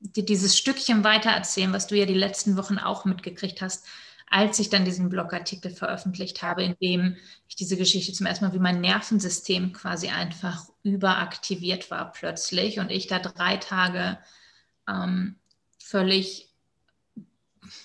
die, 0.00 0.24
dieses 0.24 0.56
Stückchen 0.56 1.04
weiter 1.04 1.30
erzählen, 1.30 1.72
was 1.72 1.86
du 1.86 1.96
ja 1.96 2.06
die 2.06 2.14
letzten 2.14 2.56
Wochen 2.56 2.78
auch 2.78 3.04
mitgekriegt 3.04 3.60
hast, 3.62 3.86
als 4.30 4.58
ich 4.58 4.68
dann 4.68 4.84
diesen 4.84 5.08
Blogartikel 5.08 5.70
veröffentlicht 5.70 6.42
habe, 6.42 6.62
in 6.62 6.76
dem 6.82 7.16
ich 7.48 7.56
diese 7.56 7.76
Geschichte 7.76 8.12
zum 8.12 8.26
ersten 8.26 8.44
Mal, 8.44 8.54
wie 8.54 8.58
mein 8.58 8.80
Nervensystem 8.80 9.72
quasi 9.72 10.08
einfach 10.08 10.66
überaktiviert 10.82 11.90
war 11.90 12.12
plötzlich 12.12 12.78
und 12.78 12.90
ich 12.90 13.06
da 13.06 13.18
drei 13.18 13.56
Tage 13.56 14.18
ähm, 14.86 15.36
völlig, 15.78 16.50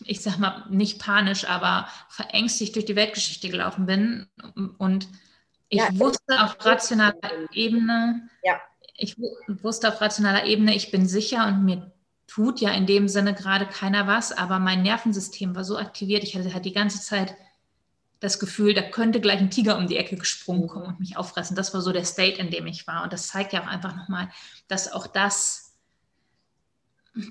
ich 0.03 0.21
sag 0.21 0.37
mal, 0.37 0.65
nicht 0.69 0.99
panisch, 0.99 1.45
aber 1.45 1.87
verängstigt 2.09 2.75
durch 2.75 2.85
die 2.85 2.95
Weltgeschichte 2.95 3.49
gelaufen 3.49 3.85
bin 3.85 4.27
und 4.77 5.07
ich 5.69 5.79
ja, 5.79 5.87
wusste 5.97 6.43
auf 6.43 6.63
rationaler 6.63 7.15
Ebene, 7.51 8.29
ja. 8.43 8.61
ich 8.95 9.17
wusste 9.47 9.89
auf 9.89 10.01
rationaler 10.01 10.45
Ebene, 10.45 10.75
ich 10.75 10.91
bin 10.91 11.07
sicher 11.07 11.47
und 11.47 11.63
mir 11.65 11.91
tut 12.33 12.61
ja 12.61 12.71
in 12.71 12.87
dem 12.87 13.07
Sinne 13.07 13.35
gerade 13.35 13.67
keiner 13.67 14.07
was, 14.07 14.31
aber 14.31 14.57
mein 14.57 14.81
Nervensystem 14.81 15.55
war 15.55 15.63
so 15.63 15.77
aktiviert, 15.77 16.23
ich 16.23 16.35
hatte 16.35 16.53
halt 16.53 16.65
die 16.65 16.73
ganze 16.73 16.99
Zeit 16.99 17.35
das 18.19 18.39
Gefühl, 18.39 18.73
da 18.73 18.81
könnte 18.81 19.21
gleich 19.21 19.39
ein 19.39 19.51
Tiger 19.51 19.77
um 19.77 19.87
die 19.87 19.97
Ecke 19.97 20.15
gesprungen 20.15 20.67
kommen 20.67 20.85
und 20.85 20.99
mich 20.99 21.17
auffressen. 21.17 21.55
Das 21.55 21.73
war 21.73 21.81
so 21.81 21.91
der 21.91 22.05
State, 22.05 22.39
in 22.39 22.49
dem 22.49 22.65
ich 22.67 22.87
war. 22.87 23.03
Und 23.03 23.11
das 23.11 23.27
zeigt 23.27 23.51
ja 23.51 23.61
auch 23.61 23.67
einfach 23.67 23.95
nochmal, 23.95 24.29
dass 24.69 24.91
auch 24.91 25.07
das, 25.07 25.75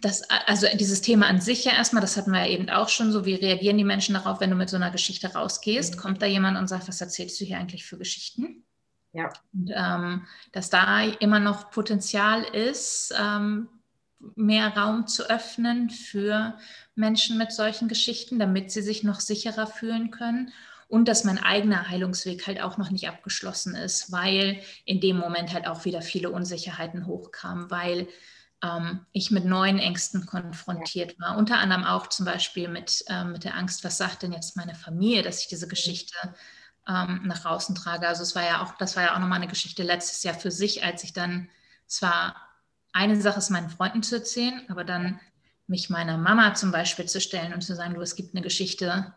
das, 0.02 0.22
also 0.46 0.66
dieses 0.74 1.00
Thema 1.00 1.26
an 1.26 1.40
sich 1.40 1.64
ja 1.64 1.72
erstmal, 1.72 2.02
das 2.02 2.16
hatten 2.16 2.30
wir 2.30 2.46
ja 2.46 2.52
eben 2.52 2.68
auch 2.68 2.90
schon 2.90 3.10
so, 3.10 3.24
wie 3.24 3.34
reagieren 3.34 3.78
die 3.78 3.84
Menschen 3.84 4.14
darauf, 4.14 4.40
wenn 4.40 4.50
du 4.50 4.56
mit 4.56 4.68
so 4.68 4.76
einer 4.76 4.90
Geschichte 4.90 5.32
rausgehst? 5.32 5.96
Mhm. 5.96 5.98
Kommt 5.98 6.22
da 6.22 6.26
jemand 6.26 6.58
und 6.58 6.68
sagt, 6.68 6.86
was 6.88 7.00
erzählst 7.00 7.40
du 7.40 7.44
hier 7.46 7.58
eigentlich 7.58 7.86
für 7.86 7.96
Geschichten? 7.96 8.62
Ja. 9.12 9.32
Und, 9.54 9.72
ähm, 9.74 10.26
dass 10.52 10.68
da 10.68 11.02
immer 11.04 11.40
noch 11.40 11.70
Potenzial 11.70 12.44
ist, 12.44 13.14
ähm, 13.18 13.68
mehr 14.34 14.76
Raum 14.76 15.06
zu 15.06 15.28
öffnen 15.28 15.90
für 15.90 16.56
Menschen 16.94 17.38
mit 17.38 17.52
solchen 17.52 17.88
Geschichten, 17.88 18.38
damit 18.38 18.70
sie 18.70 18.82
sich 18.82 19.02
noch 19.02 19.20
sicherer 19.20 19.66
fühlen 19.66 20.10
können. 20.10 20.52
Und 20.88 21.08
dass 21.08 21.24
mein 21.24 21.38
eigener 21.38 21.88
Heilungsweg 21.88 22.46
halt 22.46 22.60
auch 22.60 22.76
noch 22.76 22.90
nicht 22.90 23.08
abgeschlossen 23.08 23.74
ist, 23.74 24.12
weil 24.12 24.60
in 24.84 25.00
dem 25.00 25.16
Moment 25.16 25.54
halt 25.54 25.66
auch 25.66 25.86
wieder 25.86 26.02
viele 26.02 26.28
Unsicherheiten 26.28 27.06
hochkamen, 27.06 27.70
weil 27.70 28.08
ähm, 28.62 29.06
ich 29.12 29.30
mit 29.30 29.46
neuen 29.46 29.78
Ängsten 29.78 30.26
konfrontiert 30.26 31.18
war. 31.18 31.38
Unter 31.38 31.58
anderem 31.58 31.84
auch 31.84 32.08
zum 32.08 32.26
Beispiel 32.26 32.68
mit, 32.68 33.04
ähm, 33.08 33.32
mit 33.32 33.44
der 33.44 33.56
Angst, 33.56 33.84
was 33.84 33.96
sagt 33.96 34.22
denn 34.22 34.32
jetzt 34.32 34.54
meine 34.56 34.74
Familie, 34.74 35.22
dass 35.22 35.40
ich 35.40 35.48
diese 35.48 35.66
Geschichte 35.66 36.14
ähm, 36.86 37.22
nach 37.24 37.44
außen 37.44 37.74
trage. 37.74 38.06
Also 38.06 38.22
es 38.22 38.34
war 38.34 38.44
ja 38.44 38.62
auch, 38.62 38.76
das 38.76 38.96
war 38.96 39.04
ja 39.04 39.14
auch 39.14 39.18
nochmal 39.18 39.38
eine 39.38 39.48
Geschichte 39.48 39.82
letztes 39.82 40.22
Jahr 40.22 40.34
für 40.34 40.50
sich, 40.50 40.84
als 40.84 41.04
ich 41.04 41.12
dann 41.12 41.48
zwar 41.86 42.36
eine 42.92 43.20
Sache 43.20 43.38
ist, 43.38 43.50
meinen 43.50 43.70
Freunden 43.70 44.02
zu 44.02 44.16
erzählen, 44.16 44.62
aber 44.68 44.84
dann 44.84 45.20
mich 45.66 45.90
meiner 45.90 46.18
Mama 46.18 46.54
zum 46.54 46.72
Beispiel 46.72 47.06
zu 47.06 47.20
stellen 47.20 47.54
und 47.54 47.62
zu 47.62 47.74
sagen, 47.74 47.94
du, 47.94 48.00
es 48.00 48.16
gibt 48.16 48.34
eine 48.34 48.42
Geschichte 48.42 49.14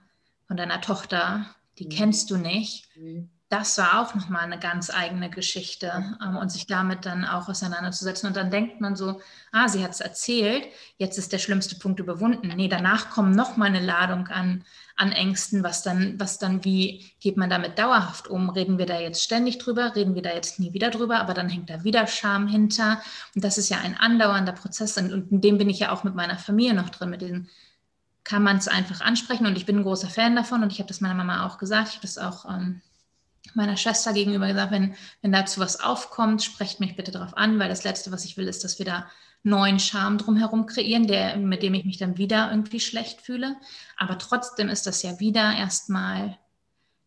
von 0.47 0.57
deiner 0.57 0.81
Tochter, 0.81 1.47
die 1.79 1.85
mhm. 1.85 1.89
kennst 1.89 2.31
du 2.31 2.37
nicht. 2.37 2.89
Mhm 2.95 3.29
das 3.49 3.77
war 3.77 4.01
auch 4.01 4.15
nochmal 4.15 4.43
eine 4.43 4.59
ganz 4.59 4.89
eigene 4.89 5.29
Geschichte 5.29 6.17
ähm, 6.23 6.35
und 6.37 6.51
sich 6.51 6.65
damit 6.65 7.05
dann 7.05 7.25
auch 7.25 7.47
auseinanderzusetzen. 7.47 8.27
Und 8.27 8.35
dann 8.35 8.49
denkt 8.49 8.81
man 8.81 8.95
so, 8.95 9.21
ah, 9.51 9.67
sie 9.67 9.83
hat 9.83 9.91
es 9.91 9.99
erzählt, 9.99 10.67
jetzt 10.97 11.17
ist 11.17 11.31
der 11.31 11.37
schlimmste 11.37 11.75
Punkt 11.75 11.99
überwunden. 11.99 12.51
Nee, 12.55 12.67
danach 12.67 13.11
kommt 13.11 13.35
nochmal 13.35 13.69
eine 13.69 13.85
Ladung 13.85 14.27
an, 14.27 14.63
an 14.97 15.11
Ängsten, 15.11 15.63
was 15.63 15.83
dann, 15.83 16.19
was 16.19 16.39
dann, 16.39 16.63
wie 16.63 17.05
geht 17.19 17.35
man 17.37 17.49
damit 17.49 17.77
dauerhaft 17.77 18.27
um? 18.27 18.49
Reden 18.49 18.77
wir 18.77 18.85
da 18.85 18.99
jetzt 18.99 19.23
ständig 19.23 19.57
drüber? 19.57 19.95
Reden 19.95 20.15
wir 20.15 20.21
da 20.21 20.33
jetzt 20.33 20.59
nie 20.59 20.73
wieder 20.73 20.89
drüber? 20.89 21.19
Aber 21.19 21.33
dann 21.33 21.49
hängt 21.49 21.69
da 21.69 21.83
wieder 21.83 22.07
Scham 22.07 22.47
hinter. 22.47 23.01
Und 23.35 23.43
das 23.43 23.57
ist 23.57 23.69
ja 23.69 23.77
ein 23.79 23.97
andauernder 23.97 24.53
Prozess. 24.53 24.97
Und, 24.97 25.11
und 25.11 25.31
in 25.31 25.41
dem 25.41 25.57
bin 25.57 25.69
ich 25.69 25.79
ja 25.79 25.91
auch 25.91 26.03
mit 26.03 26.15
meiner 26.15 26.37
Familie 26.37 26.73
noch 26.73 26.89
drin, 26.89 27.09
mit 27.09 27.21
diesen 27.21 27.49
kann 28.25 28.41
man 28.41 28.57
es 28.57 28.67
einfach 28.67 29.01
ansprechen 29.01 29.45
und 29.45 29.55
ich 29.55 29.67
bin 29.67 29.77
ein 29.77 29.83
großer 29.83 30.09
Fan 30.09 30.35
davon 30.35 30.63
und 30.63 30.73
ich 30.73 30.79
habe 30.79 30.87
das 30.87 30.99
meiner 30.99 31.13
Mama 31.13 31.45
auch 31.45 31.59
gesagt, 31.59 31.89
ich 31.89 31.95
habe 31.95 32.07
das 32.07 32.17
auch 32.17 32.45
ähm, 32.49 32.81
meiner 33.53 33.77
Schwester 33.77 34.13
gegenüber 34.13 34.47
gesagt, 34.47 34.71
wenn, 34.71 34.95
wenn 35.21 35.31
dazu 35.31 35.61
was 35.61 35.79
aufkommt, 35.79 36.43
sprecht 36.43 36.79
mich 36.79 36.95
bitte 36.95 37.11
darauf 37.11 37.37
an, 37.37 37.59
weil 37.59 37.69
das 37.69 37.83
Letzte, 37.83 38.11
was 38.11 38.25
ich 38.25 38.35
will, 38.35 38.47
ist, 38.47 38.63
dass 38.63 38.79
wir 38.79 38.85
da 38.85 39.07
neuen 39.45 39.79
Charme 39.79 40.17
drumherum 40.17 40.65
kreieren, 40.65 41.07
der, 41.07 41.37
mit 41.37 41.61
dem 41.63 41.73
ich 41.75 41.85
mich 41.85 41.97
dann 41.97 42.17
wieder 42.17 42.49
irgendwie 42.49 42.79
schlecht 42.79 43.21
fühle. 43.21 43.55
Aber 43.95 44.17
trotzdem 44.17 44.69
ist 44.69 44.87
das 44.87 45.03
ja 45.03 45.19
wieder 45.19 45.55
erstmal 45.55 46.37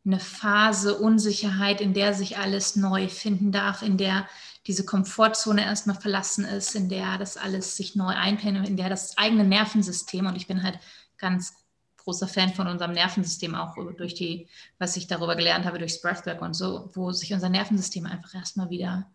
eine 0.06 0.20
Phase 0.20 0.98
Unsicherheit, 0.98 1.80
in 1.80 1.94
der 1.94 2.14
sich 2.14 2.38
alles 2.38 2.76
neu 2.76 3.08
finden 3.08 3.52
darf, 3.52 3.82
in 3.82 3.98
der 3.98 4.26
diese 4.66 4.84
Komfortzone 4.84 5.64
erstmal 5.64 6.00
verlassen 6.00 6.44
ist, 6.44 6.74
in 6.74 6.88
der 6.88 7.18
das 7.18 7.36
alles 7.36 7.76
sich 7.76 7.96
neu 7.96 8.14
einpendelt, 8.14 8.68
in 8.68 8.76
der 8.76 8.88
das 8.88 9.18
eigene 9.18 9.44
Nervensystem, 9.44 10.26
und 10.26 10.36
ich 10.36 10.46
bin 10.46 10.62
halt 10.62 10.78
ganz 11.16 11.54
großer 11.98 12.28
Fan 12.28 12.54
von 12.54 12.68
unserem 12.68 12.92
Nervensystem, 12.92 13.54
auch 13.54 13.74
durch 13.96 14.14
die, 14.14 14.46
was 14.78 14.96
ich 14.96 15.08
darüber 15.08 15.36
gelernt 15.36 15.66
habe, 15.66 15.78
durchs 15.78 16.00
Breathwork 16.00 16.40
und 16.40 16.54
so, 16.54 16.90
wo 16.94 17.12
sich 17.12 17.34
unser 17.34 17.48
Nervensystem 17.48 18.06
einfach 18.06 18.34
erstmal 18.34 18.70
wieder 18.70 19.10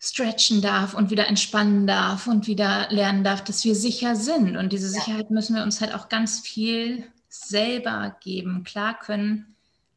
stretchen 0.00 0.62
darf 0.62 0.94
und 0.94 1.10
wieder 1.10 1.26
entspannen 1.26 1.86
darf 1.86 2.26
und 2.26 2.46
wieder 2.46 2.86
lernen 2.90 3.24
darf, 3.24 3.42
dass 3.42 3.64
wir 3.64 3.74
sicher 3.74 4.14
sind. 4.14 4.56
Und 4.56 4.72
diese 4.72 4.88
Sicherheit 4.88 5.30
müssen 5.30 5.56
wir 5.56 5.62
uns 5.62 5.80
halt 5.80 5.94
auch 5.94 6.08
ganz 6.08 6.40
viel 6.40 7.04
selber 7.28 8.16
geben. 8.20 8.64
Klar 8.64 8.98
können 8.98 9.56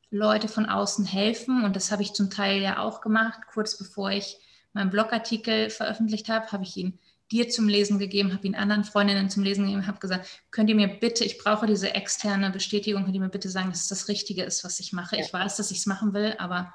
Leute 0.10 0.48
von 0.48 0.66
außen 0.66 1.06
helfen 1.06 1.64
und 1.64 1.76
das 1.76 1.92
habe 1.92 2.02
ich 2.02 2.14
zum 2.14 2.30
Teil 2.30 2.62
ja 2.62 2.80
auch 2.80 3.02
gemacht. 3.02 3.40
Kurz 3.54 3.78
bevor 3.78 4.12
ich 4.12 4.38
meinen 4.74 4.90
Blogartikel 4.90 5.70
veröffentlicht 5.70 6.30
habe, 6.30 6.52
habe 6.52 6.64
ich 6.64 6.76
ihn 6.76 7.00
dir 7.32 7.48
zum 7.50 7.70
Lesen 7.70 7.98
gegeben, 7.98 8.34
habe 8.34 8.46
ihn 8.46 8.56
anderen 8.56 8.84
Freundinnen 8.84 9.30
zum 9.30 9.44
Lesen 9.44 9.66
gegeben, 9.66 9.88
habe 9.88 10.00
gesagt, 10.00 10.28
könnt 10.52 10.70
ihr 10.70 10.76
mir 10.76 10.88
bitte, 10.88 11.24
ich 11.24 11.38
brauche 11.38 11.66
diese 11.66 11.94
externe 11.96 12.50
Bestätigung, 12.50 13.04
könnt 13.04 13.16
ihr 13.16 13.22
mir 13.22 13.30
bitte 13.30 13.50
sagen, 13.50 13.70
dass 13.70 13.84
es 13.84 13.88
das 13.88 14.10
Richtige 14.10 14.44
ist, 14.44 14.66
was 14.66 14.80
ich 14.82 14.92
mache. 14.92 15.16
Ich 15.16 15.32
weiß, 15.32 15.56
dass 15.56 15.72
ich 15.72 15.78
es 15.78 15.86
machen 15.86 16.14
will, 16.14 16.36
aber 16.40 16.74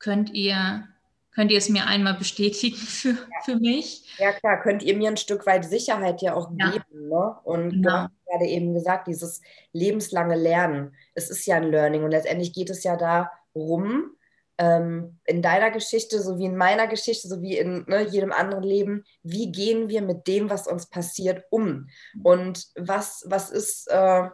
könnt 0.00 0.30
ihr, 0.30 0.88
könnt 1.34 1.50
ihr 1.50 1.58
es 1.58 1.68
mir 1.68 1.86
einmal 1.86 2.14
bestätigen 2.14 2.76
für, 2.76 3.10
ja. 3.10 3.16
für 3.44 3.56
mich? 3.56 4.16
Ja 4.18 4.32
klar, 4.32 4.62
könnt 4.62 4.82
ihr 4.82 4.96
mir 4.96 5.10
ein 5.10 5.16
Stück 5.16 5.46
weit 5.46 5.64
Sicherheit 5.64 6.22
ja 6.22 6.34
auch 6.34 6.50
ja. 6.58 6.70
geben. 6.70 7.08
Ne? 7.08 7.36
Und 7.44 7.70
genau. 7.70 7.90
du 7.90 7.96
hast 8.02 8.26
gerade 8.26 8.46
eben 8.46 8.74
gesagt, 8.74 9.06
dieses 9.08 9.40
lebenslange 9.72 10.36
Lernen, 10.36 10.94
es 11.14 11.30
ist 11.30 11.46
ja 11.46 11.56
ein 11.56 11.70
Learning 11.70 12.04
und 12.04 12.10
letztendlich 12.10 12.52
geht 12.52 12.70
es 12.70 12.84
ja 12.84 12.96
darum, 12.96 14.14
ähm, 14.58 15.18
in 15.24 15.42
deiner 15.42 15.70
Geschichte, 15.70 16.22
so 16.22 16.38
wie 16.38 16.44
in 16.44 16.56
meiner 16.56 16.86
Geschichte, 16.86 17.28
so 17.28 17.42
wie 17.42 17.58
in 17.58 17.84
ne, 17.88 18.02
jedem 18.02 18.32
anderen 18.32 18.62
Leben, 18.62 19.04
wie 19.22 19.50
gehen 19.50 19.88
wir 19.88 20.02
mit 20.02 20.28
dem, 20.28 20.48
was 20.48 20.68
uns 20.68 20.86
passiert, 20.86 21.44
um? 21.50 21.88
Und 22.22 22.68
was, 22.76 23.24
was 23.26 23.50
ist, 23.50 23.88
äh, 23.90 24.28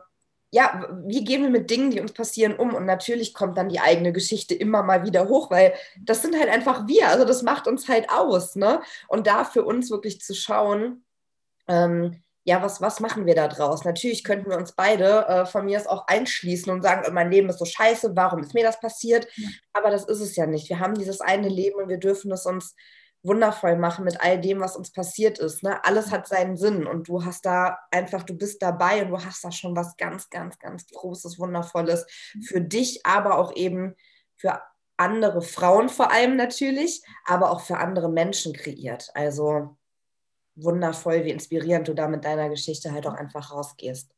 ja, 0.53 0.89
wie 1.05 1.25
gehen 1.25 1.43
wir 1.43 1.51
mit 1.51 1.71
Dingen, 1.71 1.91
die 1.91 2.01
uns 2.01 2.13
passieren, 2.13 2.57
um? 2.57 2.75
Und 2.75 2.85
natürlich 2.85 3.35
kommt 3.35 3.57
dann 3.57 3.69
die 3.69 3.81
eigene 3.81 4.13
Geschichte 4.13 4.55
immer 4.55 4.83
mal 4.83 5.05
wieder 5.05 5.29
hoch, 5.29 5.51
weil 5.51 5.75
das 6.01 6.23
sind 6.23 6.37
halt 6.37 6.49
einfach 6.49 6.89
wir, 6.89 7.09
also 7.09 7.25
das 7.25 7.43
macht 7.43 7.69
uns 7.69 7.89
halt 7.89 8.11
aus, 8.11 8.57
ne? 8.57 8.83
Und 9.09 9.27
da 9.27 9.45
für 9.45 9.65
uns 9.65 9.91
wirklich 9.91 10.21
zu 10.21 10.35
schauen, 10.35 11.05
ähm, 11.69 12.23
ja, 12.45 12.63
was, 12.63 12.81
was 12.81 13.01
machen 13.01 13.27
wir 13.27 13.35
da 13.35 13.49
draus? 13.49 13.85
Natürlich 13.85 14.25
könnten 14.25 14.51
wir 14.51 14.57
uns 14.57 14.73
beide 14.73 15.27
äh, 15.29 15.47
von 15.47 15.67
mir 15.67 15.79
aus 15.79 15.87
auch 15.87 16.09
einschließen 16.09 16.73
und 16.73 16.83
sagen, 16.83 17.13
mein 17.15 17.31
Leben 17.31 17.49
ist 17.49 17.59
so 17.59 17.65
scheiße, 17.65 18.17
warum 18.17 18.41
ist 18.41 18.55
mir 18.55 18.65
das 18.65 18.81
passiert? 18.81 19.29
Ja. 19.37 19.49
Aber 19.75 19.91
das 19.91 20.05
ist 20.05 20.21
es 20.21 20.35
ja 20.37 20.47
nicht. 20.47 20.69
Wir 20.69 20.81
haben 20.81 20.95
dieses 20.95 21.21
eine 21.21 21.49
Leben 21.49 21.79
und 21.81 21.89
wir 21.89 21.99
dürfen 21.99 22.33
es 22.33 22.47
uns 22.47 22.75
wundervoll 23.23 23.77
machen 23.77 24.05
mit 24.05 24.21
all 24.21 24.41
dem, 24.41 24.61
was 24.61 24.77
uns 24.77 24.93
passiert 24.93 25.39
ist. 25.39 25.63
Ne? 25.63 25.85
Alles 25.85 26.11
hat 26.11 26.27
seinen 26.27 26.57
Sinn 26.57 26.87
und 26.87 27.09
du 27.09 27.25
hast 27.25 27.45
da 27.45 27.79
einfach, 27.91 28.23
du 28.23 28.35
bist 28.35 28.63
dabei 28.63 29.03
und 29.03 29.11
du 29.11 29.19
hast 29.19 29.45
da 29.45 29.53
schon 29.53 29.77
was 29.77 29.97
ganz, 29.97 30.31
ganz, 30.31 30.59
ganz 30.59 30.87
Großes, 30.89 31.39
Wundervolles 31.39 32.07
mhm. 32.35 32.43
für 32.43 32.61
dich, 32.61 33.05
aber 33.05 33.39
auch 33.39 33.55
eben 33.55 33.95
für 34.37 34.61
andere 34.97 35.43
Frauen 35.43 35.89
vor 35.89 36.11
allem 36.13 36.37
natürlich, 36.37 37.03
aber 37.25 37.51
auch 37.51 37.61
für 37.61 37.79
andere 37.79 38.11
Menschen 38.11 38.53
kreiert. 38.53 39.11
Also 39.15 39.77
wundervoll, 40.57 41.25
wie 41.25 41.31
inspirierend 41.31 41.89
du 41.89 41.95
da 41.95 42.09
mit 42.09 42.25
deiner 42.25 42.49
Geschichte 42.49 42.93
halt 42.93 43.07
auch 43.07 43.15
einfach 43.15 43.51
rausgehst. 43.51 44.11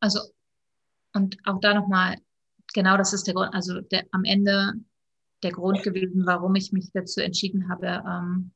Also, 0.00 0.20
und 1.12 1.36
auch 1.44 1.60
da 1.60 1.74
nochmal, 1.74 2.16
genau 2.72 2.96
das 2.96 3.12
ist 3.12 3.26
der 3.26 3.34
Grund, 3.34 3.54
also 3.54 3.80
der, 3.80 4.04
am 4.10 4.24
Ende 4.24 4.72
der 5.44 5.52
Grund 5.52 5.82
gewesen, 5.82 6.26
warum 6.26 6.54
ich 6.54 6.72
mich 6.72 6.90
dazu 6.92 7.20
entschieden 7.20 7.68
habe, 7.68 8.02
ähm, 8.06 8.52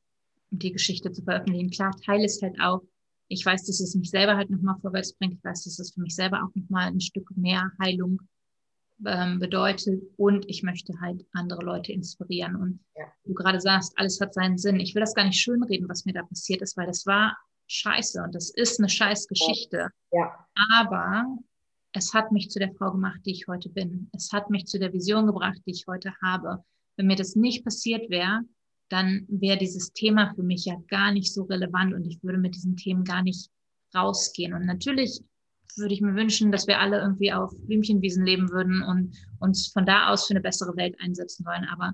die 0.51 0.71
Geschichte 0.71 1.11
zu 1.11 1.23
veröffentlichen. 1.23 1.69
Klar, 1.69 1.95
Teil 2.05 2.23
ist 2.23 2.41
halt 2.41 2.59
auch, 2.59 2.81
ich 3.27 3.45
weiß, 3.45 3.65
dass 3.65 3.79
es 3.79 3.95
mich 3.95 4.09
selber 4.09 4.35
halt 4.35 4.49
nochmal 4.49 4.79
vorwärts 4.81 5.13
bringt. 5.13 5.35
Ich 5.35 5.43
weiß, 5.43 5.63
dass 5.63 5.79
es 5.79 5.93
für 5.93 6.01
mich 6.01 6.15
selber 6.15 6.43
auch 6.43 6.53
nochmal 6.55 6.87
ein 6.87 6.99
Stück 6.99 7.29
mehr 7.37 7.71
Heilung 7.79 8.19
ähm, 9.05 9.39
bedeutet. 9.39 10.01
Und 10.17 10.49
ich 10.49 10.63
möchte 10.63 10.93
halt 10.99 11.25
andere 11.33 11.63
Leute 11.63 11.93
inspirieren. 11.93 12.55
Und 12.55 12.79
ja. 12.97 13.05
du 13.23 13.33
gerade 13.35 13.61
sagst, 13.61 13.93
alles 13.97 14.19
hat 14.19 14.33
seinen 14.33 14.57
Sinn. 14.57 14.79
Ich 14.79 14.95
will 14.95 15.01
das 15.01 15.13
gar 15.13 15.25
nicht 15.25 15.39
schönreden, 15.39 15.87
was 15.87 16.05
mir 16.05 16.13
da 16.13 16.23
passiert 16.23 16.61
ist, 16.61 16.75
weil 16.75 16.87
das 16.87 17.05
war 17.05 17.37
scheiße 17.67 18.23
und 18.23 18.33
das 18.33 18.49
ist 18.49 18.79
eine 18.79 18.89
scheiß 18.89 19.27
Geschichte. 19.27 19.89
Ja. 20.11 20.47
Aber 20.71 21.25
es 21.93 22.13
hat 22.13 22.31
mich 22.31 22.49
zu 22.49 22.59
der 22.59 22.73
Frau 22.73 22.91
gemacht, 22.91 23.21
die 23.25 23.31
ich 23.31 23.47
heute 23.47 23.69
bin. 23.69 24.09
Es 24.13 24.31
hat 24.31 24.49
mich 24.49 24.65
zu 24.65 24.79
der 24.79 24.93
Vision 24.93 25.27
gebracht, 25.27 25.59
die 25.65 25.71
ich 25.71 25.85
heute 25.87 26.13
habe. 26.21 26.63
Wenn 26.99 27.07
mir 27.07 27.15
das 27.15 27.37
nicht 27.37 27.63
passiert 27.63 28.09
wäre, 28.09 28.41
dann 28.89 29.25
wäre 29.29 29.57
dieses 29.57 29.93
Thema 29.93 30.33
für 30.35 30.43
mich 30.43 30.65
ja 30.65 30.75
gar 30.89 31.13
nicht 31.13 31.33
so 31.33 31.43
relevant 31.43 31.93
und 31.93 32.03
ich 32.03 32.21
würde 32.21 32.37
mit 32.37 32.55
diesen 32.55 32.75
Themen 32.75 33.05
gar 33.05 33.23
nicht 33.23 33.49
rausgehen. 33.95 34.53
Und 34.53 34.65
natürlich 34.65 35.21
würde 35.77 35.93
ich 35.93 36.01
mir 36.01 36.13
wünschen, 36.15 36.51
dass 36.51 36.67
wir 36.67 36.77
alle 36.77 36.99
irgendwie 36.99 37.31
auf 37.31 37.53
Blümchenwiesen 37.67 38.25
leben 38.25 38.49
würden 38.49 38.83
und 38.83 39.15
uns 39.39 39.67
von 39.67 39.85
da 39.85 40.09
aus 40.09 40.27
für 40.27 40.33
eine 40.33 40.41
bessere 40.41 40.75
Welt 40.75 40.93
einsetzen 40.99 41.45
wollen. 41.45 41.63
Aber 41.71 41.93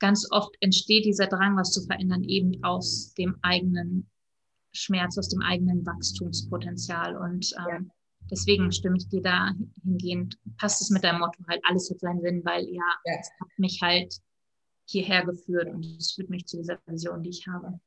ganz 0.00 0.26
oft 0.32 0.52
entsteht 0.58 1.04
dieser 1.04 1.28
Drang, 1.28 1.56
was 1.56 1.70
zu 1.70 1.86
verändern, 1.86 2.24
eben 2.24 2.64
aus 2.64 3.14
dem 3.14 3.36
eigenen 3.42 4.10
Schmerz, 4.72 5.16
aus 5.18 5.28
dem 5.28 5.42
eigenen 5.42 5.86
Wachstumspotenzial. 5.86 7.16
Und 7.16 7.54
ähm, 7.70 7.92
deswegen 8.28 8.72
stimme 8.72 8.96
ich 8.96 9.08
dir 9.08 9.22
da 9.22 9.52
hingehend, 9.84 10.36
passt 10.58 10.82
es 10.82 10.90
mit 10.90 11.04
deinem 11.04 11.20
Motto 11.20 11.38
halt, 11.48 11.62
alles 11.68 11.88
hat 11.88 12.00
seinen 12.00 12.22
Sinn, 12.22 12.44
weil 12.44 12.64
ja, 12.64 12.82
ja. 13.04 13.14
es 13.20 13.30
hat 13.40 13.48
mich 13.56 13.78
halt 13.80 14.12
hierher 14.84 15.24
geführt 15.24 15.68
und 15.68 15.84
es 15.98 16.12
führt 16.12 16.30
mich 16.30 16.46
zu 16.46 16.56
dieser 16.56 16.78
Vision, 16.86 17.22
die 17.22 17.30
ich 17.30 17.46
habe. 17.46 17.78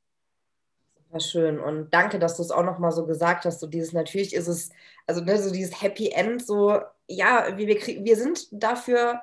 Super 0.97 1.19
schön 1.19 1.59
und 1.59 1.93
danke, 1.93 2.19
dass 2.19 2.37
du 2.37 2.43
es 2.43 2.51
auch 2.51 2.63
nochmal 2.63 2.91
so 2.91 3.05
gesagt 3.05 3.45
hast. 3.45 3.59
So 3.59 3.67
dieses, 3.67 3.93
natürlich 3.93 4.33
ist 4.33 4.47
es, 4.47 4.71
also 5.07 5.21
ne, 5.21 5.41
so 5.41 5.51
dieses 5.51 5.81
Happy 5.81 6.09
End, 6.09 6.45
so, 6.45 6.79
ja, 7.07 7.57
wir, 7.57 7.67
wir, 7.67 7.77
wir 7.77 8.15
sind 8.15 8.47
dafür 8.51 9.21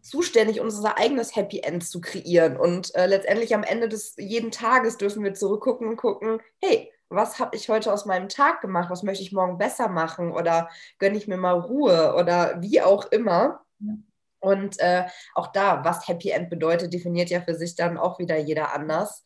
zuständig, 0.00 0.60
unser 0.60 0.98
eigenes 0.98 1.36
Happy 1.36 1.60
End 1.60 1.86
zu 1.86 2.00
kreieren. 2.00 2.56
Und 2.56 2.94
äh, 2.94 3.06
letztendlich 3.06 3.54
am 3.54 3.62
Ende 3.62 3.88
des 3.88 4.16
jeden 4.16 4.50
Tages 4.50 4.96
dürfen 4.96 5.22
wir 5.22 5.34
zurückgucken 5.34 5.88
und 5.88 5.96
gucken, 5.96 6.40
hey, 6.60 6.92
was 7.08 7.38
habe 7.38 7.56
ich 7.56 7.68
heute 7.68 7.92
aus 7.92 8.04
meinem 8.04 8.28
Tag 8.28 8.60
gemacht? 8.60 8.90
Was 8.90 9.02
möchte 9.02 9.22
ich 9.22 9.32
morgen 9.32 9.56
besser 9.56 9.88
machen? 9.88 10.32
Oder 10.32 10.68
gönne 10.98 11.16
ich 11.16 11.28
mir 11.28 11.38
mal 11.38 11.58
Ruhe? 11.58 12.14
Oder 12.16 12.60
wie 12.60 12.82
auch 12.82 13.10
immer. 13.10 13.64
Ja. 13.80 13.94
Und 14.40 14.78
äh, 14.78 15.06
auch 15.34 15.48
da, 15.48 15.84
was 15.84 16.06
Happy 16.06 16.30
End 16.30 16.50
bedeutet, 16.50 16.92
definiert 16.92 17.30
ja 17.30 17.40
für 17.40 17.54
sich 17.54 17.74
dann 17.74 17.98
auch 17.98 18.18
wieder 18.18 18.36
jeder 18.36 18.74
anders. 18.74 19.24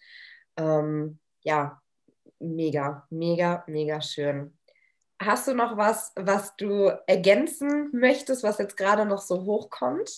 Ähm, 0.57 1.19
ja, 1.43 1.81
mega, 2.39 3.07
mega, 3.11 3.65
mega 3.67 4.01
schön. 4.01 4.57
Hast 5.21 5.47
du 5.47 5.55
noch 5.55 5.77
was, 5.77 6.13
was 6.17 6.57
du 6.57 6.91
ergänzen 7.07 7.91
möchtest, 7.93 8.43
was 8.43 8.59
jetzt 8.59 8.77
gerade 8.77 9.07
noch 9.07 9.21
so 9.21 9.45
hochkommt? 9.45 10.11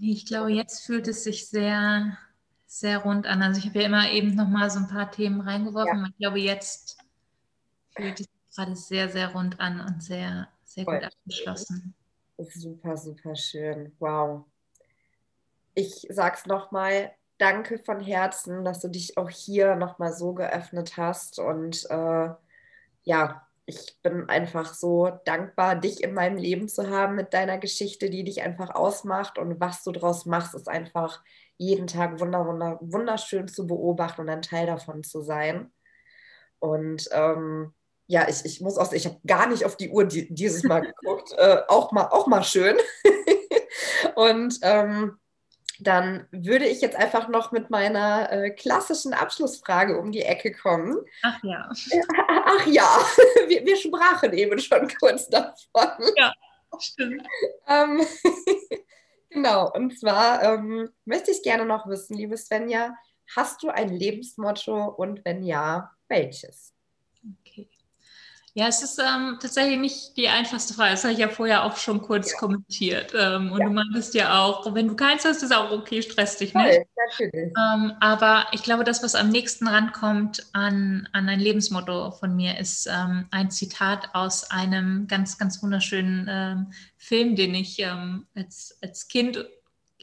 Ich 0.00 0.26
glaube, 0.26 0.52
jetzt 0.52 0.84
fühlt 0.84 1.08
es 1.08 1.24
sich 1.24 1.48
sehr, 1.48 2.16
sehr 2.66 2.98
rund 2.98 3.26
an. 3.26 3.42
Also 3.42 3.58
ich 3.58 3.66
habe 3.66 3.80
ja 3.80 3.86
immer 3.86 4.10
eben 4.10 4.34
noch 4.34 4.48
mal 4.48 4.70
so 4.70 4.80
ein 4.80 4.88
paar 4.88 5.10
Themen 5.10 5.40
reingeworfen. 5.40 6.00
Ja. 6.00 6.06
Ich 6.08 6.16
glaube, 6.18 6.38
jetzt 6.38 6.98
fühlt 7.96 8.20
es 8.20 8.26
sich 8.26 8.54
gerade 8.54 8.76
sehr, 8.76 9.08
sehr 9.08 9.32
rund 9.32 9.58
an 9.58 9.80
und 9.80 10.02
sehr 10.02 10.48
sehr 10.74 10.84
Voll. 10.84 10.98
gut 10.98 11.06
abgeschlossen. 11.06 11.94
Super, 12.38 12.96
super 12.96 13.36
schön. 13.36 13.94
Wow. 14.00 14.44
Ich 15.74 16.06
sag's 16.10 16.46
nochmal, 16.46 17.12
danke 17.38 17.78
von 17.78 18.00
Herzen, 18.00 18.64
dass 18.64 18.80
du 18.80 18.88
dich 18.88 19.16
auch 19.16 19.30
hier 19.30 19.76
nochmal 19.76 20.12
so 20.12 20.34
geöffnet 20.34 20.96
hast. 20.96 21.38
Und 21.38 21.88
äh, 21.90 22.30
ja, 23.04 23.46
ich 23.66 23.96
bin 24.02 24.28
einfach 24.28 24.74
so 24.74 25.10
dankbar, 25.24 25.76
dich 25.76 26.02
in 26.02 26.12
meinem 26.12 26.36
Leben 26.36 26.68
zu 26.68 26.90
haben 26.90 27.14
mit 27.14 27.32
deiner 27.32 27.58
Geschichte, 27.58 28.10
die 28.10 28.24
dich 28.24 28.42
einfach 28.42 28.74
ausmacht. 28.74 29.38
Und 29.38 29.60
was 29.60 29.84
du 29.84 29.92
draus 29.92 30.26
machst, 30.26 30.54
ist 30.54 30.68
einfach 30.68 31.22
jeden 31.56 31.86
Tag 31.86 32.20
wunder, 32.20 32.46
wunder, 32.46 32.78
wunderschön 32.80 33.48
zu 33.48 33.66
beobachten 33.66 34.22
und 34.22 34.28
ein 34.28 34.42
Teil 34.42 34.66
davon 34.66 35.04
zu 35.04 35.22
sein. 35.22 35.72
Und 36.58 37.08
ähm, 37.12 37.72
ja, 38.06 38.28
ich, 38.28 38.44
ich 38.44 38.60
muss 38.60 38.76
auch, 38.76 38.92
ich 38.92 39.06
habe 39.06 39.18
gar 39.26 39.48
nicht 39.48 39.64
auf 39.64 39.76
die 39.76 39.90
Uhr 39.90 40.04
die, 40.04 40.32
dieses 40.32 40.62
Mal 40.64 40.80
geguckt. 40.80 41.32
Äh, 41.36 41.62
auch, 41.68 41.92
mal, 41.92 42.08
auch 42.08 42.26
mal 42.26 42.44
schön. 42.44 42.76
und 44.14 44.58
ähm, 44.62 45.18
dann 45.80 46.26
würde 46.30 46.66
ich 46.66 46.80
jetzt 46.80 46.96
einfach 46.96 47.28
noch 47.28 47.50
mit 47.50 47.70
meiner 47.70 48.30
äh, 48.30 48.50
klassischen 48.50 49.12
Abschlussfrage 49.12 49.98
um 49.98 50.12
die 50.12 50.22
Ecke 50.22 50.52
kommen. 50.52 50.98
Ach 51.22 51.42
ja. 51.42 51.70
Ach 52.46 52.66
ja, 52.66 52.98
wir, 53.48 53.64
wir 53.64 53.76
sprachen 53.76 54.32
eben 54.32 54.58
schon 54.58 54.88
kurz 55.00 55.28
davon. 55.28 56.12
Ja, 56.16 56.32
stimmt. 56.78 57.26
ähm, 57.66 58.06
genau, 59.30 59.70
und 59.72 59.98
zwar 59.98 60.42
ähm, 60.42 60.90
möchte 61.04 61.30
ich 61.30 61.42
gerne 61.42 61.64
noch 61.64 61.86
wissen, 61.88 62.16
liebe 62.16 62.36
Svenja, 62.36 62.94
hast 63.34 63.62
du 63.62 63.70
ein 63.70 63.88
Lebensmotto 63.88 64.88
und 64.88 65.24
wenn 65.24 65.42
ja, 65.42 65.90
welches? 66.08 66.73
Ja, 68.56 68.68
es 68.68 68.84
ist 68.84 69.00
ähm, 69.00 69.38
tatsächlich 69.40 69.80
nicht 69.80 70.16
die 70.16 70.28
einfachste 70.28 70.74
Frage. 70.74 70.92
Das 70.92 71.02
habe 71.02 71.12
ich 71.12 71.18
ja 71.18 71.28
vorher 71.28 71.64
auch 71.64 71.76
schon 71.76 72.00
kurz 72.00 72.30
ja. 72.30 72.38
kommentiert. 72.38 73.12
Ähm, 73.12 73.50
und 73.50 73.58
ja. 73.58 73.66
du 73.66 73.72
meintest 73.72 74.14
ja 74.14 74.40
auch, 74.40 74.72
wenn 74.72 74.86
du 74.86 74.94
keins 74.94 75.24
hast, 75.24 75.42
ist 75.42 75.52
auch 75.52 75.72
okay, 75.72 76.02
stress 76.02 76.36
dich 76.36 76.54
nicht. 76.54 76.74
Voll, 76.74 76.84
natürlich. 77.10 77.52
Ähm, 77.58 77.92
aber 77.98 78.46
ich 78.52 78.62
glaube, 78.62 78.84
das, 78.84 79.02
was 79.02 79.16
am 79.16 79.30
nächsten 79.30 79.66
rankommt 79.66 80.46
an, 80.52 81.08
an 81.12 81.28
ein 81.28 81.40
Lebensmotto 81.40 82.12
von 82.12 82.36
mir, 82.36 82.56
ist 82.56 82.86
ähm, 82.86 83.26
ein 83.32 83.50
Zitat 83.50 84.14
aus 84.14 84.48
einem 84.52 85.08
ganz, 85.08 85.36
ganz 85.36 85.60
wunderschönen 85.60 86.28
ähm, 86.30 86.72
Film, 86.96 87.34
den 87.34 87.56
ich 87.56 87.80
ähm, 87.80 88.28
als, 88.36 88.78
als 88.80 89.08
Kind 89.08 89.44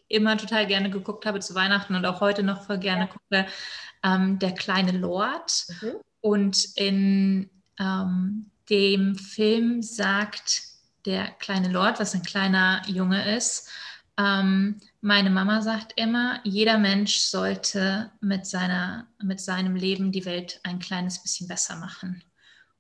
immer 0.10 0.36
total 0.36 0.68
gerne 0.68 0.90
geguckt 0.90 1.26
habe 1.26 1.40
zu 1.40 1.56
Weihnachten 1.56 1.96
und 1.96 2.06
auch 2.06 2.20
heute 2.20 2.44
noch 2.44 2.64
voll 2.64 2.80
gerne 2.80 3.08
ja. 3.30 3.46
gucke, 3.46 4.40
Der 4.40 4.52
kleine 4.52 4.92
Lord. 4.92 5.68
Mhm. 5.82 5.94
Und 6.20 6.68
in 6.76 7.50
ähm, 7.82 8.52
dem 8.70 9.16
Film 9.16 9.82
sagt 9.82 10.62
der 11.06 11.28
kleine 11.40 11.70
Lord, 11.70 12.00
was 12.00 12.14
ein 12.14 12.22
kleiner 12.22 12.82
Junge 12.88 13.36
ist, 13.36 13.70
ähm, 14.18 14.80
meine 15.02 15.30
Mama 15.30 15.62
sagt 15.62 15.94
immer, 15.96 16.40
jeder 16.44 16.78
Mensch 16.78 17.18
sollte 17.20 18.12
mit, 18.22 18.46
seiner, 18.46 19.08
mit 19.22 19.40
seinem 19.40 19.76
Leben 19.76 20.12
die 20.12 20.26
Welt 20.26 20.60
ein 20.64 20.80
kleines 20.80 21.22
bisschen 21.24 21.48
besser 21.48 21.76
machen. 21.78 22.24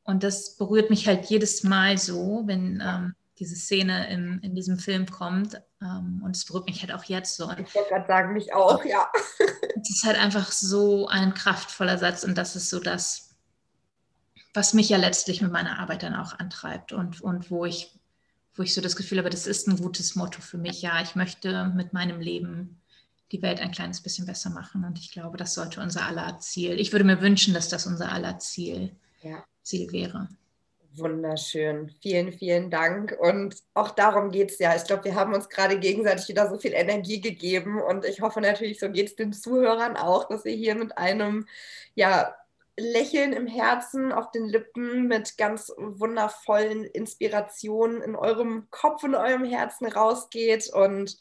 Und 0.03 0.23
das 0.23 0.55
berührt 0.57 0.89
mich 0.89 1.07
halt 1.07 1.25
jedes 1.25 1.63
Mal 1.63 1.97
so, 1.97 2.43
wenn 2.45 2.81
ähm, 2.85 3.15
diese 3.39 3.55
Szene 3.55 4.11
im, 4.11 4.39
in 4.41 4.55
diesem 4.55 4.77
Film 4.77 5.07
kommt. 5.07 5.59
Ähm, 5.81 6.21
und 6.23 6.35
es 6.35 6.45
berührt 6.45 6.67
mich 6.67 6.81
halt 6.81 6.91
auch 6.91 7.05
jetzt 7.05 7.37
so. 7.37 7.49
Ich 7.51 7.73
wollte 7.73 7.89
gerade 7.89 8.07
sagen, 8.07 8.33
mich 8.33 8.53
auch, 8.53 8.83
ja. 8.85 9.09
Es 9.81 9.89
ist 9.89 10.03
halt 10.05 10.17
einfach 10.19 10.51
so 10.51 11.07
ein 11.07 11.33
kraftvoller 11.33 11.97
Satz 11.97 12.23
und 12.23 12.37
das 12.37 12.55
ist 12.55 12.69
so 12.69 12.79
das, 12.79 13.30
was 14.53 14.73
mich 14.73 14.89
ja 14.89 14.97
letztlich 14.97 15.41
mit 15.41 15.51
meiner 15.51 15.79
Arbeit 15.79 16.03
dann 16.03 16.15
auch 16.15 16.37
antreibt 16.37 16.91
und, 16.91 17.21
und 17.21 17.51
wo 17.51 17.65
ich 17.65 17.91
wo 18.55 18.63
ich 18.63 18.73
so 18.73 18.81
das 18.81 18.95
Gefühl 18.95 19.17
habe, 19.17 19.29
das 19.29 19.47
ist 19.47 19.67
ein 19.67 19.77
gutes 19.77 20.15
Motto 20.15 20.41
für 20.41 20.57
mich. 20.57 20.81
Ja, 20.81 21.01
ich 21.01 21.15
möchte 21.15 21.71
mit 21.75 21.93
meinem 21.93 22.19
Leben 22.19 22.81
die 23.31 23.41
Welt 23.41 23.61
ein 23.61 23.71
kleines 23.71 24.01
bisschen 24.01 24.25
besser 24.25 24.49
machen. 24.49 24.83
Und 24.83 24.99
ich 24.99 25.11
glaube, 25.11 25.37
das 25.37 25.53
sollte 25.53 25.79
unser 25.79 26.05
aller 26.05 26.37
Ziel. 26.39 26.79
Ich 26.79 26.91
würde 26.91 27.05
mir 27.05 27.21
wünschen, 27.21 27.53
dass 27.53 27.69
das 27.69 27.87
unser 27.87 28.11
aller 28.11 28.39
Ziel, 28.39 28.91
ja. 29.21 29.43
Ziel 29.63 29.91
wäre. 29.91 30.27
Wunderschön. 30.93 31.89
Vielen, 32.01 32.33
vielen 32.33 32.69
Dank. 32.69 33.15
Und 33.17 33.55
auch 33.73 33.91
darum 33.91 34.31
geht 34.31 34.51
es 34.51 34.59
ja. 34.59 34.75
Ich 34.75 34.83
glaube, 34.83 35.05
wir 35.05 35.15
haben 35.15 35.33
uns 35.33 35.47
gerade 35.47 35.79
gegenseitig 35.79 36.27
wieder 36.27 36.49
so 36.49 36.57
viel 36.57 36.73
Energie 36.73 37.21
gegeben. 37.21 37.81
Und 37.81 38.03
ich 38.03 38.19
hoffe 38.19 38.41
natürlich, 38.41 38.81
so 38.81 38.89
geht 38.89 39.07
es 39.07 39.15
den 39.15 39.31
Zuhörern 39.31 39.95
auch, 39.95 40.27
dass 40.27 40.43
ihr 40.43 40.55
hier 40.55 40.75
mit 40.75 40.97
einem 40.97 41.47
ja, 41.95 42.35
Lächeln 42.81 43.33
im 43.33 43.47
Herzen, 43.47 44.11
auf 44.11 44.31
den 44.31 44.47
Lippen, 44.47 45.07
mit 45.07 45.37
ganz 45.37 45.69
wundervollen 45.77 46.83
Inspirationen 46.83 48.01
in 48.01 48.15
eurem 48.15 48.67
Kopf 48.69 49.03
und 49.03 49.15
eurem 49.15 49.45
Herzen 49.45 49.87
rausgeht. 49.87 50.69
Und 50.73 51.17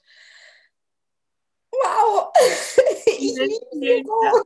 wow, 1.70 2.32
ich 3.06 3.34
liebe 3.36 3.66
sie 3.72 4.04
so. 4.06 4.42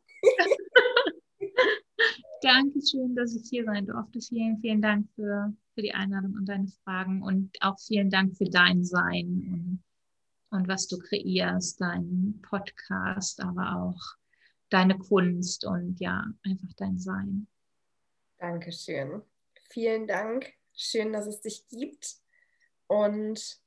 Dankeschön, 2.42 3.14
dass 3.14 3.34
ich 3.34 3.48
hier 3.48 3.64
sein 3.64 3.86
durfte. 3.86 4.20
Vielen, 4.20 4.58
vielen 4.58 4.82
Dank 4.82 5.08
für, 5.14 5.54
für 5.74 5.82
die 5.82 5.94
Einladung 5.94 6.34
und 6.34 6.46
deine 6.46 6.68
Fragen 6.84 7.22
und 7.22 7.56
auch 7.60 7.78
vielen 7.78 8.10
Dank 8.10 8.36
für 8.36 8.44
dein 8.44 8.84
Sein 8.84 9.48
und 9.50 9.84
und 10.54 10.68
was 10.68 10.86
du 10.86 10.98
kreierst, 10.98 11.80
deinen 11.80 12.40
Podcast, 12.42 13.42
aber 13.42 13.74
auch 13.74 14.00
deine 14.74 14.98
Kunst 14.98 15.64
und 15.64 16.00
ja, 16.00 16.24
einfach 16.42 16.72
dein 16.76 16.98
Sein. 16.98 17.46
Dankeschön. 18.38 19.22
Vielen 19.70 20.08
Dank. 20.08 20.52
Schön, 20.74 21.12
dass 21.12 21.26
es 21.26 21.40
dich 21.40 21.66
gibt. 21.68 22.16
Und 22.88 23.60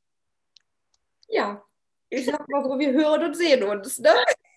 ja, 1.30 1.64
ich 2.10 2.26
sag 2.26 2.48
mal 2.50 2.62
so, 2.62 2.78
wir 2.78 2.92
hören 2.92 3.24
und 3.24 3.36
sehen 3.36 3.64
uns. 3.64 4.00
Ne? 4.00 4.10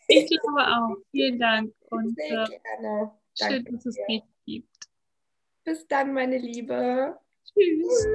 Ich 0.08 0.28
glaube 0.28 0.66
auch. 0.66 0.96
Vielen 1.12 1.38
Dank. 1.38 1.72
Und, 1.88 2.16
Sehr 2.16 2.42
äh, 2.42 2.58
gerne. 2.58 3.12
Danke 3.38 3.54
schön, 3.54 3.64
dass 3.66 3.86
es 3.86 3.96
dich 4.08 4.22
gibt. 4.44 4.76
Bis 5.62 5.86
dann, 5.86 6.12
meine 6.12 6.38
Liebe. 6.38 7.16
Tschüss. 7.44 8.06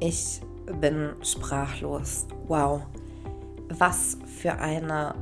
Ich 0.00 0.40
bin 0.80 1.14
sprachlos. 1.22 2.26
Wow. 2.48 2.82
Was 3.78 4.18
für 4.38 4.58
eine 4.58 5.14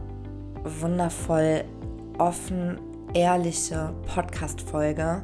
wundervoll 0.64 1.64
offen, 2.18 2.78
ehrliche 3.14 3.92
Podcast-Folge 4.06 5.22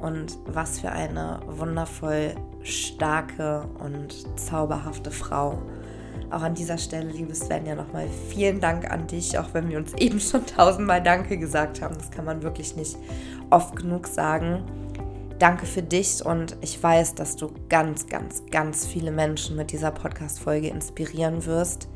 und 0.00 0.38
was 0.46 0.80
für 0.80 0.90
eine 0.90 1.40
wundervoll 1.46 2.34
starke 2.62 3.64
und 3.78 4.14
zauberhafte 4.38 5.10
Frau. 5.10 5.58
Auch 6.30 6.42
an 6.42 6.54
dieser 6.54 6.78
Stelle, 6.78 7.10
liebe 7.10 7.34
Svenja, 7.34 7.74
nochmal 7.74 8.08
vielen 8.28 8.60
Dank 8.60 8.90
an 8.90 9.06
dich, 9.06 9.38
auch 9.38 9.52
wenn 9.52 9.68
wir 9.68 9.78
uns 9.78 9.92
eben 9.98 10.18
schon 10.18 10.46
tausendmal 10.46 11.02
Danke 11.02 11.38
gesagt 11.38 11.82
haben. 11.82 11.94
Das 11.96 12.10
kann 12.10 12.24
man 12.24 12.42
wirklich 12.42 12.76
nicht 12.76 12.96
oft 13.50 13.76
genug 13.76 14.06
sagen. 14.06 14.64
Danke 15.38 15.66
für 15.66 15.82
dich 15.82 16.24
und 16.24 16.56
ich 16.60 16.80
weiß, 16.80 17.16
dass 17.16 17.36
du 17.36 17.52
ganz, 17.68 18.06
ganz, 18.06 18.44
ganz 18.50 18.86
viele 18.86 19.10
Menschen 19.10 19.56
mit 19.56 19.72
dieser 19.72 19.90
Podcast-Folge 19.90 20.68
inspirieren 20.68 21.44
wirst. 21.46 21.88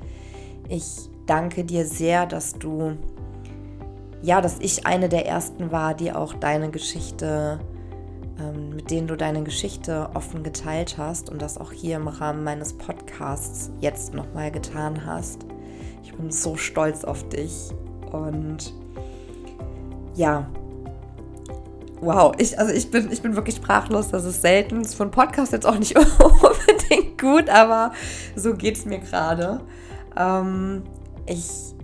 Ich 0.68 1.10
danke 1.26 1.64
dir 1.64 1.86
sehr, 1.86 2.26
dass 2.26 2.52
du, 2.52 2.96
ja, 4.22 4.40
dass 4.40 4.58
ich 4.60 4.86
eine 4.86 5.08
der 5.08 5.26
ersten 5.26 5.70
war, 5.72 5.94
die 5.94 6.12
auch 6.12 6.34
deine 6.34 6.70
Geschichte 6.70 7.60
ähm, 8.38 8.76
mit 8.76 8.90
denen 8.90 9.06
du 9.06 9.16
deine 9.16 9.42
Geschichte 9.42 10.10
offen 10.12 10.42
geteilt 10.42 10.98
hast 10.98 11.30
und 11.30 11.40
das 11.40 11.56
auch 11.56 11.72
hier 11.72 11.96
im 11.96 12.06
Rahmen 12.06 12.44
meines 12.44 12.74
Podcasts 12.74 13.70
jetzt 13.80 14.12
nochmal 14.12 14.50
getan 14.50 15.06
hast. 15.06 15.46
Ich 16.02 16.12
bin 16.12 16.30
so 16.30 16.54
stolz 16.56 17.02
auf 17.02 17.26
dich 17.30 17.70
und 18.12 18.74
ja, 20.14 20.46
wow, 22.00 22.34
ich, 22.36 22.58
also 22.58 22.74
ich 22.74 22.90
bin, 22.90 23.10
ich 23.10 23.22
bin 23.22 23.36
wirklich 23.36 23.56
sprachlos, 23.56 24.10
das 24.10 24.26
ist 24.26 24.42
selten. 24.42 24.80
Das 24.80 24.88
ist 24.88 24.94
von 24.96 25.10
Podcast 25.10 25.52
jetzt 25.52 25.66
auch 25.66 25.78
nicht 25.78 25.96
unbedingt 26.20 27.18
gut, 27.18 27.48
aber 27.48 27.92
so 28.34 28.54
geht 28.54 28.76
es 28.76 28.84
mir 28.84 28.98
gerade. 28.98 29.62
Ähm, 30.16 30.82
ich 31.26 31.74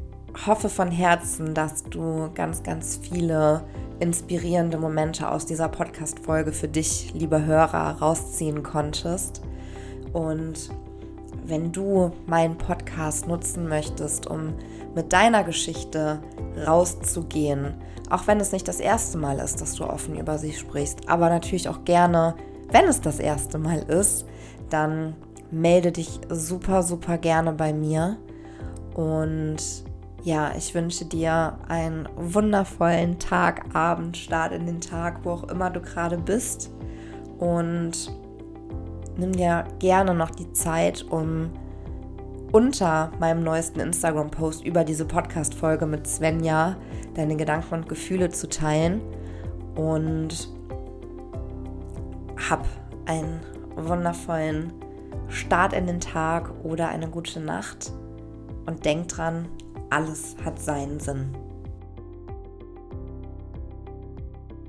hoffe 0.46 0.68
von 0.68 0.90
Herzen, 0.90 1.54
dass 1.54 1.84
du 1.84 2.30
ganz, 2.34 2.62
ganz 2.62 2.98
viele 3.02 3.64
inspirierende 4.00 4.78
Momente 4.78 5.30
aus 5.30 5.46
dieser 5.46 5.68
Podcast-Folge 5.68 6.52
für 6.52 6.68
dich, 6.68 7.12
liebe 7.14 7.44
Hörer, 7.44 7.98
rausziehen 8.00 8.62
konntest. 8.62 9.42
Und 10.12 10.70
wenn 11.44 11.72
du 11.72 12.12
meinen 12.26 12.56
Podcast 12.56 13.26
nutzen 13.26 13.68
möchtest, 13.68 14.26
um 14.26 14.54
mit 14.94 15.12
deiner 15.12 15.44
Geschichte 15.44 16.20
rauszugehen, 16.66 17.74
auch 18.10 18.26
wenn 18.26 18.40
es 18.40 18.52
nicht 18.52 18.68
das 18.68 18.80
erste 18.80 19.18
Mal 19.18 19.38
ist, 19.38 19.60
dass 19.60 19.74
du 19.74 19.84
offen 19.84 20.18
über 20.18 20.38
sie 20.38 20.52
sprichst, 20.52 21.08
aber 21.08 21.28
natürlich 21.30 21.68
auch 21.68 21.84
gerne, 21.84 22.34
wenn 22.70 22.86
es 22.86 23.00
das 23.00 23.18
erste 23.18 23.58
Mal 23.58 23.78
ist, 23.88 24.26
dann 24.70 25.14
melde 25.52 25.92
dich 25.92 26.20
super, 26.28 26.82
super 26.82 27.18
gerne 27.18 27.52
bei 27.52 27.72
mir. 27.72 28.16
Und 28.94 29.58
ja, 30.24 30.52
ich 30.56 30.74
wünsche 30.74 31.04
dir 31.04 31.58
einen 31.68 32.08
wundervollen 32.16 33.18
Tag, 33.18 33.74
Abend, 33.74 34.16
Start 34.16 34.52
in 34.52 34.66
den 34.66 34.80
Tag, 34.80 35.20
wo 35.24 35.30
auch 35.30 35.44
immer 35.44 35.70
du 35.70 35.80
gerade 35.80 36.16
bist. 36.16 36.70
Und 37.38 38.12
nimm 39.16 39.32
dir 39.32 39.64
gerne 39.78 40.14
noch 40.14 40.30
die 40.30 40.52
Zeit, 40.52 41.04
um 41.10 41.50
unter 42.52 43.10
meinem 43.18 43.42
neuesten 43.42 43.80
Instagram-Post 43.80 44.64
über 44.64 44.84
diese 44.84 45.06
Podcast-Folge 45.06 45.86
mit 45.86 46.06
Svenja 46.06 46.76
deine 47.14 47.36
Gedanken 47.36 47.74
und 47.74 47.88
Gefühle 47.88 48.30
zu 48.30 48.48
teilen. 48.48 49.00
Und 49.74 50.50
hab 52.48 52.66
einen 53.06 53.40
wundervollen 53.76 54.72
Start 55.28 55.72
in 55.72 55.86
den 55.86 56.00
Tag 56.00 56.50
oder 56.62 56.88
eine 56.88 57.08
gute 57.08 57.40
Nacht. 57.40 57.92
Und 58.66 58.84
denk 58.84 59.08
dran, 59.08 59.48
alles 59.90 60.36
hat 60.44 60.60
seinen 60.60 61.00
Sinn. 61.00 61.34